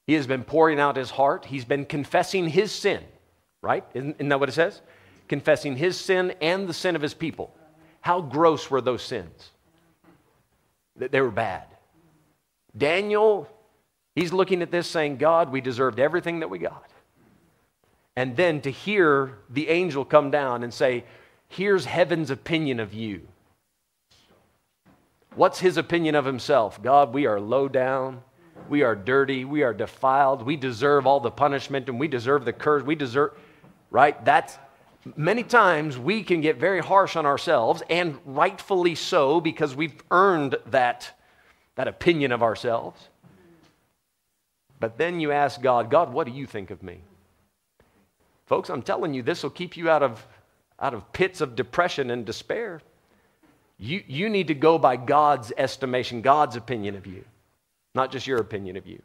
He 0.09 0.15
has 0.15 0.27
been 0.27 0.43
pouring 0.43 0.81
out 0.81 0.97
his 0.97 1.11
heart. 1.11 1.45
He's 1.45 1.65
been 1.65 1.85
confessing 1.85 2.49
his 2.49 2.73
sin, 2.73 3.05
right? 3.63 3.85
Isn't, 3.95 4.17
isn't 4.17 4.31
that 4.31 4.41
what 4.41 4.49
it 4.49 4.53
says? 4.53 4.81
Confessing 5.29 5.77
his 5.77 5.99
sin 5.99 6.35
and 6.41 6.69
the 6.69 6.75
sin 6.75 6.97
of 6.97 7.03
his 7.03 7.15
people. 7.15 7.55
How 8.01 8.21
gross 8.21 8.71
were 8.71 8.81
those 8.81 9.03
sins? 9.03 9.51
They 10.97 11.21
were 11.21 11.31
bad. 11.31 11.67
Daniel, 12.77 13.49
he's 14.15 14.33
looking 14.33 14.63
at 14.63 14.71
this 14.71 14.87
saying, 14.87 15.17
God, 15.17 15.53
we 15.53 15.61
deserved 15.61 15.99
everything 15.99 16.41
that 16.41 16.51
we 16.51 16.59
got. 16.59 16.91
And 18.17 18.37
then 18.37 18.61
to 18.63 18.71
hear 18.71 19.39
the 19.49 19.69
angel 19.69 20.05
come 20.05 20.31
down 20.31 20.65
and 20.65 20.75
say, 20.75 21.05
Here's 21.49 21.87
heaven's 21.87 22.31
opinion 22.31 22.79
of 22.79 22.93
you. 22.93 23.27
What's 25.35 25.61
his 25.61 25.77
opinion 25.77 26.15
of 26.15 26.25
himself? 26.25 26.83
God, 26.83 27.15
we 27.15 27.27
are 27.27 27.41
low 27.41 27.69
down. 27.69 28.23
We 28.69 28.83
are 28.83 28.95
dirty. 28.95 29.45
We 29.45 29.63
are 29.63 29.73
defiled. 29.73 30.43
We 30.43 30.57
deserve 30.57 31.07
all 31.07 31.21
the 31.21 31.31
punishment 31.31 31.89
and 31.89 31.99
we 31.99 32.09
deserve 32.09 32.45
the 32.45 32.53
curse. 32.53 32.83
We 32.83 32.95
deserve, 32.95 33.33
right? 33.91 34.23
That's, 34.25 34.59
many 35.17 35.43
times 35.43 35.99
we 35.99 36.23
can 36.23 36.41
get 36.41 36.57
very 36.57 36.81
harsh 36.81 37.17
on 37.17 37.27
ourselves, 37.27 37.83
and 37.89 38.19
rightfully 38.25 38.95
so 38.95 39.41
because 39.41 39.75
we've 39.75 39.95
earned 40.11 40.57
that, 40.67 41.11
that 41.77 41.89
opinion 41.89 42.33
of 42.33 42.43
ourselves. 42.43 43.09
But 44.81 44.99
then 44.99 45.21
you 45.21 45.33
ask 45.33 45.61
God, 45.61 45.91
God, 45.91 46.13
what 46.13 46.27
do 46.27 46.33
you 46.33 46.47
think 46.47 46.71
of 46.71 46.83
me? 46.83 47.01
Folks, 48.47 48.71
I'm 48.71 48.83
telling 48.83 49.15
you, 49.15 49.23
this 49.23 49.43
will 49.43 49.51
keep 49.51 49.77
you 49.77 49.91
out 49.91 50.03
of, 50.03 50.27
out 50.81 50.95
of 50.95 51.13
pits 51.13 51.41
of 51.41 51.57
depression 51.57 52.11
and 52.11 52.25
despair. 52.25 52.81
You, 53.79 54.03
you 54.07 54.29
need 54.29 54.49
to 54.49 54.55
go 54.55 54.79
by 54.79 54.97
God's 54.97 55.53
estimation, 55.57 56.23
God's 56.23 56.57
opinion 56.57 56.97
of 56.97 57.07
you, 57.07 57.25
not 57.95 58.11
just 58.11 58.27
your 58.27 58.39
opinion 58.39 58.77
of 58.77 58.87
you. 58.87 59.03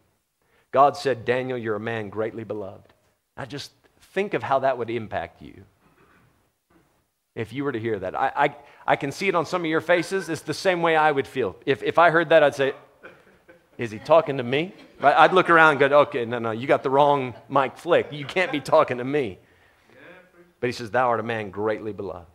God 0.72 0.98
said, 0.98 1.26
Daniel, 1.26 1.58
you're 1.58 1.76
a 1.76 1.80
man 1.80 2.10
greatly 2.10 2.44
beloved. 2.44 2.94
Now 3.38 3.46
just 3.46 3.72
think 4.14 4.34
of 4.34 4.44
how 4.44 4.60
that 4.60 4.78
would 4.78 4.90
impact 4.90 5.42
you 5.42 5.64
if 7.36 7.52
you 7.52 7.64
were 7.64 7.72
to 7.72 7.80
hear 7.80 7.98
that. 8.00 8.16
I, 8.16 8.32
I, 8.36 8.56
I 8.86 8.96
can 8.96 9.12
see 9.12 9.28
it 9.28 9.36
on 9.36 9.46
some 9.46 9.62
of 9.62 9.68
your 9.70 9.82
faces. 9.82 10.30
It's 10.30 10.42
the 10.42 10.54
same 10.54 10.82
way 10.82 10.96
I 10.96 11.12
would 11.12 11.28
feel. 11.28 11.56
If, 11.66 11.82
if 11.84 11.98
I 11.98 12.10
heard 12.10 12.30
that, 12.30 12.44
I'd 12.44 12.56
say, 12.56 12.74
Is 13.78 13.92
he 13.92 14.00
talking 14.00 14.38
to 14.38 14.44
me? 14.44 14.74
I'd 15.02 15.34
look 15.34 15.50
around 15.50 15.82
and 15.82 15.92
go, 15.92 16.00
Okay, 16.02 16.26
no, 16.26 16.40
no, 16.40 16.52
you 16.52 16.68
got 16.68 16.84
the 16.84 16.90
wrong 16.90 17.34
Mike 17.50 17.78
Flick. 17.78 18.08
You 18.12 18.26
can't 18.26 18.52
be 18.52 18.60
talking 18.60 19.00
to 19.00 19.04
me. 19.04 19.40
But 20.60 20.68
he 20.68 20.72
says, 20.72 20.92
Thou 20.92 21.10
art 21.10 21.20
a 21.20 21.24
man 21.24 21.50
greatly 21.50 21.92
beloved. 21.92 22.28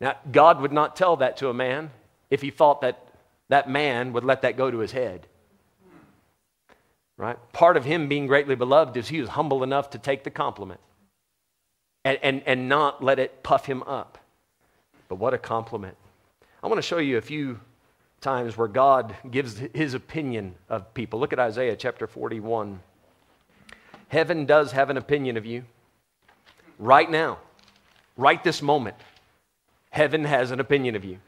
Now, 0.00 0.16
God 0.30 0.60
would 0.60 0.72
not 0.72 0.94
tell 0.94 1.16
that 1.16 1.38
to 1.38 1.48
a 1.48 1.54
man 1.54 1.90
if 2.30 2.42
he 2.42 2.50
thought 2.50 2.82
that 2.82 3.02
that 3.48 3.68
man 3.68 4.12
would 4.12 4.24
let 4.24 4.42
that 4.42 4.56
go 4.56 4.70
to 4.70 4.78
his 4.78 4.92
head. 4.92 5.26
Right? 7.16 7.38
Part 7.52 7.78
of 7.78 7.84
him 7.84 8.08
being 8.08 8.26
greatly 8.26 8.56
beloved 8.56 8.96
is 8.96 9.08
he 9.08 9.20
was 9.20 9.30
humble 9.30 9.62
enough 9.62 9.90
to 9.90 9.98
take 9.98 10.22
the 10.22 10.30
compliment 10.30 10.80
and, 12.06 12.18
and, 12.22 12.42
and 12.46 12.68
not 12.68 13.02
let 13.02 13.18
it 13.18 13.42
puff 13.42 13.66
him 13.66 13.82
up. 13.82 14.16
But 15.08 15.16
what 15.16 15.34
a 15.34 15.38
compliment. 15.38 15.96
I 16.62 16.68
want 16.68 16.78
to 16.78 16.82
show 16.82 16.98
you 16.98 17.18
a 17.18 17.20
few 17.20 17.58
times 18.20 18.56
where 18.56 18.68
God 18.68 19.16
gives 19.28 19.60
his 19.74 19.92
opinion 19.92 20.54
of 20.68 20.94
people. 20.94 21.18
Look 21.18 21.32
at 21.32 21.40
Isaiah 21.40 21.74
chapter 21.74 22.06
41. 22.06 22.78
Heaven 24.06 24.46
does 24.46 24.70
have 24.70 24.88
an 24.88 24.96
opinion 24.96 25.36
of 25.36 25.44
you. 25.44 25.64
Right 26.78 27.10
now, 27.10 27.38
right 28.16 28.42
this 28.44 28.62
moment, 28.62 28.96
heaven 29.90 30.24
has 30.24 30.52
an 30.52 30.60
opinion 30.60 30.94
of 30.94 31.04
you. 31.04 31.18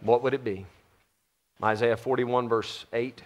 What 0.00 0.24
would 0.24 0.34
it 0.34 0.42
be? 0.42 0.66
Isaiah 1.62 1.96
41, 1.96 2.48
verse 2.48 2.84
8. 2.92 3.22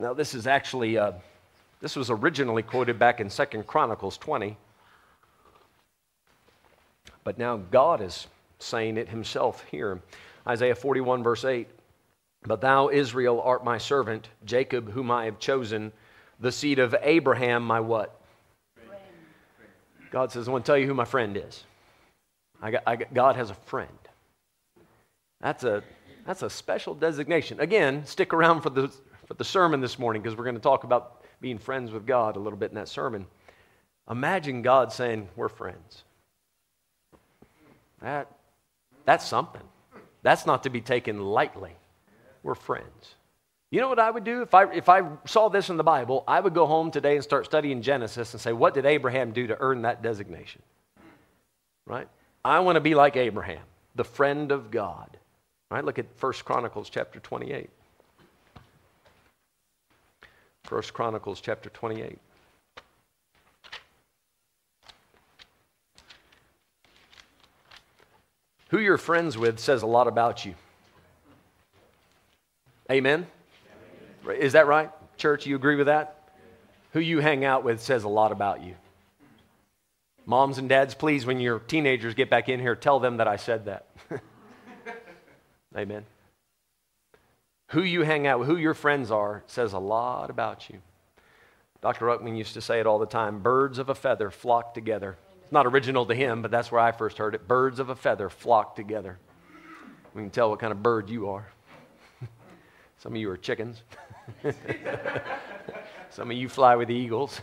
Now, 0.00 0.14
this 0.14 0.34
is 0.34 0.48
actually. 0.48 0.98
Uh, 0.98 1.12
this 1.86 1.94
was 1.94 2.10
originally 2.10 2.64
quoted 2.64 2.98
back 2.98 3.20
in 3.20 3.30
Second 3.30 3.64
Chronicles 3.68 4.18
20. 4.18 4.56
But 7.22 7.38
now 7.38 7.58
God 7.58 8.00
is 8.00 8.26
saying 8.58 8.96
it 8.96 9.08
himself 9.08 9.64
here. 9.70 10.00
Isaiah 10.48 10.74
41, 10.74 11.22
verse 11.22 11.44
8. 11.44 11.68
But 12.42 12.60
thou, 12.60 12.88
Israel, 12.88 13.40
art 13.40 13.62
my 13.64 13.78
servant, 13.78 14.30
Jacob, 14.44 14.90
whom 14.90 15.12
I 15.12 15.26
have 15.26 15.38
chosen, 15.38 15.92
the 16.40 16.50
seed 16.50 16.80
of 16.80 16.92
Abraham, 17.02 17.62
my 17.64 17.78
what? 17.78 18.20
Friend. 18.74 19.00
God 20.10 20.32
says, 20.32 20.48
I 20.48 20.50
want 20.50 20.64
to 20.64 20.68
tell 20.68 20.78
you 20.78 20.88
who 20.88 20.94
my 20.94 21.04
friend 21.04 21.36
is. 21.36 21.62
I 22.60 22.72
got, 22.72 22.82
I 22.84 22.96
got, 22.96 23.14
God 23.14 23.36
has 23.36 23.50
a 23.50 23.54
friend. 23.54 23.96
That's 25.40 25.62
a, 25.62 25.84
that's 26.26 26.42
a 26.42 26.50
special 26.50 26.96
designation. 26.96 27.60
Again, 27.60 28.04
stick 28.06 28.34
around 28.34 28.62
for 28.62 28.70
the, 28.70 28.88
for 29.26 29.34
the 29.34 29.44
sermon 29.44 29.80
this 29.80 30.00
morning 30.00 30.20
because 30.20 30.36
we're 30.36 30.42
going 30.42 30.56
to 30.56 30.60
talk 30.60 30.82
about 30.82 31.22
being 31.40 31.58
friends 31.58 31.90
with 31.90 32.06
God 32.06 32.36
a 32.36 32.40
little 32.40 32.58
bit 32.58 32.70
in 32.70 32.76
that 32.76 32.88
sermon. 32.88 33.26
Imagine 34.10 34.62
God 34.62 34.92
saying, 34.92 35.28
We're 35.36 35.48
friends. 35.48 36.04
That, 38.00 38.30
that's 39.04 39.26
something. 39.26 39.62
That's 40.22 40.46
not 40.46 40.64
to 40.64 40.70
be 40.70 40.80
taken 40.80 41.20
lightly. 41.20 41.76
We're 42.42 42.54
friends. 42.54 43.14
You 43.70 43.80
know 43.80 43.88
what 43.88 43.98
I 43.98 44.10
would 44.10 44.24
do 44.24 44.42
if 44.42 44.54
I, 44.54 44.72
if 44.72 44.88
I 44.88 45.02
saw 45.26 45.48
this 45.48 45.70
in 45.70 45.76
the 45.76 45.84
Bible? 45.84 46.22
I 46.28 46.40
would 46.40 46.54
go 46.54 46.66
home 46.66 46.90
today 46.90 47.16
and 47.16 47.24
start 47.24 47.44
studying 47.44 47.82
Genesis 47.82 48.32
and 48.32 48.40
say, 48.40 48.52
What 48.52 48.74
did 48.74 48.86
Abraham 48.86 49.32
do 49.32 49.46
to 49.48 49.56
earn 49.60 49.82
that 49.82 50.02
designation? 50.02 50.62
Right? 51.84 52.08
I 52.44 52.60
want 52.60 52.76
to 52.76 52.80
be 52.80 52.94
like 52.94 53.16
Abraham, 53.16 53.62
the 53.94 54.04
friend 54.04 54.52
of 54.52 54.70
God. 54.70 55.16
Right? 55.70 55.84
Look 55.84 55.98
at 55.98 56.06
1 56.20 56.32
Chronicles 56.44 56.90
chapter 56.90 57.18
28. 57.18 57.68
First 60.66 60.92
Chronicles 60.92 61.40
chapter 61.40 61.70
28. 61.70 62.18
Who 68.70 68.78
you're 68.78 68.98
friends 68.98 69.38
with 69.38 69.60
says 69.60 69.82
a 69.82 69.86
lot 69.86 70.08
about 70.08 70.44
you. 70.44 70.54
Amen? 72.90 73.28
Amen? 74.24 74.36
Is 74.36 74.54
that 74.54 74.66
right? 74.66 74.90
Church, 75.16 75.46
you 75.46 75.54
agree 75.54 75.76
with 75.76 75.86
that? 75.86 76.30
Who 76.92 77.00
you 77.00 77.20
hang 77.20 77.44
out 77.44 77.62
with 77.62 77.80
says 77.80 78.02
a 78.02 78.08
lot 78.08 78.32
about 78.32 78.64
you. 78.64 78.74
Moms 80.24 80.58
and 80.58 80.68
dads, 80.68 80.94
please, 80.94 81.24
when 81.24 81.38
your 81.38 81.60
teenagers 81.60 82.14
get 82.14 82.28
back 82.28 82.48
in 82.48 82.58
here, 82.58 82.74
tell 82.74 82.98
them 82.98 83.18
that 83.18 83.28
I 83.28 83.36
said 83.36 83.66
that. 83.66 83.86
Amen. 85.76 86.04
Who 87.68 87.82
you 87.82 88.02
hang 88.02 88.26
out 88.26 88.38
with, 88.38 88.48
who 88.48 88.56
your 88.56 88.74
friends 88.74 89.10
are, 89.10 89.42
says 89.46 89.72
a 89.72 89.78
lot 89.78 90.30
about 90.30 90.70
you. 90.70 90.80
Dr. 91.82 92.06
Ruckman 92.06 92.36
used 92.36 92.54
to 92.54 92.60
say 92.60 92.80
it 92.80 92.86
all 92.86 92.98
the 92.98 93.06
time 93.06 93.40
birds 93.40 93.78
of 93.78 93.88
a 93.88 93.94
feather 93.94 94.30
flock 94.30 94.74
together. 94.74 95.16
It's 95.42 95.52
not 95.52 95.66
original 95.66 96.06
to 96.06 96.14
him, 96.14 96.42
but 96.42 96.50
that's 96.50 96.70
where 96.70 96.80
I 96.80 96.92
first 96.92 97.18
heard 97.18 97.34
it. 97.34 97.46
Birds 97.46 97.78
of 97.78 97.90
a 97.90 97.96
feather 97.96 98.28
flock 98.28 98.76
together. 98.76 99.18
We 100.14 100.22
can 100.22 100.30
tell 100.30 100.50
what 100.50 100.58
kind 100.58 100.72
of 100.72 100.82
bird 100.82 101.10
you 101.10 101.28
are. 101.28 101.46
Some 102.98 103.12
of 103.12 103.18
you 103.18 103.30
are 103.30 103.36
chickens. 103.36 103.82
Some 106.10 106.30
of 106.30 106.36
you 106.36 106.48
fly 106.48 106.76
with 106.76 106.90
eagles. 106.90 107.40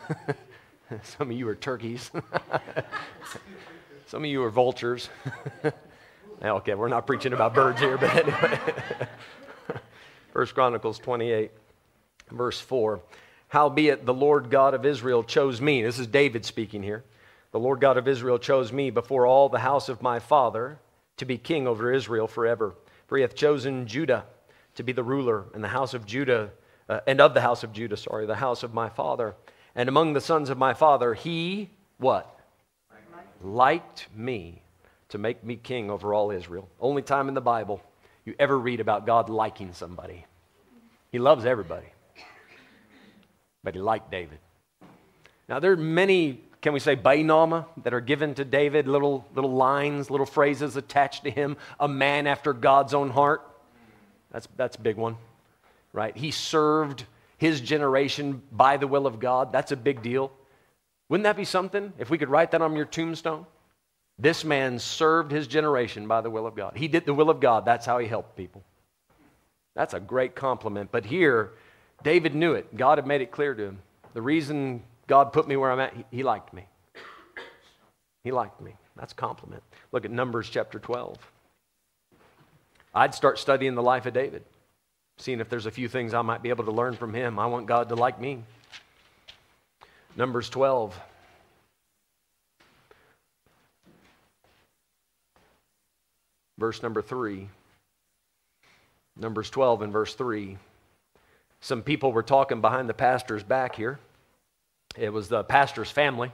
Some 1.03 1.31
of 1.31 1.37
you 1.37 1.47
are 1.47 1.55
turkeys. 1.55 2.11
Some 4.07 4.23
of 4.23 4.29
you 4.29 4.43
are 4.43 4.49
vultures. 4.49 5.09
okay, 6.43 6.75
we're 6.75 6.87
not 6.87 7.07
preaching 7.07 7.33
about 7.33 7.53
birds 7.53 7.79
here, 7.79 7.97
but 7.97 8.15
anyway. 8.15 8.59
First 10.33 10.55
Chronicles 10.55 10.97
28, 10.97 11.51
verse 12.31 12.59
4. 12.59 12.99
Howbeit, 13.49 14.03
the 14.03 14.15
Lord 14.15 14.49
God 14.49 14.73
of 14.73 14.83
Israel 14.83 15.21
chose 15.21 15.61
me. 15.61 15.83
This 15.83 15.99
is 15.99 16.07
David 16.07 16.43
speaking 16.43 16.81
here. 16.81 17.03
The 17.51 17.59
Lord 17.59 17.79
God 17.79 17.97
of 17.97 18.07
Israel 18.07 18.39
chose 18.39 18.73
me 18.73 18.89
before 18.89 19.27
all 19.27 19.47
the 19.47 19.59
house 19.59 19.89
of 19.89 20.01
my 20.01 20.17
father 20.17 20.79
to 21.17 21.25
be 21.25 21.37
king 21.37 21.67
over 21.67 21.93
Israel 21.93 22.27
forever. 22.27 22.73
For 23.05 23.15
he 23.15 23.21
hath 23.21 23.35
chosen 23.35 23.85
Judah 23.85 24.25
to 24.73 24.81
be 24.81 24.91
the 24.91 25.03
ruler, 25.03 25.45
and 25.53 25.63
the 25.63 25.67
house 25.67 25.93
of 25.93 26.03
Judah, 26.03 26.49
uh, 26.89 27.01
and 27.05 27.21
of 27.21 27.35
the 27.35 27.41
house 27.41 27.63
of 27.63 27.71
Judah, 27.71 27.95
sorry, 27.95 28.25
the 28.25 28.33
house 28.33 28.63
of 28.63 28.73
my 28.73 28.89
father. 28.89 29.35
And 29.75 29.87
among 29.87 30.13
the 30.13 30.21
sons 30.21 30.49
of 30.49 30.57
my 30.57 30.73
father, 30.73 31.13
he, 31.13 31.69
what? 31.99 32.39
Liked 33.43 34.07
me 34.15 34.63
to 35.09 35.19
make 35.19 35.43
me 35.43 35.57
king 35.57 35.91
over 35.91 36.11
all 36.11 36.31
Israel. 36.31 36.67
Only 36.79 37.03
time 37.03 37.27
in 37.27 37.35
the 37.35 37.41
Bible 37.41 37.83
you 38.25 38.35
ever 38.39 38.57
read 38.57 38.79
about 38.79 39.05
God 39.05 39.29
liking 39.29 39.73
somebody. 39.73 40.25
He 41.11 41.19
loves 41.19 41.45
everybody 41.45 41.87
but 43.63 43.73
he 43.73 43.81
liked 43.81 44.11
David. 44.11 44.39
Now, 45.47 45.59
there 45.59 45.71
are 45.71 45.77
many, 45.77 46.41
can 46.61 46.73
we 46.73 46.79
say, 46.79 46.95
bainama 46.95 47.65
that 47.83 47.93
are 47.93 48.01
given 48.01 48.35
to 48.35 48.45
David, 48.45 48.87
little, 48.87 49.25
little 49.33 49.53
lines, 49.53 50.09
little 50.09 50.25
phrases 50.25 50.75
attached 50.75 51.23
to 51.23 51.31
him, 51.31 51.57
a 51.79 51.87
man 51.87 52.27
after 52.27 52.53
God's 52.53 52.93
own 52.93 53.09
heart. 53.09 53.41
That's, 54.31 54.47
that's 54.57 54.75
a 54.75 54.81
big 54.81 54.97
one, 54.97 55.17
right? 55.91 56.15
He 56.15 56.31
served 56.31 57.05
his 57.37 57.61
generation 57.61 58.41
by 58.51 58.77
the 58.77 58.87
will 58.87 59.07
of 59.07 59.19
God. 59.19 59.51
That's 59.51 59.71
a 59.71 59.77
big 59.77 60.01
deal. 60.01 60.31
Wouldn't 61.09 61.23
that 61.23 61.37
be 61.37 61.45
something 61.45 61.93
if 61.99 62.09
we 62.09 62.17
could 62.17 62.29
write 62.29 62.51
that 62.51 62.61
on 62.61 62.75
your 62.75 62.85
tombstone? 62.85 63.45
This 64.23 64.45
man 64.45 64.79
served 64.79 65.33
his 65.33 65.47
generation 65.47 66.07
by 66.07 66.21
the 66.21 66.29
will 66.29 66.47
of 66.47 66.55
God. 66.55 66.77
He 66.77 66.87
did 66.87 67.05
the 67.05 67.13
will 67.13 67.29
of 67.29 67.41
God. 67.41 67.65
That's 67.65 67.85
how 67.85 67.99
he 67.99 68.07
helped 68.07 68.37
people. 68.37 68.63
That's 69.75 69.93
a 69.93 69.99
great 69.99 70.33
compliment. 70.33 70.93
But 70.93 71.03
here, 71.03 71.51
David 72.03 72.33
knew 72.33 72.53
it. 72.53 72.77
God 72.77 72.99
had 72.99 73.05
made 73.05 73.19
it 73.19 73.31
clear 73.31 73.53
to 73.53 73.61
him. 73.61 73.79
The 74.13 74.21
reason 74.21 74.81
God 75.07 75.33
put 75.33 75.45
me 75.45 75.57
where 75.57 75.69
I'm 75.69 75.81
at, 75.81 75.93
he, 76.09 76.23
liked 76.23 76.53
me. 76.53 76.65
He 78.23 78.31
liked 78.31 78.61
me. 78.61 78.71
That's 78.95 79.11
a 79.11 79.15
compliment. 79.17 79.61
Look 79.91 80.05
at 80.05 80.11
Numbers 80.11 80.49
chapter 80.49 80.79
12. 80.79 81.17
I'd 82.95 83.13
start 83.13 83.37
studying 83.39 83.75
the 83.75 83.83
life 83.83 84.05
of 84.05 84.13
David, 84.13 84.45
seeing 85.17 85.41
if 85.41 85.49
there's 85.49 85.65
a 85.65 85.71
few 85.71 85.89
things 85.89 86.13
I 86.13 86.21
might 86.21 86.41
be 86.41 86.47
able 86.47 86.63
to 86.63 86.71
learn 86.71 86.95
from 86.95 87.13
him. 87.13 87.39
I 87.39 87.47
want 87.47 87.65
God 87.65 87.89
to 87.89 87.95
like 87.95 88.21
me. 88.21 88.41
Numbers 90.15 90.49
12. 90.49 90.97
Verse 96.57 96.81
number 96.83 97.01
3. 97.01 97.49
Numbers 99.17 99.49
12 99.49 99.83
and 99.83 99.93
verse 99.93 100.15
3 100.15 100.57
some 101.63 101.81
people 101.81 102.11
were 102.11 102.23
talking 102.23 102.59
behind 102.59 102.89
the 102.89 102.93
pastor's 102.93 103.41
back 103.41 103.73
here. 103.73 103.97
It 104.97 105.13
was 105.13 105.29
the 105.29 105.45
pastor's 105.45 105.89
family. 105.89 106.29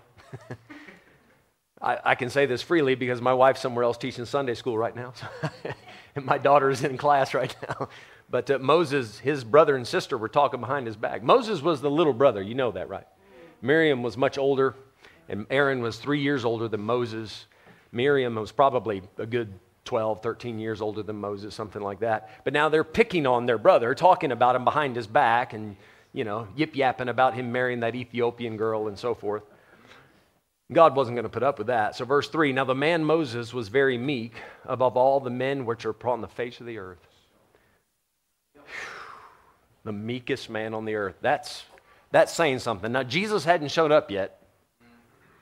I, 1.82 2.00
I, 2.04 2.16
can 2.16 2.32
say 2.32 2.48
this 2.48 2.64
freely 2.64 2.96
because 2.96 3.22
my 3.22 3.36
wife's 3.36 3.62
somewhere 3.62 3.84
else 3.84 4.00
teaching 4.00 4.26
Sunday 4.26 4.56
school 4.56 4.76
right 4.76 4.96
now. 4.96 5.14
and 6.16 6.26
my 6.26 6.40
daughter's 6.40 6.84
in 6.84 6.98
class 6.98 7.34
right 7.34 7.56
now. 7.68 7.90
But 8.32 8.52
uh, 8.52 8.60
Moses, 8.60 9.18
his 9.18 9.44
brother 9.44 9.76
and 9.76 9.88
sister 9.88 10.16
were 10.16 10.30
talking 10.30 10.60
behind 10.60 10.86
his 10.86 10.96
back. 10.96 11.24
Moses 11.24 11.64
was 11.64 11.82
the 11.82 11.90
little 11.90 12.14
brother. 12.14 12.44
You 12.44 12.54
know 12.54 12.72
that, 12.74 12.88
right? 12.88 13.08
Miriam 13.60 14.04
was 14.04 14.18
much 14.18 14.38
older, 14.38 14.76
and 15.28 15.48
Aaron 15.50 15.82
was 15.82 15.98
three 15.98 16.22
years 16.22 16.46
older 16.46 16.68
than 16.68 16.82
Moses. 16.82 17.48
Miriam 17.92 18.36
was 18.36 18.52
probably 18.52 19.02
a 19.18 19.26
good 19.26 19.52
12, 19.90 20.22
13 20.22 20.60
years 20.60 20.82
older 20.82 21.02
than 21.02 21.16
Moses, 21.16 21.56
something 21.56 21.82
like 21.82 22.02
that. 22.02 22.30
But 22.44 22.54
now 22.54 22.70
they're 22.70 22.84
picking 22.84 23.26
on 23.26 23.48
their 23.48 23.58
brother, 23.58 23.96
talking 23.96 24.32
about 24.32 24.56
him 24.56 24.64
behind 24.64 24.96
his 24.96 25.08
back 25.08 25.54
and, 25.54 25.76
you 26.14 26.24
know, 26.24 26.48
yip 26.56 26.76
yapping 26.76 27.10
about 27.10 27.34
him 27.34 27.52
marrying 27.52 27.80
that 27.80 27.96
Ethiopian 27.96 28.56
girl 28.56 28.88
and 28.88 29.00
so 29.00 29.16
forth. 29.16 29.42
God 30.72 30.96
wasn't 30.96 31.16
going 31.16 31.24
to 31.24 31.30
put 31.30 31.42
up 31.42 31.58
with 31.58 31.66
that. 31.68 31.96
So, 31.96 32.06
verse 32.06 32.30
3 32.30 32.54
Now 32.54 32.66
the 32.66 32.76
man 32.76 33.04
Moses 33.04 33.52
was 33.52 33.70
very 33.70 33.98
meek 33.98 34.36
above 34.64 34.96
all 34.96 35.20
the 35.20 35.32
men 35.32 35.66
which 35.66 35.88
are 35.88 35.90
upon 35.90 36.22
the 36.22 36.28
face 36.28 36.60
of 36.60 36.68
the 36.68 36.78
earth. 36.78 37.00
The 39.86 39.92
meekest 39.92 40.52
man 40.52 40.76
on 40.76 40.86
the 40.86 40.94
earth. 40.94 41.16
That's, 41.22 41.64
that's 42.12 42.32
saying 42.32 42.60
something. 42.60 42.92
Now, 42.92 43.02
Jesus 43.02 43.44
hadn't 43.44 43.70
shown 43.70 43.92
up 43.92 44.12
yet, 44.12 44.40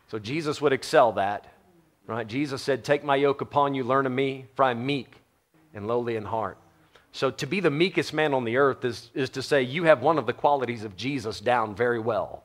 so 0.08 0.20
Jesus 0.20 0.62
would 0.62 0.72
excel 0.72 1.12
that. 1.14 1.52
Right? 2.08 2.26
Jesus 2.26 2.62
said, 2.62 2.84
Take 2.84 3.04
my 3.04 3.18
yoke 3.18 3.42
upon 3.42 3.76
you, 3.76 3.84
learn 3.84 4.06
of 4.06 4.12
me, 4.12 4.46
for 4.56 4.64
I'm 4.64 4.86
meek 4.86 5.14
and 5.74 5.88
lowly 5.88 6.16
in 6.16 6.24
heart. 6.24 6.58
So 7.12 7.30
to 7.32 7.46
be 7.46 7.60
the 7.60 7.70
meekest 7.70 8.14
man 8.14 8.34
on 8.34 8.46
the 8.46 8.58
earth 8.58 8.86
is, 8.86 9.12
is 9.14 9.30
to 9.32 9.42
say 9.42 9.62
you 9.62 9.84
have 9.84 10.02
one 10.02 10.18
of 10.18 10.26
the 10.26 10.34
qualities 10.34 10.84
of 10.84 10.96
Jesus 10.96 11.40
down 11.40 11.76
very 11.76 12.00
well. 12.00 12.44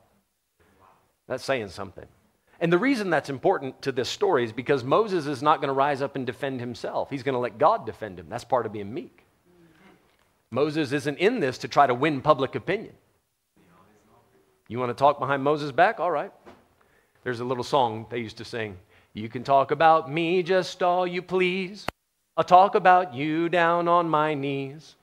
That's 1.29 1.45
saying 1.45 1.69
something. 1.69 2.07
And 2.61 2.73
the 2.73 2.79
reason 2.79 3.11
that's 3.11 3.29
important 3.29 3.83
to 3.83 3.93
this 3.93 4.09
story 4.09 4.45
is 4.45 4.53
because 4.53 4.85
Moses 4.85 5.27
is 5.27 5.43
not 5.43 5.61
going 5.61 5.69
to 5.69 5.75
rise 5.75 6.01
up 6.01 6.17
and 6.17 6.25
defend 6.27 6.61
himself. 6.61 7.11
He's 7.11 7.23
going 7.23 7.35
to 7.35 7.39
let 7.39 7.59
God 7.59 7.87
defend 7.87 8.19
him. 8.19 8.27
That's 8.29 8.45
part 8.45 8.67
of 8.67 8.73
being 8.73 8.93
meek. 8.93 9.25
Moses 10.51 10.93
isn't 10.93 11.19
in 11.19 11.41
this 11.41 11.59
to 11.59 11.69
try 11.69 11.87
to 11.87 11.95
win 11.95 12.21
public 12.21 12.55
opinion. 12.55 12.95
You 14.69 14.79
want 14.79 14.91
to 14.91 14.95
talk 14.95 15.19
behind 15.19 15.43
Moses' 15.43 15.73
back? 15.73 15.99
All 15.99 16.11
right. 16.11 16.33
There's 17.25 17.41
a 17.41 17.45
little 17.45 17.65
song 17.65 18.07
they 18.11 18.19
used 18.19 18.39
to 18.39 18.45
sing. 18.45 18.77
You 19.15 19.29
can 19.29 19.45
talk 19.45 19.71
about 19.71 20.11
me 20.11 20.43
just 20.43 20.83
all 20.83 21.07
you 21.07 21.21
please. 21.21 21.87
I'll 22.37 22.45
talk 22.45 22.75
about 22.75 23.15
you 23.15 23.51
down 23.51 23.87
on 23.87 24.09
my 24.09 24.33
knees. 24.33 24.95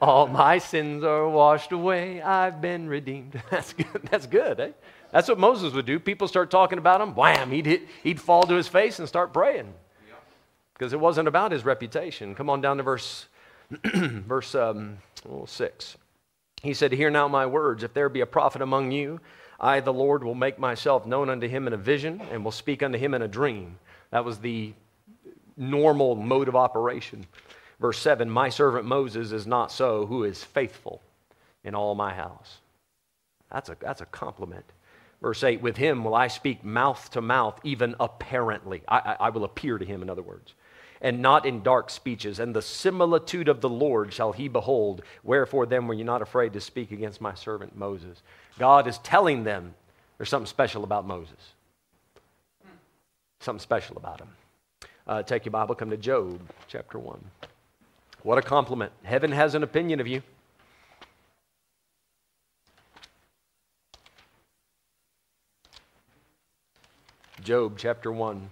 all 0.00 0.26
my 0.26 0.56
sins 0.56 1.04
are 1.04 1.28
washed 1.28 1.72
away. 1.72 2.22
I've 2.22 2.62
been 2.62 2.88
redeemed. 2.88 3.40
That's 3.50 3.74
good. 3.74 4.08
That's 4.10 4.26
good, 4.26 4.60
eh? 4.60 4.70
That's 5.12 5.28
what 5.28 5.38
Moses 5.38 5.74
would 5.74 5.84
do. 5.84 5.98
People 5.98 6.26
start 6.26 6.50
talking 6.50 6.78
about 6.78 7.00
him, 7.00 7.14
wham, 7.14 7.50
he'd, 7.50 7.66
hit, 7.66 7.82
he'd 8.02 8.20
fall 8.20 8.44
to 8.44 8.54
his 8.54 8.68
face 8.68 8.98
and 8.98 9.08
start 9.08 9.32
praying. 9.32 9.74
Because 10.72 10.94
it 10.94 11.00
wasn't 11.00 11.28
about 11.28 11.52
his 11.52 11.64
reputation. 11.64 12.34
Come 12.34 12.48
on 12.48 12.62
down 12.62 12.78
to 12.78 12.82
verse, 12.82 13.26
verse 13.84 14.54
um, 14.54 14.96
oh, 15.28 15.44
6. 15.44 15.96
He 16.62 16.72
said, 16.72 16.92
Hear 16.92 17.10
now 17.10 17.28
my 17.28 17.44
words. 17.44 17.82
If 17.82 17.92
there 17.92 18.08
be 18.08 18.20
a 18.20 18.26
prophet 18.26 18.62
among 18.62 18.90
you, 18.92 19.20
I, 19.60 19.80
the 19.80 19.92
Lord, 19.92 20.24
will 20.24 20.34
make 20.34 20.58
myself 20.58 21.06
known 21.06 21.28
unto 21.28 21.46
him 21.46 21.66
in 21.66 21.72
a 21.72 21.76
vision 21.78 22.20
and 22.30 22.44
will 22.44 22.52
speak 22.52 22.82
unto 22.82 22.98
him 22.98 23.14
in 23.14 23.22
a 23.22 23.28
dream. 23.28 23.78
That 24.10 24.24
was 24.24 24.38
the 24.38 24.72
normal 25.56 26.14
mode 26.14 26.48
of 26.48 26.56
operation. 26.56 27.26
Verse 27.78 27.98
7 27.98 28.30
My 28.30 28.48
servant 28.48 28.86
Moses 28.86 29.32
is 29.32 29.46
not 29.46 29.70
so, 29.70 30.06
who 30.06 30.24
is 30.24 30.42
faithful 30.42 31.02
in 31.62 31.74
all 31.74 31.94
my 31.94 32.14
house. 32.14 32.58
That's 33.52 33.68
a, 33.68 33.76
that's 33.78 34.00
a 34.00 34.06
compliment. 34.06 34.64
Verse 35.20 35.44
8 35.44 35.60
With 35.60 35.76
him 35.76 36.04
will 36.04 36.14
I 36.14 36.28
speak 36.28 36.64
mouth 36.64 37.10
to 37.10 37.20
mouth, 37.20 37.60
even 37.62 37.94
apparently. 38.00 38.82
I, 38.88 38.98
I, 38.98 39.16
I 39.26 39.30
will 39.30 39.44
appear 39.44 39.76
to 39.76 39.84
him, 39.84 40.02
in 40.02 40.08
other 40.08 40.22
words 40.22 40.54
and 41.00 41.22
not 41.22 41.46
in 41.46 41.62
dark 41.62 41.90
speeches. 41.90 42.38
And 42.38 42.54
the 42.54 42.62
similitude 42.62 43.48
of 43.48 43.60
the 43.60 43.68
Lord 43.68 44.12
shall 44.12 44.32
he 44.32 44.48
behold. 44.48 45.02
Wherefore 45.22 45.66
then 45.66 45.86
were 45.86 45.94
you 45.94 46.04
not 46.04 46.22
afraid 46.22 46.52
to 46.52 46.60
speak 46.60 46.92
against 46.92 47.20
my 47.20 47.34
servant 47.34 47.76
Moses? 47.76 48.22
God 48.58 48.86
is 48.86 48.98
telling 48.98 49.44
them 49.44 49.74
there's 50.18 50.28
something 50.28 50.46
special 50.46 50.84
about 50.84 51.06
Moses. 51.06 51.54
Something 53.40 53.60
special 53.60 53.96
about 53.96 54.20
him. 54.20 54.28
Uh, 55.06 55.22
take 55.22 55.46
your 55.46 55.52
Bible, 55.52 55.74
come 55.74 55.90
to 55.90 55.96
Job 55.96 56.40
chapter 56.68 56.98
1. 56.98 57.18
What 58.22 58.36
a 58.36 58.42
compliment. 58.42 58.92
Heaven 59.02 59.32
has 59.32 59.54
an 59.54 59.62
opinion 59.62 59.98
of 59.98 60.06
you. 60.06 60.22
Job 67.42 67.78
chapter 67.78 68.12
1. 68.12 68.50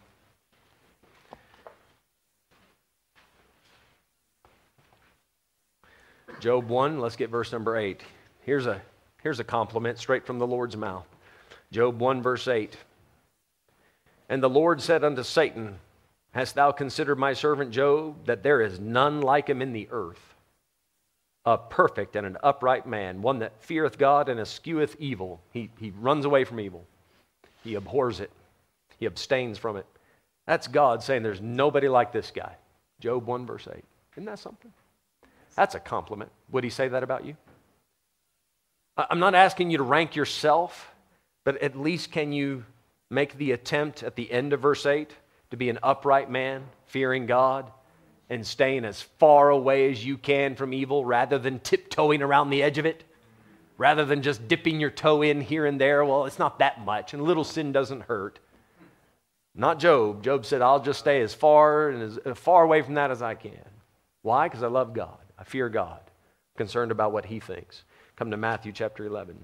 Job 6.40 6.68
1, 6.68 7.00
let's 7.00 7.16
get 7.16 7.30
verse 7.30 7.50
number 7.50 7.76
8. 7.76 8.00
Here's 8.42 8.66
a, 8.66 8.80
here's 9.22 9.40
a 9.40 9.44
compliment 9.44 9.98
straight 9.98 10.24
from 10.24 10.38
the 10.38 10.46
Lord's 10.46 10.76
mouth. 10.76 11.06
Job 11.72 11.98
1, 12.00 12.22
verse 12.22 12.46
8. 12.46 12.76
And 14.28 14.42
the 14.42 14.48
Lord 14.48 14.80
said 14.80 15.02
unto 15.02 15.24
Satan, 15.24 15.78
Hast 16.32 16.54
thou 16.54 16.70
considered 16.70 17.18
my 17.18 17.32
servant 17.32 17.72
Job, 17.72 18.26
that 18.26 18.42
there 18.42 18.60
is 18.60 18.78
none 18.78 19.20
like 19.20 19.48
him 19.48 19.60
in 19.60 19.72
the 19.72 19.88
earth? 19.90 20.34
A 21.44 21.58
perfect 21.58 22.14
and 22.14 22.26
an 22.26 22.36
upright 22.42 22.86
man, 22.86 23.22
one 23.22 23.40
that 23.40 23.60
feareth 23.60 23.98
God 23.98 24.28
and 24.28 24.38
escheweth 24.38 24.96
evil. 25.00 25.40
He, 25.52 25.70
he 25.80 25.92
runs 25.98 26.24
away 26.24 26.44
from 26.44 26.60
evil, 26.60 26.86
he 27.64 27.74
abhors 27.74 28.20
it, 28.20 28.30
he 28.98 29.06
abstains 29.06 29.58
from 29.58 29.76
it. 29.76 29.86
That's 30.46 30.68
God 30.68 31.02
saying 31.02 31.22
there's 31.22 31.40
nobody 31.40 31.88
like 31.88 32.12
this 32.12 32.30
guy. 32.30 32.54
Job 33.00 33.26
1, 33.26 33.46
verse 33.46 33.66
8. 33.70 33.84
Isn't 34.14 34.24
that 34.26 34.38
something? 34.38 34.72
That's 35.54 35.74
a 35.74 35.80
compliment. 35.80 36.30
Would 36.50 36.64
he 36.64 36.70
say 36.70 36.88
that 36.88 37.02
about 37.02 37.24
you? 37.24 37.36
I'm 38.96 39.20
not 39.20 39.34
asking 39.34 39.70
you 39.70 39.78
to 39.78 39.84
rank 39.84 40.16
yourself, 40.16 40.92
but 41.44 41.62
at 41.62 41.78
least 41.78 42.10
can 42.10 42.32
you 42.32 42.64
make 43.10 43.36
the 43.38 43.52
attempt 43.52 44.02
at 44.02 44.16
the 44.16 44.30
end 44.30 44.52
of 44.52 44.60
verse 44.60 44.86
8 44.86 45.14
to 45.50 45.56
be 45.56 45.70
an 45.70 45.78
upright 45.82 46.30
man, 46.30 46.64
fearing 46.86 47.26
God, 47.26 47.70
and 48.28 48.46
staying 48.46 48.84
as 48.84 49.00
far 49.00 49.50
away 49.50 49.90
as 49.90 50.04
you 50.04 50.18
can 50.18 50.56
from 50.56 50.74
evil 50.74 51.04
rather 51.04 51.38
than 51.38 51.60
tiptoeing 51.60 52.22
around 52.22 52.50
the 52.50 52.62
edge 52.62 52.78
of 52.78 52.86
it? 52.86 53.04
rather 53.78 54.04
than 54.04 54.22
just 54.22 54.46
dipping 54.48 54.80
your 54.80 54.90
toe 54.90 55.22
in 55.22 55.40
here 55.40 55.64
and 55.64 55.80
there. 55.80 56.04
Well, 56.04 56.26
it's 56.26 56.38
not 56.38 56.58
that 56.58 56.84
much, 56.84 57.14
and 57.14 57.22
a 57.22 57.24
little 57.24 57.44
sin 57.44 57.72
doesn't 57.72 58.02
hurt. 58.02 58.40
Not 59.54 59.78
Job. 59.78 60.22
Job 60.22 60.44
said, 60.44 60.60
I'll 60.60 60.82
just 60.82 60.98
stay 60.98 61.22
as 61.22 61.32
far 61.32 61.88
and 61.88 62.02
as, 62.02 62.18
as 62.18 62.38
far 62.38 62.64
away 62.64 62.82
from 62.82 62.94
that 62.94 63.10
as 63.10 63.22
I 63.22 63.34
can. 63.34 63.64
Why? 64.22 64.48
Because 64.48 64.62
I 64.62 64.66
love 64.66 64.92
God. 64.92 65.18
I 65.38 65.44
fear 65.44 65.68
God. 65.68 66.00
I'm 66.00 66.56
concerned 66.56 66.90
about 66.90 67.12
what 67.12 67.26
He 67.26 67.40
thinks. 67.40 67.84
Come 68.16 68.30
to 68.30 68.36
Matthew 68.36 68.72
chapter 68.72 69.04
11. 69.06 69.36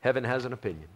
Heaven 0.00 0.24
has 0.24 0.44
an 0.44 0.52
opinion. 0.52 0.88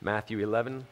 Matthew 0.00 0.38
11. 0.38 0.86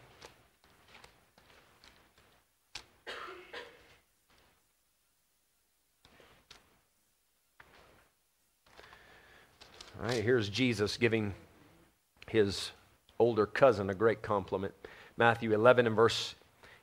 All 10.05 10.11
right, 10.11 10.23
here's 10.23 10.51
Jesus 10.51 10.99
giving 10.99 11.33
his 12.29 12.73
older 13.19 13.47
cousin 13.47 13.89
a 13.89 13.95
great 13.95 14.21
compliment. 14.21 14.75
Matthew 15.17 15.53
11 15.53 15.87
and 15.87 15.97
verse 15.97 16.35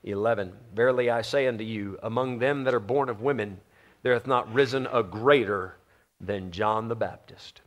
11. 0.04 0.54
Verily 0.74 1.10
I 1.10 1.22
say 1.22 1.48
unto 1.48 1.64
you, 1.64 1.98
among 2.04 2.40
them 2.40 2.64
that 2.64 2.74
are 2.74 2.80
born 2.80 3.10
of 3.10 3.22
women, 3.22 3.60
there 4.04 4.14
hath 4.14 4.28
not 4.28 4.52
risen 4.54 4.88
a 4.92 5.04
greater 5.04 5.76
than 6.20 6.52
John 6.52 6.88
the 6.88 6.96
Baptist. 6.96 7.62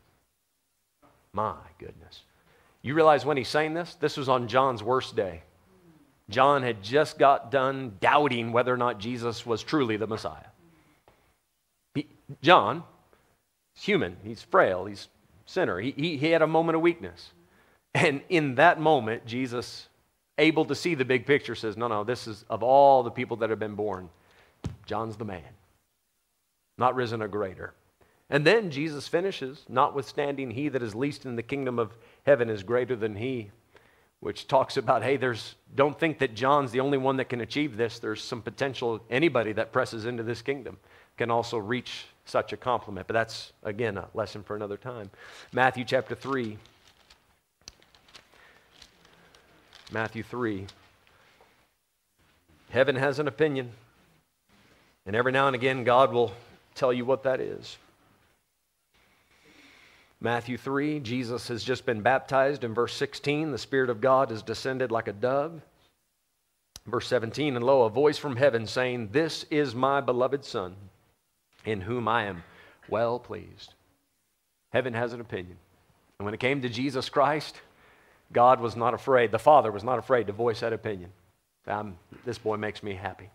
My 1.33 1.57
goodness. 1.79 2.23
You 2.83 2.95
realize 2.95 3.25
when 3.25 3.37
he's 3.37 3.49
saying 3.49 3.75
this? 3.75 3.95
This 3.95 4.17
was 4.17 4.29
on 4.29 4.49
John's 4.49 4.83
worst 4.83 5.17
day. 5.17 5.43
John 6.31 6.63
had 6.63 6.83
just 6.83 7.19
got 7.19 7.51
done 7.51 7.97
doubting 8.01 8.53
whether 8.53 8.73
or 8.73 8.77
not 8.77 8.99
Jesus 8.99 9.45
was 9.45 9.63
truly 9.63 9.97
the 9.97 10.07
Messiah. 10.07 10.47
He, 11.95 12.07
John, 12.41 12.83
human, 13.75 14.17
he's 14.23 14.43
frail, 14.43 14.87
he's 14.87 15.09
sinner. 15.47 15.79
He, 15.81 15.93
he, 15.93 16.17
he 16.17 16.31
had 16.31 16.43
a 16.43 16.47
moment 16.47 16.77
of 16.77 16.83
weakness. 16.83 17.33
And 17.95 18.23
in 18.29 18.57
that 18.57 18.81
moment, 18.81 19.27
Jesus, 19.27 19.89
able 20.39 20.65
to 20.67 20.75
see 20.75 20.95
the 20.95 21.05
big 21.05 21.27
picture, 21.27 21.55
says, 21.55 21.77
No, 21.77 21.89
no, 21.89 22.05
this 22.05 22.27
is 22.27 22.45
of 22.49 22.63
all 22.63 23.03
the 23.03 23.11
people 23.11 23.37
that 23.39 23.51
have 23.51 23.59
been 23.59 23.75
born, 23.75 24.09
John's 24.87 25.17
the 25.17 25.25
man, 25.25 25.43
not 26.79 26.95
risen 26.95 27.23
a 27.23 27.29
greater. 27.29 27.75
And 28.31 28.47
then 28.47 28.71
Jesus 28.71 29.07
finishes, 29.07 29.65
notwithstanding 29.69 30.51
he 30.51 30.69
that 30.71 30.83
is 30.83 30.95
least 30.95 31.27
in 31.27 31.37
the 31.37 31.43
kingdom 31.43 31.79
of 31.79 31.97
heaven 32.25 32.49
is 32.49 32.63
greater 32.63 32.97
than 32.97 33.17
he, 33.17 33.51
which 34.21 34.49
talks 34.49 34.79
about, 34.79 35.03
hey, 35.03 35.19
there's, 35.19 35.55
don't 35.75 35.99
think 35.99 36.19
that 36.19 36.35
John's 36.35 36.73
the 36.73 36.81
only 36.81 36.97
one 36.97 37.19
that 37.19 37.29
can 37.29 37.43
achieve 37.43 37.77
this. 37.77 37.99
There's 37.99 38.23
some 38.23 38.41
potential, 38.41 39.05
anybody 39.11 39.53
that 39.53 39.73
presses 39.73 40.07
into 40.07 40.23
this 40.23 40.41
kingdom 40.41 40.79
can 41.19 41.31
also 41.31 41.59
reach 41.59 42.07
such 42.25 42.53
a 42.55 42.57
compliment. 42.57 43.07
But 43.07 43.13
that's, 43.13 43.53
again, 43.63 43.99
a 43.99 44.09
lesson 44.15 44.43
for 44.43 44.57
another 44.57 44.79
time. 44.79 45.11
Matthew 45.53 45.85
chapter 45.85 46.15
3. 46.15 46.57
Matthew 49.93 50.23
3. 50.23 50.67
Heaven 52.71 52.97
has 52.97 53.19
an 53.19 53.29
opinion. 53.29 53.71
And 55.07 55.15
every 55.15 55.33
now 55.33 55.47
and 55.47 55.55
again, 55.55 55.85
God 55.85 56.13
will 56.13 56.33
tell 56.75 56.93
you 56.93 57.05
what 57.05 57.25
that 57.25 57.41
is. 57.41 57.77
Matthew 60.21 60.57
3, 60.57 61.01
Jesus 61.01 61.49
has 61.49 61.63
just 61.63 61.85
been 61.85 62.01
baptized. 62.01 62.65
In 62.65 62.73
verse 62.73 62.95
16, 62.95 63.51
the 63.51 63.59
Spirit 63.59 63.91
of 63.91 64.01
God 64.01 64.31
has 64.31 64.43
descended 64.43 64.91
like 64.91 65.07
a 65.07 65.13
dove. 65.13 65.61
Verse 66.87 67.07
17, 67.09 67.57
and 67.57 67.65
lo, 67.65 67.83
a 67.83 67.91
voice 67.91 68.19
from 68.19 68.37
heaven 68.37 68.67
saying, 68.67 69.11
This 69.13 69.45
is 69.51 69.75
my 69.75 70.01
beloved 70.01 70.45
Son 70.45 70.75
in 71.65 71.83
whom 71.83 72.09
I 72.09 72.25
am 72.25 72.43
well 72.89 73.19
pleased. 73.19 73.75
Heaven 74.73 74.95
has 74.95 75.13
an 75.13 75.21
opinion. 75.21 75.57
And 76.19 76.25
when 76.25 76.35
it 76.35 76.41
came 76.41 76.63
to 76.63 76.69
Jesus 76.69 77.09
Christ, 77.09 77.61
God 78.35 78.61
was 78.61 78.77
not 78.77 78.93
afraid, 78.93 79.31
the 79.31 79.39
Father 79.39 79.73
was 79.73 79.85
not 79.85 79.99
afraid 79.99 80.27
to 80.27 80.33
voice 80.33 80.61
that 80.61 80.75
opinion. 80.75 81.11
I'm, 81.67 81.97
this 82.27 82.37
boy 82.37 82.57
makes 82.57 82.83
me 82.83 82.93
happy. 82.95 83.31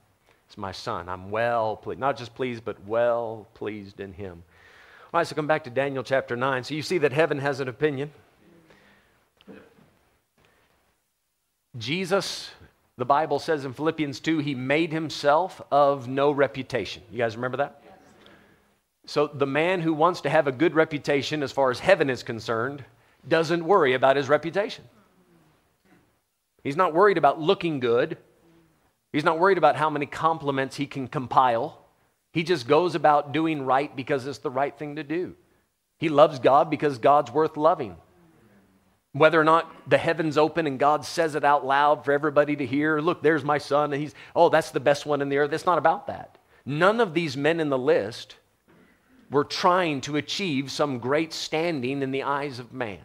It's 0.46 0.58
my 0.58 0.72
son. 0.72 1.10
I'm 1.10 1.32
well 1.32 1.78
pleased. 1.78 2.00
Not 2.00 2.18
just 2.18 2.36
pleased, 2.36 2.64
but 2.64 2.86
well 2.86 3.48
pleased 3.56 4.00
in 4.00 4.14
him. 4.14 4.44
All 5.12 5.20
right, 5.20 5.26
so 5.26 5.36
come 5.36 5.48
back 5.48 5.64
to 5.64 5.70
Daniel 5.72 6.04
chapter 6.04 6.36
9. 6.36 6.64
So 6.66 6.76
you 6.76 6.84
see 6.84 7.00
that 7.00 7.14
heaven 7.14 7.40
has 7.40 7.60
an 7.60 7.68
opinion. 7.68 8.12
Jesus, 11.78 12.52
the 12.98 13.06
Bible 13.06 13.40
says 13.40 13.66
in 13.66 13.74
Philippians 13.74 14.20
2, 14.20 14.40
he 14.40 14.54
made 14.54 14.92
himself 14.92 15.62
of 15.72 16.08
no 16.08 16.30
reputation. 16.30 17.02
You 17.12 17.20
guys 17.20 17.36
remember 17.36 17.58
that? 17.58 17.82
So 19.06 19.28
the 19.28 19.48
man 19.48 19.82
who 19.82 19.94
wants 19.94 20.22
to 20.22 20.30
have 20.30 20.48
a 20.48 20.52
good 20.52 20.76
reputation 20.76 21.42
as 21.42 21.52
far 21.52 21.72
as 21.72 21.80
heaven 21.80 22.10
is 22.10 22.22
concerned 22.22 22.84
doesn't 23.28 23.66
worry 23.66 23.94
about 23.94 24.16
his 24.16 24.30
reputation. 24.30 24.86
He's 26.64 26.76
not 26.76 26.94
worried 26.94 27.18
about 27.18 27.40
looking 27.40 27.80
good. 27.80 28.18
He's 29.12 29.24
not 29.24 29.40
worried 29.40 29.58
about 29.58 29.76
how 29.76 29.90
many 29.90 30.06
compliments 30.06 30.76
he 30.76 30.86
can 30.86 31.08
compile. 31.08 31.86
He 32.32 32.44
just 32.44 32.68
goes 32.68 32.96
about 32.96 33.32
doing 33.32 33.66
right 33.66 33.94
because 33.96 34.28
it's 34.28 34.40
the 34.40 34.52
right 34.52 34.78
thing 34.78 34.98
to 34.98 35.04
do. 35.04 35.36
He 35.98 36.10
loves 36.10 36.40
God 36.40 36.70
because 36.70 36.98
God's 36.98 37.32
worth 37.32 37.58
loving. 37.58 37.96
Whether 39.14 39.42
or 39.42 39.44
not 39.44 39.90
the 39.90 39.98
heavens 39.98 40.38
open 40.38 40.68
and 40.68 40.78
God 40.78 41.04
says 41.04 41.34
it 41.34 41.44
out 41.44 41.66
loud 41.66 42.06
for 42.06 42.12
everybody 42.12 42.56
to 42.56 42.66
hear, 42.66 43.02
look, 43.02 43.24
there's 43.24 43.44
my 43.44 43.58
son, 43.58 43.92
and 43.92 44.02
he's, 44.02 44.14
oh, 44.36 44.50
that's 44.50 44.72
the 44.72 44.80
best 44.80 45.06
one 45.06 45.22
in 45.22 45.30
the 45.30 45.38
earth. 45.38 45.52
It's 45.52 45.66
not 45.66 45.80
about 45.80 46.08
that. 46.08 46.38
None 46.66 47.02
of 47.02 47.16
these 47.16 47.36
men 47.36 47.60
in 47.60 47.70
the 47.70 47.78
list 47.78 48.36
were 49.30 49.44
trying 49.44 50.02
to 50.02 50.18
achieve 50.18 50.72
some 50.72 51.00
great 51.00 51.34
standing 51.34 52.02
in 52.02 52.12
the 52.12 52.24
eyes 52.24 52.60
of 52.60 52.74
man. 52.74 53.00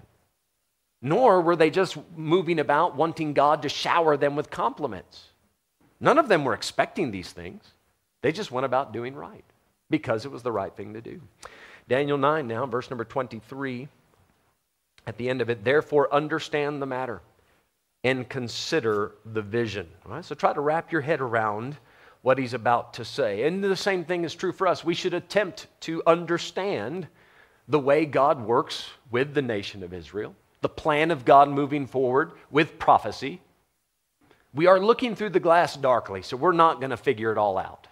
Nor 1.03 1.43
were 1.43 1.57
they 1.57 1.71
just 1.71 1.99
moving 2.17 2.59
about 2.59 2.97
wanting 2.97 3.35
God 3.35 3.63
to 3.63 3.69
shower 3.69 4.17
them 4.17 4.37
with 4.37 4.51
compliments. 4.51 5.25
None 6.01 6.19
of 6.19 6.29
them 6.29 6.45
were 6.45 6.55
expecting 6.55 7.11
these 7.11 7.31
things. 7.33 7.63
They 8.23 8.33
just 8.33 8.51
went 8.51 8.65
about 8.65 8.93
doing 8.93 9.15
right 9.15 9.45
because 9.91 10.25
it 10.25 10.31
was 10.33 10.43
the 10.43 10.53
right 10.53 10.75
thing 10.75 10.95
to 10.95 11.03
do. 11.03 11.21
Daniel 11.89 12.17
9 12.17 12.47
now, 12.47 12.65
verse 12.65 12.89
number 12.89 13.05
23. 13.05 13.87
At 15.07 15.19
the 15.19 15.29
end 15.29 15.43
of 15.43 15.51
it, 15.51 15.63
therefore 15.63 16.13
understand 16.13 16.81
the 16.81 16.87
matter 16.87 17.21
and 18.03 18.29
consider 18.29 19.13
the 19.27 19.43
vision. 19.43 19.89
All 20.07 20.13
right, 20.13 20.25
so 20.25 20.35
try 20.35 20.55
to 20.55 20.61
wrap 20.61 20.91
your 20.91 21.03
head 21.03 21.21
around 21.21 21.77
what 22.25 22.39
he's 22.39 22.55
about 22.55 22.95
to 22.95 23.05
say. 23.05 23.47
And 23.47 23.63
the 23.63 23.77
same 23.77 24.03
thing 24.03 24.25
is 24.25 24.35
true 24.35 24.51
for 24.51 24.67
us. 24.67 24.83
We 24.83 24.95
should 24.95 25.13
attempt 25.13 25.67
to 25.81 26.03
understand 26.07 27.07
the 27.69 27.79
way 27.79 28.07
God 28.07 28.41
works 28.43 28.89
with 29.11 29.35
the 29.35 29.43
nation 29.43 29.83
of 29.83 29.93
Israel, 29.93 30.35
the 30.63 30.71
plan 30.71 31.11
of 31.11 31.27
God 31.27 31.51
moving 31.51 31.87
forward 31.87 32.33
with 32.51 32.79
prophecy. 32.79 33.43
We 34.55 34.67
are 34.67 34.81
looking 34.81 35.15
through 35.15 35.31
the 35.31 35.41
glass 35.41 35.77
darkly, 35.77 36.23
so 36.23 36.39
we're 36.39 36.53
not 36.53 36.81
going 36.81 36.89
to 36.91 36.97
figure 36.97 37.31
it 37.31 37.37
all 37.37 37.59
out. 37.59 37.89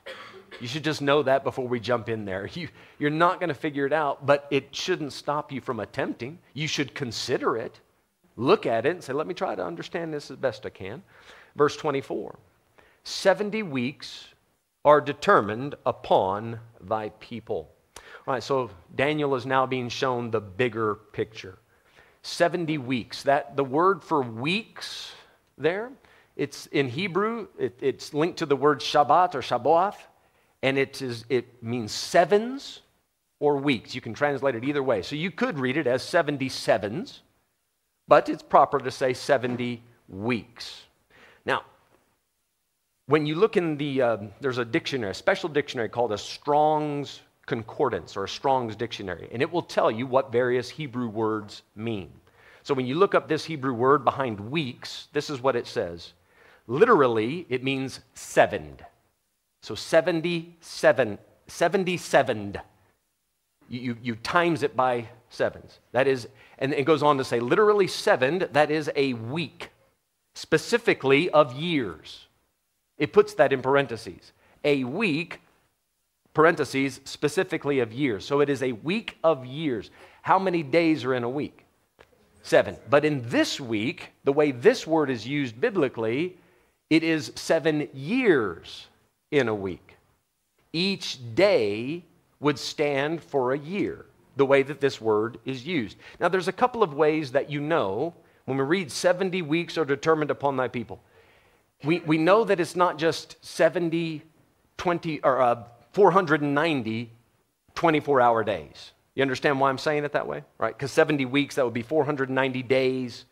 You 0.63 0.67
should 0.67 0.85
just 0.85 1.03
know 1.03 1.23
that 1.25 1.45
before 1.45 1.69
we 1.69 1.79
jump 1.79 2.09
in 2.09 2.25
there. 2.25 2.49
You, 2.55 2.69
you're 2.99 3.11
not 3.11 3.39
going 3.39 3.49
to 3.49 3.55
figure 3.55 3.85
it 3.85 3.93
out, 3.93 4.25
but 4.25 4.47
it 4.51 4.75
shouldn't 4.75 5.13
stop 5.13 5.53
you 5.53 5.61
from 5.61 5.79
attempting. 5.79 6.39
You 6.55 6.69
should 6.69 6.95
consider 6.95 7.59
it, 7.59 7.81
look 8.39 8.65
at 8.65 8.87
it, 8.87 8.91
and 8.93 9.05
say, 9.05 9.13
let 9.13 9.27
me 9.27 9.35
try 9.35 9.55
to 9.55 9.63
understand 9.63 10.15
this 10.15 10.31
as 10.31 10.39
best 10.39 10.65
I 10.65 10.71
can. 10.71 11.03
Verse 11.55 11.77
24. 11.77 12.39
70 13.05 13.63
weeks 13.65 14.29
are 14.85 15.01
determined 15.01 15.75
upon 15.87 16.59
thy 16.81 17.11
people. 17.21 17.71
All 18.27 18.35
right, 18.35 18.43
so 18.43 18.71
Daniel 18.95 19.35
is 19.35 19.47
now 19.47 19.67
being 19.67 19.89
shown 19.89 20.31
the 20.31 20.41
bigger 20.41 20.95
picture. 20.95 21.59
70 22.23 22.79
weeks. 22.79 23.23
That 23.25 23.57
the 23.57 23.65
word 23.65 24.03
for 24.03 24.23
weeks 24.23 25.13
there, 25.59 25.91
it's 26.37 26.67
in 26.67 26.89
Hebrew, 26.89 27.49
it, 27.59 27.79
it's 27.81 28.15
linked 28.15 28.39
to 28.39 28.47
the 28.47 28.57
word 28.57 28.81
Shabbat 28.81 29.35
or 29.35 29.43
Shabboth, 29.43 29.97
and 30.63 30.79
it 30.79 31.03
is 31.03 31.25
it 31.29 31.63
means 31.63 31.93
sevens 31.93 32.81
or 33.41 33.57
weeks. 33.57 33.95
You 33.95 34.01
can 34.01 34.15
translate 34.15 34.55
it 34.55 34.65
either 34.65 34.83
way. 34.83 35.03
So 35.03 35.17
you 35.17 35.33
could 35.33 35.59
read 35.59 35.77
it 35.77 35.89
as 35.89 36.03
77s, 36.05 37.21
but 38.07 38.29
it's 38.29 38.43
proper 38.43 38.79
to 38.79 38.91
say 38.91 39.13
70 39.13 39.83
weeks. 40.09 40.85
When 43.13 43.27
you 43.27 43.35
look 43.35 43.59
in 43.59 43.77
the, 43.77 44.01
uh, 44.01 44.17
there's 44.41 44.57
a 44.57 44.65
dictionary, 44.65 45.11
a 45.11 45.15
special 45.15 45.51
dictionary 45.51 45.91
called 45.91 46.13
a 46.13 46.17
Strong's 46.17 47.21
Concordance 47.45 48.17
or 48.17 48.25
a 48.25 48.29
Strong's 48.29 48.75
Dictionary, 48.75 49.29
and 49.31 49.43
it 49.43 49.53
will 49.53 49.61
tell 49.61 49.91
you 49.91 50.07
what 50.07 50.33
various 50.33 50.71
Hebrew 50.71 51.09
words 51.09 51.61
mean. 51.77 52.11
So 52.63 52.73
when 52.73 52.87
you 52.87 52.95
look 52.95 53.15
up 53.15 53.29
this 53.29 53.45
Hebrew 53.45 53.75
word 53.75 54.03
behind 54.03 54.41
weeks, 54.41 55.09
this 55.13 55.29
is 55.29 55.43
what 55.43 55.57
it 55.57 55.67
says. 55.67 56.15
Literally, 56.67 57.45
it 57.51 57.63
means 57.63 58.01
sevened. 58.15 58.83
So 59.61 59.75
77, 59.75 61.19
77. 61.49 62.57
You, 63.69 63.81
you, 63.81 63.97
you 64.03 64.15
times 64.15 64.63
it 64.63 64.75
by 64.75 65.07
sevens. 65.29 65.81
That 65.93 66.07
is, 66.07 66.29
and 66.59 66.73
it 66.73 66.87
goes 66.87 67.03
on 67.03 67.19
to 67.19 67.25
say, 67.25 67.41
literally 67.41 67.89
sevened, 67.89 68.49
that 68.53 68.71
is 68.71 68.91
a 68.97 69.13
week, 69.13 69.69
specifically 70.35 71.29
of 71.29 71.53
years. 71.53 72.29
It 73.03 73.13
puts 73.13 73.35
that 73.35 73.53
in 73.53 73.63
parentheses. 73.63 74.31
A 74.63 74.85
week 74.85 75.41
parentheses, 76.35 77.01
specifically 77.05 77.81
of 77.81 77.93
years. 77.93 78.25
So 78.25 78.39
it 78.39 78.49
is 78.49 78.63
a 78.63 78.71
week 78.71 79.19
of 79.25 79.45
years. 79.45 79.91
How 80.23 80.39
many 80.39 80.63
days 80.63 81.05
are 81.05 81.13
in 81.13 81.25
a 81.25 81.29
week? 81.29 81.65
Seven. 82.43 82.77
But 82.89 83.05
in 83.05 83.29
this 83.29 83.61
week, 83.61 84.11
the 84.23 84.33
way 84.33 84.53
this 84.53 84.87
word 84.87 85.11
is 85.11 85.27
used 85.27 85.61
biblically, 85.61 86.37
it 86.91 87.03
is 87.03 87.33
seven 87.35 87.89
years 87.93 88.87
in 89.33 89.49
a 89.49 89.55
week. 89.55 89.97
Each 90.73 91.19
day 91.35 92.05
would 92.39 92.57
stand 92.57 93.21
for 93.21 93.53
a 93.53 93.59
year, 93.59 94.07
the 94.37 94.47
way 94.47 94.63
that 94.63 94.81
this 94.81 95.01
word 95.01 95.41
is 95.45 95.67
used. 95.67 95.97
Now, 96.21 96.29
there's 96.29 96.47
a 96.47 96.53
couple 96.53 96.85
of 96.85 96.95
ways 96.95 97.33
that 97.33 97.51
you 97.51 97.61
know 97.61 98.15
when 98.45 98.59
we 98.59 98.63
read 98.63 98.93
70 98.93 99.43
weeks 99.43 99.77
are 99.77 99.85
determined 99.85 100.31
upon 100.31 100.57
thy 100.57 100.69
people. 100.69 101.03
We, 101.85 102.01
we 102.01 102.19
know 102.19 102.45
that 102.45 102.61
it's 102.61 102.77
not 102.77 102.99
just 102.99 103.45
70, 103.45 104.23
20, 104.77 105.21
or 105.25 105.41
uh, 105.41 105.65
490 105.93 107.11
24 107.75 108.21
hour 108.21 108.45
days. 108.45 108.93
You 109.15 109.23
understand 109.23 109.61
why 109.61 109.69
I'm 109.69 109.79
saying 109.79 110.05
it 110.05 110.13
that 110.13 110.27
way? 110.27 110.45
Right? 110.59 110.77
Because 110.77 110.93
70 110.93 111.27
weeks, 111.27 111.57
that 111.57 111.65
would 111.65 111.75
be 111.75 111.83
490 111.83 112.63
days. 112.63 113.25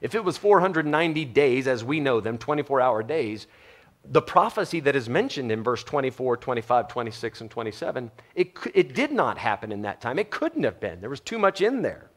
If 0.00 0.14
it 0.14 0.24
was 0.24 0.36
490 0.36 1.24
days 1.26 1.66
as 1.68 1.84
we 1.84 2.00
know 2.00 2.20
them, 2.20 2.38
24 2.38 2.80
hour 2.80 3.02
days, 3.02 3.46
the 4.04 4.22
prophecy 4.22 4.80
that 4.80 4.96
is 4.96 5.08
mentioned 5.08 5.52
in 5.52 5.62
verse 5.62 5.84
24, 5.84 6.36
25, 6.36 6.88
26, 6.88 7.40
and 7.40 7.50
27, 7.50 8.10
it, 8.34 8.52
it 8.74 8.94
did 8.94 9.12
not 9.12 9.38
happen 9.38 9.72
in 9.72 9.82
that 9.82 10.00
time. 10.00 10.18
It 10.18 10.30
couldn't 10.30 10.62
have 10.64 10.80
been. 10.80 11.00
There 11.00 11.10
was 11.10 11.20
too 11.20 11.38
much 11.38 11.60
in 11.60 11.82
there. 11.82 12.10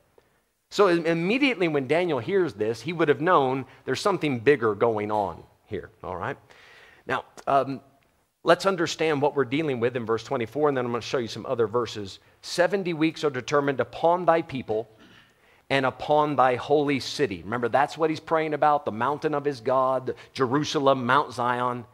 So 0.70 0.88
immediately 0.88 1.68
when 1.68 1.88
Daniel 1.88 2.20
hears 2.20 2.54
this, 2.54 2.82
he 2.82 2.94
would 2.94 3.10
have 3.10 3.20
known 3.20 3.66
there's 3.84 4.00
something 4.00 4.40
bigger 4.40 4.74
going 4.74 5.12
on 5.12 5.44
here, 5.72 5.90
all 6.04 6.16
right? 6.16 6.38
Now, 7.08 7.26
um, 7.48 7.82
let's 8.44 8.68
understand 8.68 9.22
what 9.22 9.36
we're 9.36 9.46
dealing 9.46 9.80
with 9.80 9.96
in 9.96 10.06
verse 10.06 10.24
24, 10.24 10.70
and 10.70 10.78
then 10.78 10.86
I'm 10.86 10.92
going 10.92 11.02
to 11.02 11.08
show 11.08 11.18
you 11.18 11.28
some 11.28 11.46
other 11.48 11.66
verses. 11.66 12.20
70 12.42 12.94
weeks 12.94 13.24
are 13.24 13.32
determined 13.32 13.80
upon 13.80 14.26
thy 14.26 14.44
people 14.44 14.88
and 15.72 15.86
upon 15.86 16.36
thy 16.36 16.56
holy 16.56 17.00
city. 17.00 17.42
Remember, 17.44 17.70
that's 17.70 17.98
what 17.98 18.10
he's 18.10 18.20
praying 18.20 18.54
about 18.54 18.86
the 18.86 18.92
mountain 18.92 19.34
of 19.34 19.46
his 19.46 19.62
God, 19.62 20.16
Jerusalem, 20.34 21.06
Mount 21.06 21.32
Zion. 21.34 21.86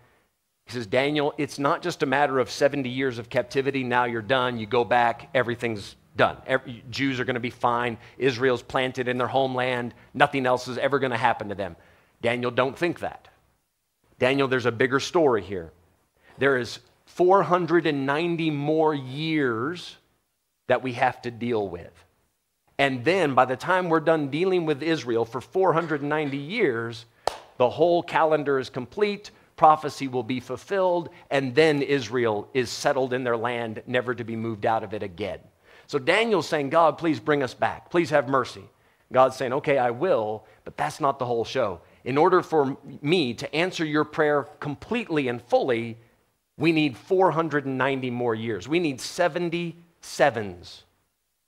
He 0.65 0.73
says, 0.73 0.87
Daniel, 0.87 1.33
it's 1.37 1.59
not 1.59 1.81
just 1.81 2.03
a 2.03 2.05
matter 2.07 2.39
of 2.39 2.49
70 2.49 2.89
years 2.89 3.19
of 3.19 3.29
captivity. 3.29 3.83
Now 3.83 4.05
you're 4.05 4.21
done. 4.21 4.57
You 4.57 4.65
go 4.65 4.83
back, 4.83 5.29
everything's 5.33 5.95
done. 6.17 6.37
Every, 6.47 6.83
Jews 6.89 7.19
are 7.19 7.25
going 7.25 7.35
to 7.35 7.39
be 7.39 7.51
fine. 7.51 7.97
Israel's 8.17 8.63
planted 8.63 9.07
in 9.07 9.17
their 9.17 9.27
homeland. 9.27 9.93
Nothing 10.13 10.45
else 10.45 10.67
is 10.67 10.77
ever 10.77 10.99
going 10.99 11.11
to 11.11 11.17
happen 11.17 11.47
to 11.49 11.55
them. 11.55 11.75
Daniel, 12.21 12.51
don't 12.51 12.77
think 12.77 12.99
that. 13.01 13.27
Daniel, 14.19 14.47
there's 14.47 14.65
a 14.65 14.71
bigger 14.71 14.99
story 14.99 15.41
here 15.41 15.71
there 16.37 16.57
is 16.57 16.79
490 17.05 18.51
more 18.51 18.93
years 18.93 19.97
that 20.67 20.83
we 20.83 20.93
have 20.93 21.21
to 21.23 21.31
deal 21.31 21.67
with. 21.67 21.91
And 22.77 23.03
then 23.03 23.33
by 23.33 23.45
the 23.45 23.55
time 23.55 23.89
we're 23.89 23.99
done 23.99 24.29
dealing 24.29 24.65
with 24.65 24.83
Israel 24.83 25.25
for 25.25 25.41
490 25.41 26.37
years, 26.37 27.05
the 27.57 27.69
whole 27.69 28.03
calendar 28.03 28.59
is 28.59 28.69
complete, 28.69 29.31
prophecy 29.55 30.07
will 30.07 30.23
be 30.23 30.39
fulfilled, 30.39 31.09
and 31.31 31.55
then 31.55 31.81
Israel 31.81 32.47
is 32.53 32.69
settled 32.69 33.13
in 33.13 33.23
their 33.23 33.37
land, 33.37 33.81
never 33.87 34.13
to 34.13 34.23
be 34.23 34.35
moved 34.35 34.65
out 34.67 34.83
of 34.83 34.93
it 34.93 35.01
again. 35.01 35.39
So 35.87 35.97
Daniel's 35.97 36.47
saying, 36.47 36.69
God, 36.69 36.99
please 36.99 37.19
bring 37.19 37.41
us 37.41 37.55
back. 37.55 37.89
Please 37.89 38.11
have 38.11 38.27
mercy. 38.27 38.63
God's 39.11 39.37
saying, 39.37 39.53
okay, 39.53 39.77
I 39.77 39.89
will, 39.89 40.45
but 40.65 40.77
that's 40.77 40.99
not 40.99 41.17
the 41.17 41.25
whole 41.25 41.45
show. 41.45 41.79
In 42.07 42.17
order 42.17 42.41
for 42.41 42.77
me 43.01 43.33
to 43.33 43.53
answer 43.53 43.83
your 43.83 44.05
prayer 44.05 44.43
completely 44.61 45.27
and 45.27 45.41
fully, 45.41 45.97
we 46.57 46.71
need 46.71 46.95
490 46.95 48.09
more 48.11 48.33
years. 48.33 48.65
We 48.65 48.79
need 48.79 49.01
70 49.01 49.75
sevens. 49.99 50.85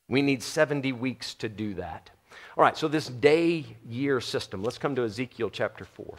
We 0.10 0.22
need 0.22 0.44
70 0.44 0.92
weeks 0.92 1.34
to 1.36 1.48
do 1.48 1.76
that. 1.76 2.10
All 2.58 2.64
right, 2.66 2.76
so 2.76 2.90
this 2.90 3.08
day 3.08 3.68
year 3.88 4.20
system, 4.20 4.62
let's 4.62 4.78
come 4.78 4.96
to 4.96 5.06
Ezekiel 5.06 5.50
chapter 5.50 5.86
4. 5.86 6.18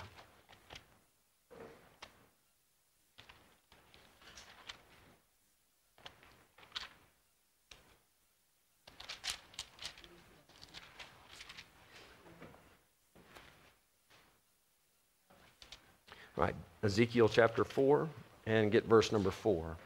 Right, 16.36 16.54
Ezekiel 16.82 17.28
chapter 17.28 17.64
4 17.64 18.08
and 18.46 18.72
get 18.72 18.86
verse 18.86 19.12
number 19.12 19.30
4. 19.30 19.76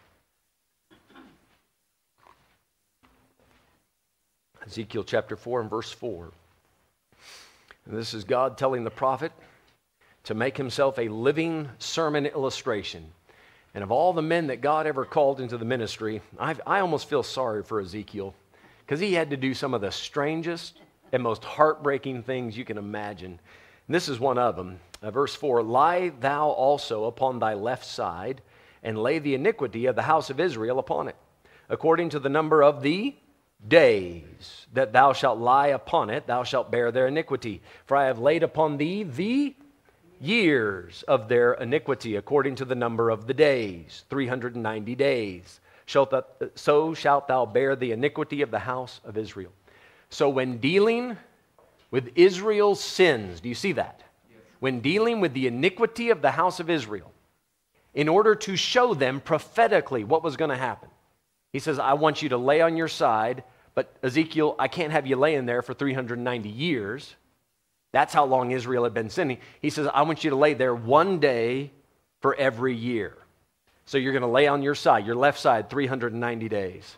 Ezekiel 4.67 5.05
chapter 5.05 5.37
4 5.37 5.63
and 5.63 5.71
verse 5.71 5.93
4. 5.93 6.31
And 7.87 7.99
this 7.99 8.15
is 8.15 8.25
God 8.25 8.57
telling 8.57 8.85
the 8.85 8.91
prophet 8.91 9.33
to 10.25 10.35
make 10.35 10.57
himself 10.57 10.99
a 10.99 11.09
living 11.09 11.69
sermon 11.79 12.27
illustration. 12.27 13.05
And 13.75 13.85
of 13.85 13.91
all 13.91 14.13
the 14.13 14.23
men 14.23 14.47
that 14.47 14.61
God 14.61 14.87
ever 14.87 15.05
called 15.05 15.41
into 15.41 15.59
the 15.59 15.65
ministry, 15.65 16.23
I've, 16.39 16.61
i 16.67 16.81
almost 16.81 17.09
feel 17.09 17.23
sorry 17.23 17.63
for 17.63 17.81
Ezekiel 17.81 18.35
because 18.87 19.01
he 19.01 19.13
had 19.13 19.31
to 19.31 19.37
do 19.37 19.53
some 19.53 19.75
of 19.75 19.81
the 19.81 19.91
strangest 19.91 20.79
and 21.13 21.23
most 21.23 21.45
heartbreaking 21.45 22.23
things 22.23 22.57
you 22.57 22.65
can 22.65 22.79
imagine. 22.79 23.39
And 23.87 23.95
this 23.95 24.09
is 24.09 24.19
one 24.19 24.39
of 24.39 24.57
them. 24.57 24.79
Uh, 25.05 25.11
verse 25.11 25.35
4 25.35 25.63
Lie 25.63 26.09
thou 26.21 26.49
also 26.49 27.05
upon 27.05 27.39
thy 27.39 27.53
left 27.53 27.85
side 27.85 28.41
and 28.83 28.99
lay 28.99 29.19
the 29.19 29.35
iniquity 29.35 29.85
of 29.85 29.97
the 29.97 30.03
house 30.03 30.31
of 30.31 30.41
Israel 30.41 30.79
upon 30.79 31.09
it, 31.09 31.17
according 31.69 32.09
to 32.09 32.19
the 32.19 32.31
number 32.31 32.63
of 32.63 32.81
the 32.81 33.15
days 33.69 34.67
that 34.73 34.93
thou 34.95 35.13
shalt 35.13 35.39
lie 35.39 35.69
upon 35.69 36.09
it, 36.09 36.27
thou 36.27 36.43
shalt 36.43 36.71
bear 36.71 36.91
their 36.91 37.07
iniquity. 37.07 37.61
For 37.85 37.97
I 37.99 38.07
have 38.07 38.19
laid 38.19 38.43
upon 38.43 38.79
thee 38.79 39.03
the 39.03 39.55
years 40.21 41.03
of 41.03 41.29
their 41.29 41.53
iniquity, 41.55 42.17
according 42.17 42.55
to 42.57 42.65
the 42.65 42.75
number 42.75 43.11
of 43.11 43.27
the 43.27 43.35
days, 43.35 44.05
390 44.09 44.95
days. 44.95 45.61
So 45.87 46.95
shalt 46.95 47.29
thou 47.29 47.45
bear 47.45 47.77
the 47.77 47.93
iniquity 47.93 48.41
of 48.41 48.51
the 48.51 48.59
house 48.59 49.01
of 49.05 49.19
Israel. 49.19 49.53
So 50.09 50.31
when 50.31 50.59
dealing 50.59 51.19
with 51.91 52.11
Israel's 52.15 52.83
sins, 52.83 53.41
do 53.41 53.51
you 53.51 53.55
see 53.55 53.73
that? 53.73 54.04
When 54.65 54.81
dealing 54.81 55.21
with 55.21 55.35
the 55.35 55.47
iniquity 55.47 56.09
of 56.09 56.23
the 56.23 56.31
house 56.31 56.59
of 56.59 56.71
Israel, 56.71 57.13
in 57.93 58.09
order 58.09 58.35
to 58.35 58.57
show 58.57 58.95
them 58.95 59.21
prophetically 59.21 60.05
what 60.05 60.23
was 60.25 60.39
going 60.39 60.49
to 60.49 60.57
happen. 60.57 60.89
He 61.53 61.59
says, 61.59 61.79
I 61.79 61.93
want 61.93 62.23
you 62.23 62.31
to 62.31 62.39
lay 62.39 62.63
on 62.63 62.75
your 62.75 62.89
side, 62.89 63.45
but 63.75 63.95
Ezekiel, 64.03 64.57
I 64.59 64.69
can't 64.69 64.91
have 64.91 65.07
you 65.07 65.17
laying 65.17 65.45
there 65.45 65.61
for 65.61 65.75
390 65.75 66.49
years. 66.49 67.15
That's 67.93 68.15
how 68.15 68.25
long 68.25 68.53
Israel 68.53 68.85
had 68.85 68.95
been 68.95 69.11
sinning. 69.11 69.37
He 69.61 69.69
says, 69.69 69.87
I 69.93 70.01
want 70.01 70.25
you 70.25 70.31
to 70.31 70.37
lay 70.37 70.55
there 70.55 70.75
one 70.75 71.21
day 71.21 71.71
for 72.23 72.35
every 72.35 72.75
year. 72.75 73.19
So 73.85 73.99
you're 73.99 74.15
going 74.15 74.23
to 74.23 74.29
lay 74.29 74.47
on 74.47 74.63
your 74.63 74.75
side, 74.75 75.05
your 75.05 75.15
left 75.15 75.41
side, 75.41 75.69
390 75.69 76.49
days. 76.49 76.97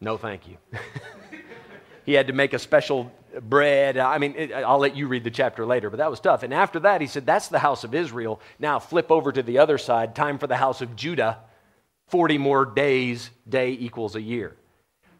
No, 0.00 0.18
thank 0.18 0.46
you. 0.46 0.56
he 2.04 2.12
had 2.12 2.28
to 2.28 2.32
make 2.32 2.52
a 2.52 2.60
special 2.60 3.10
bread. 3.42 3.96
I 3.96 4.18
mean, 4.18 4.34
it, 4.36 4.52
I'll 4.52 4.78
let 4.78 4.96
you 4.96 5.08
read 5.08 5.24
the 5.24 5.30
chapter 5.30 5.66
later, 5.66 5.90
but 5.90 5.98
that 5.98 6.10
was 6.10 6.20
tough. 6.20 6.42
And 6.42 6.52
after 6.52 6.80
that, 6.80 7.00
he 7.00 7.06
said, 7.06 7.26
That's 7.26 7.48
the 7.48 7.58
house 7.58 7.84
of 7.84 7.94
Israel. 7.94 8.40
Now 8.58 8.78
flip 8.78 9.10
over 9.10 9.32
to 9.32 9.42
the 9.42 9.58
other 9.58 9.78
side. 9.78 10.14
Time 10.14 10.38
for 10.38 10.46
the 10.46 10.56
house 10.56 10.80
of 10.80 10.96
Judah. 10.96 11.38
40 12.08 12.38
more 12.38 12.64
days, 12.64 13.30
day 13.48 13.72
equals 13.72 14.14
a 14.14 14.20
year. 14.20 14.56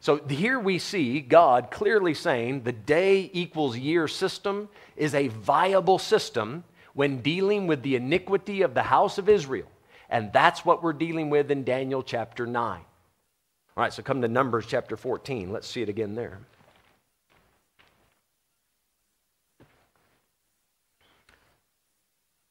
So 0.01 0.19
here 0.19 0.61
we 0.61 0.79
see 0.79 1.21
God 1.21 1.71
clearly 1.71 2.14
saying 2.14 2.62
the 2.62 2.73
day 2.73 3.29
equals 3.33 3.77
year 3.77 4.07
system 4.07 4.69
is 4.95 5.14
a 5.14 5.29
viable 5.29 5.99
system 5.99 6.62
when 6.95 7.23
dealing 7.23 7.67
with 7.67 7.83
the 7.83 7.97
iniquity 7.97 8.62
of 8.62 8.75
the 8.75 8.85
house 8.85 9.19
of 9.19 9.29
Israel. 9.29 9.67
And 10.09 10.33
that's 10.33 10.64
what 10.64 10.83
we're 10.83 10.93
dealing 10.93 11.29
with 11.29 11.51
in 11.51 11.64
Daniel 11.64 12.03
chapter 12.03 12.47
9. 12.47 12.81
All 13.77 13.83
right, 13.83 13.93
so 13.93 14.03
come 14.03 14.23
to 14.23 14.29
Numbers 14.29 14.67
chapter 14.67 14.97
14. 14.97 15.53
Let's 15.53 15.69
see 15.69 15.83
it 15.83 15.89
again 15.89 16.14
there. 16.14 16.39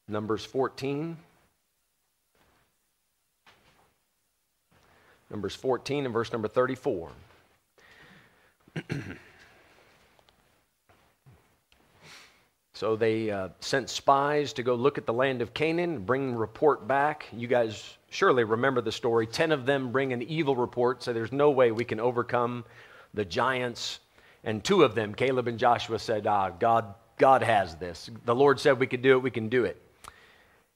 Numbers 0.08 0.44
14. 0.44 1.16
Numbers 5.30 5.56
14 5.56 6.04
and 6.04 6.14
verse 6.14 6.32
number 6.32 6.46
34. 6.46 7.10
so 12.74 12.94
they 12.94 13.30
uh, 13.32 13.48
sent 13.58 13.90
spies 13.90 14.52
to 14.52 14.62
go 14.62 14.76
look 14.76 14.96
at 14.98 15.06
the 15.06 15.12
land 15.12 15.42
of 15.42 15.52
Canaan 15.52 16.04
bring 16.04 16.36
report 16.36 16.86
back. 16.86 17.26
You 17.32 17.48
guys 17.48 17.96
surely 18.10 18.44
remember 18.44 18.80
the 18.80 18.92
story. 18.92 19.26
Ten 19.26 19.50
of 19.50 19.66
them 19.66 19.90
bring 19.90 20.12
an 20.12 20.22
evil 20.22 20.54
report, 20.54 21.02
so 21.02 21.12
there's 21.12 21.32
no 21.32 21.50
way 21.50 21.72
we 21.72 21.84
can 21.84 21.98
overcome 21.98 22.64
the 23.12 23.24
giants. 23.24 23.98
And 24.44 24.62
two 24.62 24.84
of 24.84 24.94
them, 24.94 25.12
Caleb 25.12 25.48
and 25.48 25.58
Joshua, 25.58 25.98
said, 25.98 26.28
Ah, 26.28 26.50
God, 26.50 26.94
God 27.18 27.42
has 27.42 27.74
this. 27.74 28.08
The 28.24 28.34
Lord 28.34 28.60
said 28.60 28.78
we 28.78 28.86
could 28.86 29.02
do 29.02 29.16
it, 29.16 29.22
we 29.22 29.32
can 29.32 29.48
do 29.48 29.64
it. 29.64 29.82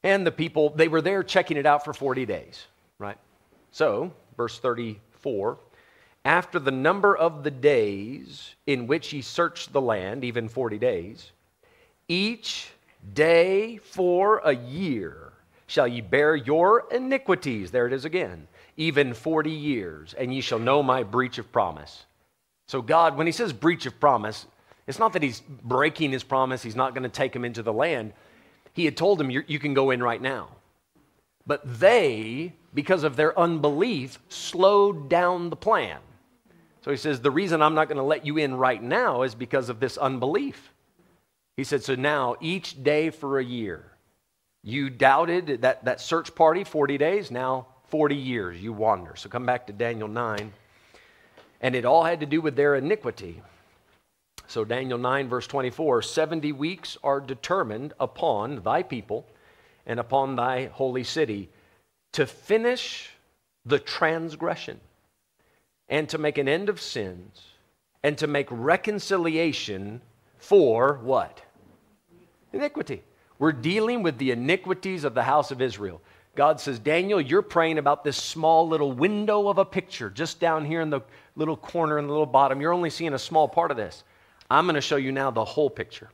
And 0.02 0.26
the 0.26 0.32
people, 0.32 0.70
they 0.70 0.88
were 0.88 1.02
there 1.02 1.22
checking 1.22 1.56
it 1.56 1.66
out 1.66 1.84
for 1.84 1.92
40 1.92 2.26
days. 2.26 2.66
right? 2.98 3.18
So, 3.70 4.12
verse 4.36 4.58
34 4.58 5.58
After 6.24 6.58
the 6.58 6.70
number 6.70 7.16
of 7.16 7.44
the 7.44 7.50
days 7.50 8.54
in 8.66 8.86
which 8.86 9.12
ye 9.12 9.22
searched 9.22 9.72
the 9.72 9.80
land, 9.80 10.24
even 10.24 10.48
40 10.48 10.78
days, 10.78 11.32
each 12.08 12.70
day 13.14 13.76
for 13.78 14.38
a 14.38 14.54
year 14.54 15.32
shall 15.66 15.86
ye 15.86 16.00
bear 16.00 16.34
your 16.34 16.86
iniquities. 16.90 17.70
There 17.70 17.86
it 17.86 17.92
is 17.92 18.04
again, 18.04 18.48
even 18.76 19.14
40 19.14 19.50
years, 19.50 20.14
and 20.14 20.34
ye 20.34 20.40
shall 20.40 20.58
know 20.58 20.82
my 20.82 21.02
breach 21.02 21.38
of 21.38 21.52
promise. 21.52 22.04
So, 22.66 22.82
God, 22.82 23.16
when 23.16 23.26
He 23.26 23.32
says 23.32 23.52
breach 23.52 23.86
of 23.86 24.00
promise, 24.00 24.46
it's 24.86 24.98
not 24.98 25.12
that 25.12 25.22
He's 25.22 25.40
breaking 25.40 26.10
His 26.10 26.24
promise, 26.24 26.62
He's 26.62 26.74
not 26.74 26.94
going 26.94 27.04
to 27.04 27.08
take 27.08 27.36
him 27.36 27.44
into 27.44 27.62
the 27.62 27.72
land. 27.72 28.12
He 28.72 28.84
had 28.84 28.96
told 28.96 29.20
him, 29.20 29.30
You 29.30 29.58
can 29.58 29.74
go 29.74 29.90
in 29.90 30.02
right 30.02 30.20
now. 30.20 30.48
But 31.46 31.62
they, 31.80 32.54
because 32.74 33.02
of 33.02 33.16
their 33.16 33.38
unbelief, 33.38 34.18
slowed 34.28 35.08
down 35.08 35.50
the 35.50 35.56
plan. 35.56 35.98
So 36.82 36.90
he 36.90 36.96
says, 36.96 37.20
The 37.20 37.30
reason 37.30 37.62
I'm 37.62 37.74
not 37.74 37.88
going 37.88 37.98
to 37.98 38.02
let 38.02 38.24
you 38.24 38.36
in 38.36 38.54
right 38.54 38.82
now 38.82 39.22
is 39.22 39.34
because 39.34 39.68
of 39.68 39.80
this 39.80 39.96
unbelief. 39.98 40.72
He 41.56 41.64
said, 41.64 41.82
So 41.82 41.94
now, 41.94 42.36
each 42.40 42.82
day 42.82 43.10
for 43.10 43.38
a 43.38 43.44
year, 43.44 43.90
you 44.62 44.90
doubted 44.90 45.62
that, 45.62 45.84
that 45.84 46.00
search 46.00 46.34
party, 46.34 46.64
40 46.64 46.98
days, 46.98 47.30
now 47.30 47.66
40 47.90 48.14
years, 48.14 48.62
you 48.62 48.72
wander. 48.72 49.16
So 49.16 49.28
come 49.28 49.44
back 49.44 49.66
to 49.66 49.72
Daniel 49.72 50.08
9. 50.08 50.52
And 51.60 51.74
it 51.74 51.84
all 51.84 52.04
had 52.04 52.20
to 52.20 52.26
do 52.26 52.40
with 52.40 52.56
their 52.56 52.76
iniquity. 52.76 53.42
So, 54.50 54.64
Daniel 54.64 54.98
9, 54.98 55.28
verse 55.28 55.46
24 55.46 56.02
70 56.02 56.50
weeks 56.50 56.98
are 57.04 57.20
determined 57.20 57.92
upon 58.00 58.62
thy 58.64 58.82
people 58.82 59.24
and 59.86 60.00
upon 60.00 60.34
thy 60.34 60.66
holy 60.66 61.04
city 61.04 61.50
to 62.14 62.26
finish 62.26 63.10
the 63.64 63.78
transgression 63.78 64.80
and 65.88 66.08
to 66.08 66.18
make 66.18 66.36
an 66.36 66.48
end 66.48 66.68
of 66.68 66.80
sins 66.80 67.42
and 68.02 68.18
to 68.18 68.26
make 68.26 68.48
reconciliation 68.50 70.00
for 70.36 70.94
what? 70.94 71.42
Iniquity. 72.52 73.04
We're 73.38 73.52
dealing 73.52 74.02
with 74.02 74.18
the 74.18 74.32
iniquities 74.32 75.04
of 75.04 75.14
the 75.14 75.22
house 75.22 75.52
of 75.52 75.62
Israel. 75.62 76.02
God 76.34 76.58
says, 76.58 76.80
Daniel, 76.80 77.20
you're 77.20 77.40
praying 77.40 77.78
about 77.78 78.02
this 78.02 78.16
small 78.16 78.66
little 78.66 78.90
window 78.90 79.46
of 79.46 79.58
a 79.58 79.64
picture 79.64 80.10
just 80.10 80.40
down 80.40 80.64
here 80.64 80.80
in 80.80 80.90
the 80.90 81.02
little 81.36 81.56
corner 81.56 82.00
in 82.00 82.08
the 82.08 82.12
little 82.12 82.26
bottom. 82.26 82.60
You're 82.60 82.72
only 82.72 82.90
seeing 82.90 83.14
a 83.14 83.18
small 83.18 83.46
part 83.46 83.70
of 83.70 83.76
this. 83.76 84.02
I'm 84.50 84.66
going 84.66 84.74
to 84.74 84.80
show 84.80 84.96
you 84.96 85.12
now 85.12 85.30
the 85.30 85.44
whole 85.44 85.70
picture. 85.70 86.10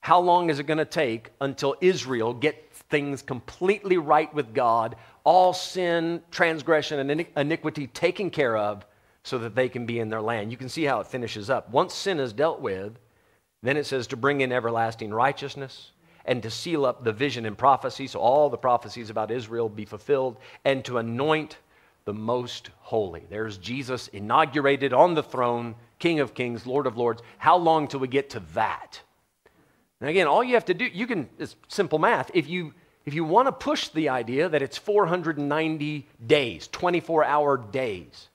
How 0.00 0.18
long 0.18 0.50
is 0.50 0.58
it 0.58 0.64
going 0.66 0.78
to 0.78 0.84
take 0.84 1.30
until 1.40 1.76
Israel 1.80 2.34
gets 2.34 2.78
things 2.90 3.22
completely 3.22 3.98
right 3.98 4.32
with 4.34 4.54
God, 4.54 4.96
all 5.24 5.52
sin, 5.52 6.22
transgression, 6.30 6.98
and 6.98 7.26
iniquity 7.36 7.86
taken 7.86 8.30
care 8.30 8.56
of 8.56 8.86
so 9.22 9.38
that 9.38 9.54
they 9.54 9.68
can 9.68 9.86
be 9.86 10.00
in 10.00 10.08
their 10.08 10.22
land? 10.22 10.50
You 10.50 10.56
can 10.56 10.70
see 10.70 10.84
how 10.84 11.00
it 11.00 11.06
finishes 11.06 11.50
up. 11.50 11.70
Once 11.70 11.94
sin 11.94 12.18
is 12.18 12.32
dealt 12.32 12.60
with, 12.60 12.98
then 13.62 13.76
it 13.76 13.84
says 13.84 14.06
to 14.08 14.16
bring 14.16 14.40
in 14.40 14.52
everlasting 14.52 15.12
righteousness 15.12 15.92
and 16.24 16.42
to 16.42 16.50
seal 16.50 16.86
up 16.86 17.04
the 17.04 17.12
vision 17.12 17.44
and 17.44 17.56
prophecy, 17.56 18.06
so 18.06 18.20
all 18.20 18.48
the 18.50 18.56
prophecies 18.56 19.10
about 19.10 19.30
Israel 19.30 19.68
be 19.68 19.84
fulfilled, 19.84 20.38
and 20.64 20.84
to 20.84 20.98
anoint 20.98 21.58
the 22.06 22.14
most 22.14 22.70
holy. 22.78 23.24
There's 23.28 23.58
Jesus 23.58 24.08
inaugurated 24.08 24.92
on 24.92 25.14
the 25.14 25.22
throne, 25.22 25.74
King 26.00 26.18
of 26.18 26.34
kings, 26.34 26.66
Lord 26.66 26.86
of 26.88 26.96
lords. 26.96 27.22
How 27.38 27.56
long 27.56 27.86
till 27.86 28.00
we 28.00 28.08
get 28.08 28.30
to 28.30 28.40
that? 28.54 29.00
And 30.00 30.08
again, 30.08 30.26
all 30.26 30.42
you 30.42 30.54
have 30.54 30.64
to 30.64 30.74
do, 30.74 30.86
you 30.86 31.06
can, 31.06 31.28
it's 31.38 31.54
simple 31.68 31.98
math. 31.98 32.30
If 32.34 32.48
you, 32.48 32.72
if 33.04 33.14
you 33.14 33.22
want 33.22 33.48
to 33.48 33.52
push 33.52 33.88
the 33.88 34.08
idea 34.08 34.48
that 34.48 34.62
it's 34.62 34.78
490 34.78 36.08
days, 36.26 36.68
24 36.68 37.24
hour 37.24 37.58
days, 37.58 38.28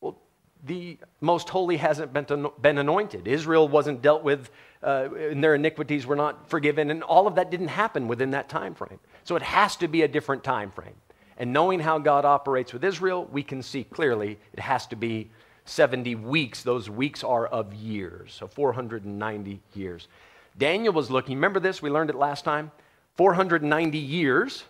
well, 0.00 0.18
the 0.64 0.98
most 1.20 1.48
holy 1.48 1.76
hasn't 1.76 2.12
been, 2.12 2.48
been 2.60 2.78
anointed. 2.78 3.28
Israel 3.28 3.68
wasn't 3.68 4.02
dealt 4.02 4.24
with, 4.24 4.50
uh, 4.82 5.08
and 5.14 5.42
their 5.42 5.54
iniquities 5.54 6.04
were 6.04 6.16
not 6.16 6.50
forgiven, 6.50 6.90
and 6.90 7.04
all 7.04 7.28
of 7.28 7.36
that 7.36 7.48
didn't 7.50 7.68
happen 7.68 8.08
within 8.08 8.32
that 8.32 8.48
time 8.48 8.74
frame. 8.74 8.98
So 9.22 9.36
it 9.36 9.42
has 9.42 9.76
to 9.76 9.86
be 9.86 10.02
a 10.02 10.08
different 10.08 10.42
time 10.42 10.72
frame. 10.72 10.96
And 11.36 11.52
knowing 11.52 11.78
how 11.78 12.00
God 12.00 12.24
operates 12.24 12.72
with 12.72 12.82
Israel, 12.82 13.28
we 13.30 13.44
can 13.44 13.62
see 13.62 13.84
clearly 13.84 14.36
it 14.52 14.58
has 14.58 14.88
to 14.88 14.96
be 14.96 15.30
70 15.68 16.14
weeks. 16.16 16.62
Those 16.62 16.88
weeks 16.88 17.22
are 17.22 17.46
of 17.46 17.74
years, 17.74 18.32
so 18.32 18.46
490 18.46 19.60
years. 19.74 20.08
Daniel 20.56 20.92
was 20.92 21.10
looking, 21.10 21.36
remember 21.36 21.60
this? 21.60 21.80
We 21.80 21.90
learned 21.90 22.10
it 22.10 22.16
last 22.16 22.44
time. 22.44 22.72
490 23.16 23.98
years. 23.98 24.64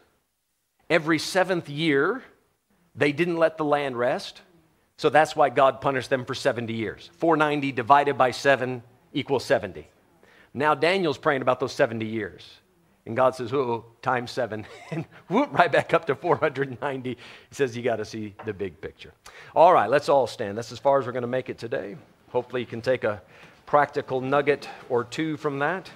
Every 0.90 1.18
seventh 1.18 1.68
year, 1.68 2.22
they 2.94 3.12
didn't 3.12 3.36
let 3.36 3.56
the 3.58 3.64
land 3.64 3.98
rest. 3.98 4.42
So 4.96 5.08
that's 5.08 5.36
why 5.36 5.48
God 5.48 5.80
punished 5.80 6.10
them 6.10 6.24
for 6.24 6.34
70 6.34 6.72
years. 6.72 7.10
490 7.18 7.72
divided 7.72 8.18
by 8.18 8.32
7 8.32 8.82
equals 9.12 9.44
70. 9.44 9.86
Now 10.52 10.74
Daniel's 10.74 11.18
praying 11.18 11.42
about 11.42 11.60
those 11.60 11.72
70 11.72 12.04
years. 12.04 12.44
And 13.08 13.16
God 13.16 13.34
says, 13.34 13.54
oh, 13.54 13.86
times 14.02 14.30
seven. 14.30 14.66
And 14.90 15.06
whoop, 15.28 15.50
right 15.52 15.72
back 15.72 15.94
up 15.94 16.04
to 16.06 16.14
490. 16.14 17.08
He 17.10 17.16
says, 17.50 17.74
you 17.74 17.82
got 17.82 17.96
to 17.96 18.04
see 18.04 18.34
the 18.44 18.52
big 18.52 18.78
picture. 18.82 19.12
All 19.56 19.72
right, 19.72 19.88
let's 19.88 20.10
all 20.10 20.26
stand. 20.26 20.58
That's 20.58 20.72
as 20.72 20.78
far 20.78 21.00
as 21.00 21.06
we're 21.06 21.12
going 21.12 21.22
to 21.22 21.26
make 21.26 21.48
it 21.48 21.56
today. 21.56 21.96
Hopefully, 22.30 22.60
you 22.60 22.66
can 22.66 22.82
take 22.82 23.04
a 23.04 23.22
practical 23.64 24.20
nugget 24.20 24.68
or 24.90 25.04
two 25.04 25.38
from 25.38 25.58
that. 25.60 25.90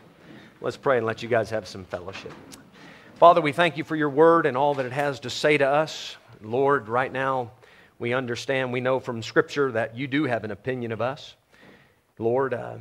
Let's 0.63 0.79
pray 0.79 0.97
and 0.97 1.07
let 1.07 1.23
you 1.23 1.29
guys 1.29 1.51
have 1.51 1.69
some 1.69 1.85
fellowship. 1.85 2.33
Father, 3.17 3.43
we 3.43 3.53
thank 3.53 3.77
you 3.77 3.85
for 3.85 3.95
your 3.95 4.11
word 4.11 4.47
and 4.47 4.57
all 4.57 4.73
that 4.75 4.87
it 4.87 4.93
has 4.93 5.21
to 5.21 5.31
say 5.31 5.59
to 5.59 5.69
us. 5.69 6.17
Lord, 6.41 6.89
right 6.89 7.13
now, 7.13 7.51
we 7.99 8.15
understand, 8.15 8.73
we 8.73 8.81
know 8.81 8.99
from 8.99 9.23
Scripture 9.23 9.71
that 9.73 9.95
you 9.95 10.07
do 10.07 10.25
have 10.25 10.45
an 10.45 10.51
opinion 10.51 10.93
of 10.93 11.03
us. 11.03 11.35
Lord, 12.19 12.55
uh, 12.55 12.79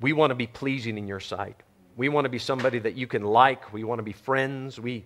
we 0.00 0.12
want 0.12 0.32
to 0.32 0.34
be 0.34 0.48
pleasing 0.48 0.98
in 0.98 1.06
your 1.06 1.20
sight. 1.20 1.62
We 1.98 2.08
want 2.08 2.24
to 2.24 2.30
be 2.30 2.38
somebody 2.38 2.78
that 2.78 2.94
you 2.94 3.06
can 3.06 3.24
like. 3.24 3.74
We 3.74 3.84
want 3.84 3.98
to 3.98 4.02
be 4.02 4.12
friends. 4.12 4.80
We, 4.80 5.04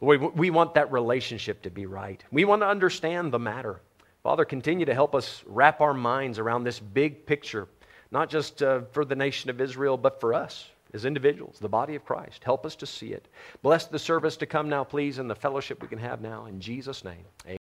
we, 0.00 0.16
we 0.16 0.48
want 0.48 0.72
that 0.74 0.90
relationship 0.90 1.60
to 1.62 1.70
be 1.70 1.84
right. 1.84 2.24
We 2.32 2.46
want 2.46 2.62
to 2.62 2.66
understand 2.66 3.32
the 3.32 3.38
matter. 3.38 3.82
Father, 4.22 4.46
continue 4.46 4.86
to 4.86 4.94
help 4.94 5.14
us 5.14 5.42
wrap 5.46 5.82
our 5.82 5.92
minds 5.92 6.38
around 6.38 6.64
this 6.64 6.80
big 6.80 7.26
picture 7.26 7.68
not 8.10 8.28
just 8.28 8.62
uh, 8.62 8.82
for 8.92 9.04
the 9.04 9.14
nation 9.14 9.50
of 9.50 9.60
Israel, 9.60 9.96
but 9.96 10.20
for 10.20 10.34
us 10.34 10.70
as 10.92 11.04
individuals, 11.04 11.58
the 11.60 11.68
body 11.68 11.94
of 11.94 12.04
Christ. 12.04 12.42
Help 12.42 12.66
us 12.66 12.74
to 12.76 12.86
see 12.86 13.12
it. 13.12 13.28
Bless 13.62 13.86
the 13.86 13.98
service 13.98 14.36
to 14.38 14.46
come 14.46 14.68
now, 14.68 14.82
please, 14.82 15.18
and 15.18 15.30
the 15.30 15.36
fellowship 15.36 15.80
we 15.80 15.88
can 15.88 15.98
have 15.98 16.20
now. 16.20 16.46
In 16.46 16.60
Jesus' 16.60 17.04
name, 17.04 17.24
amen. 17.46 17.58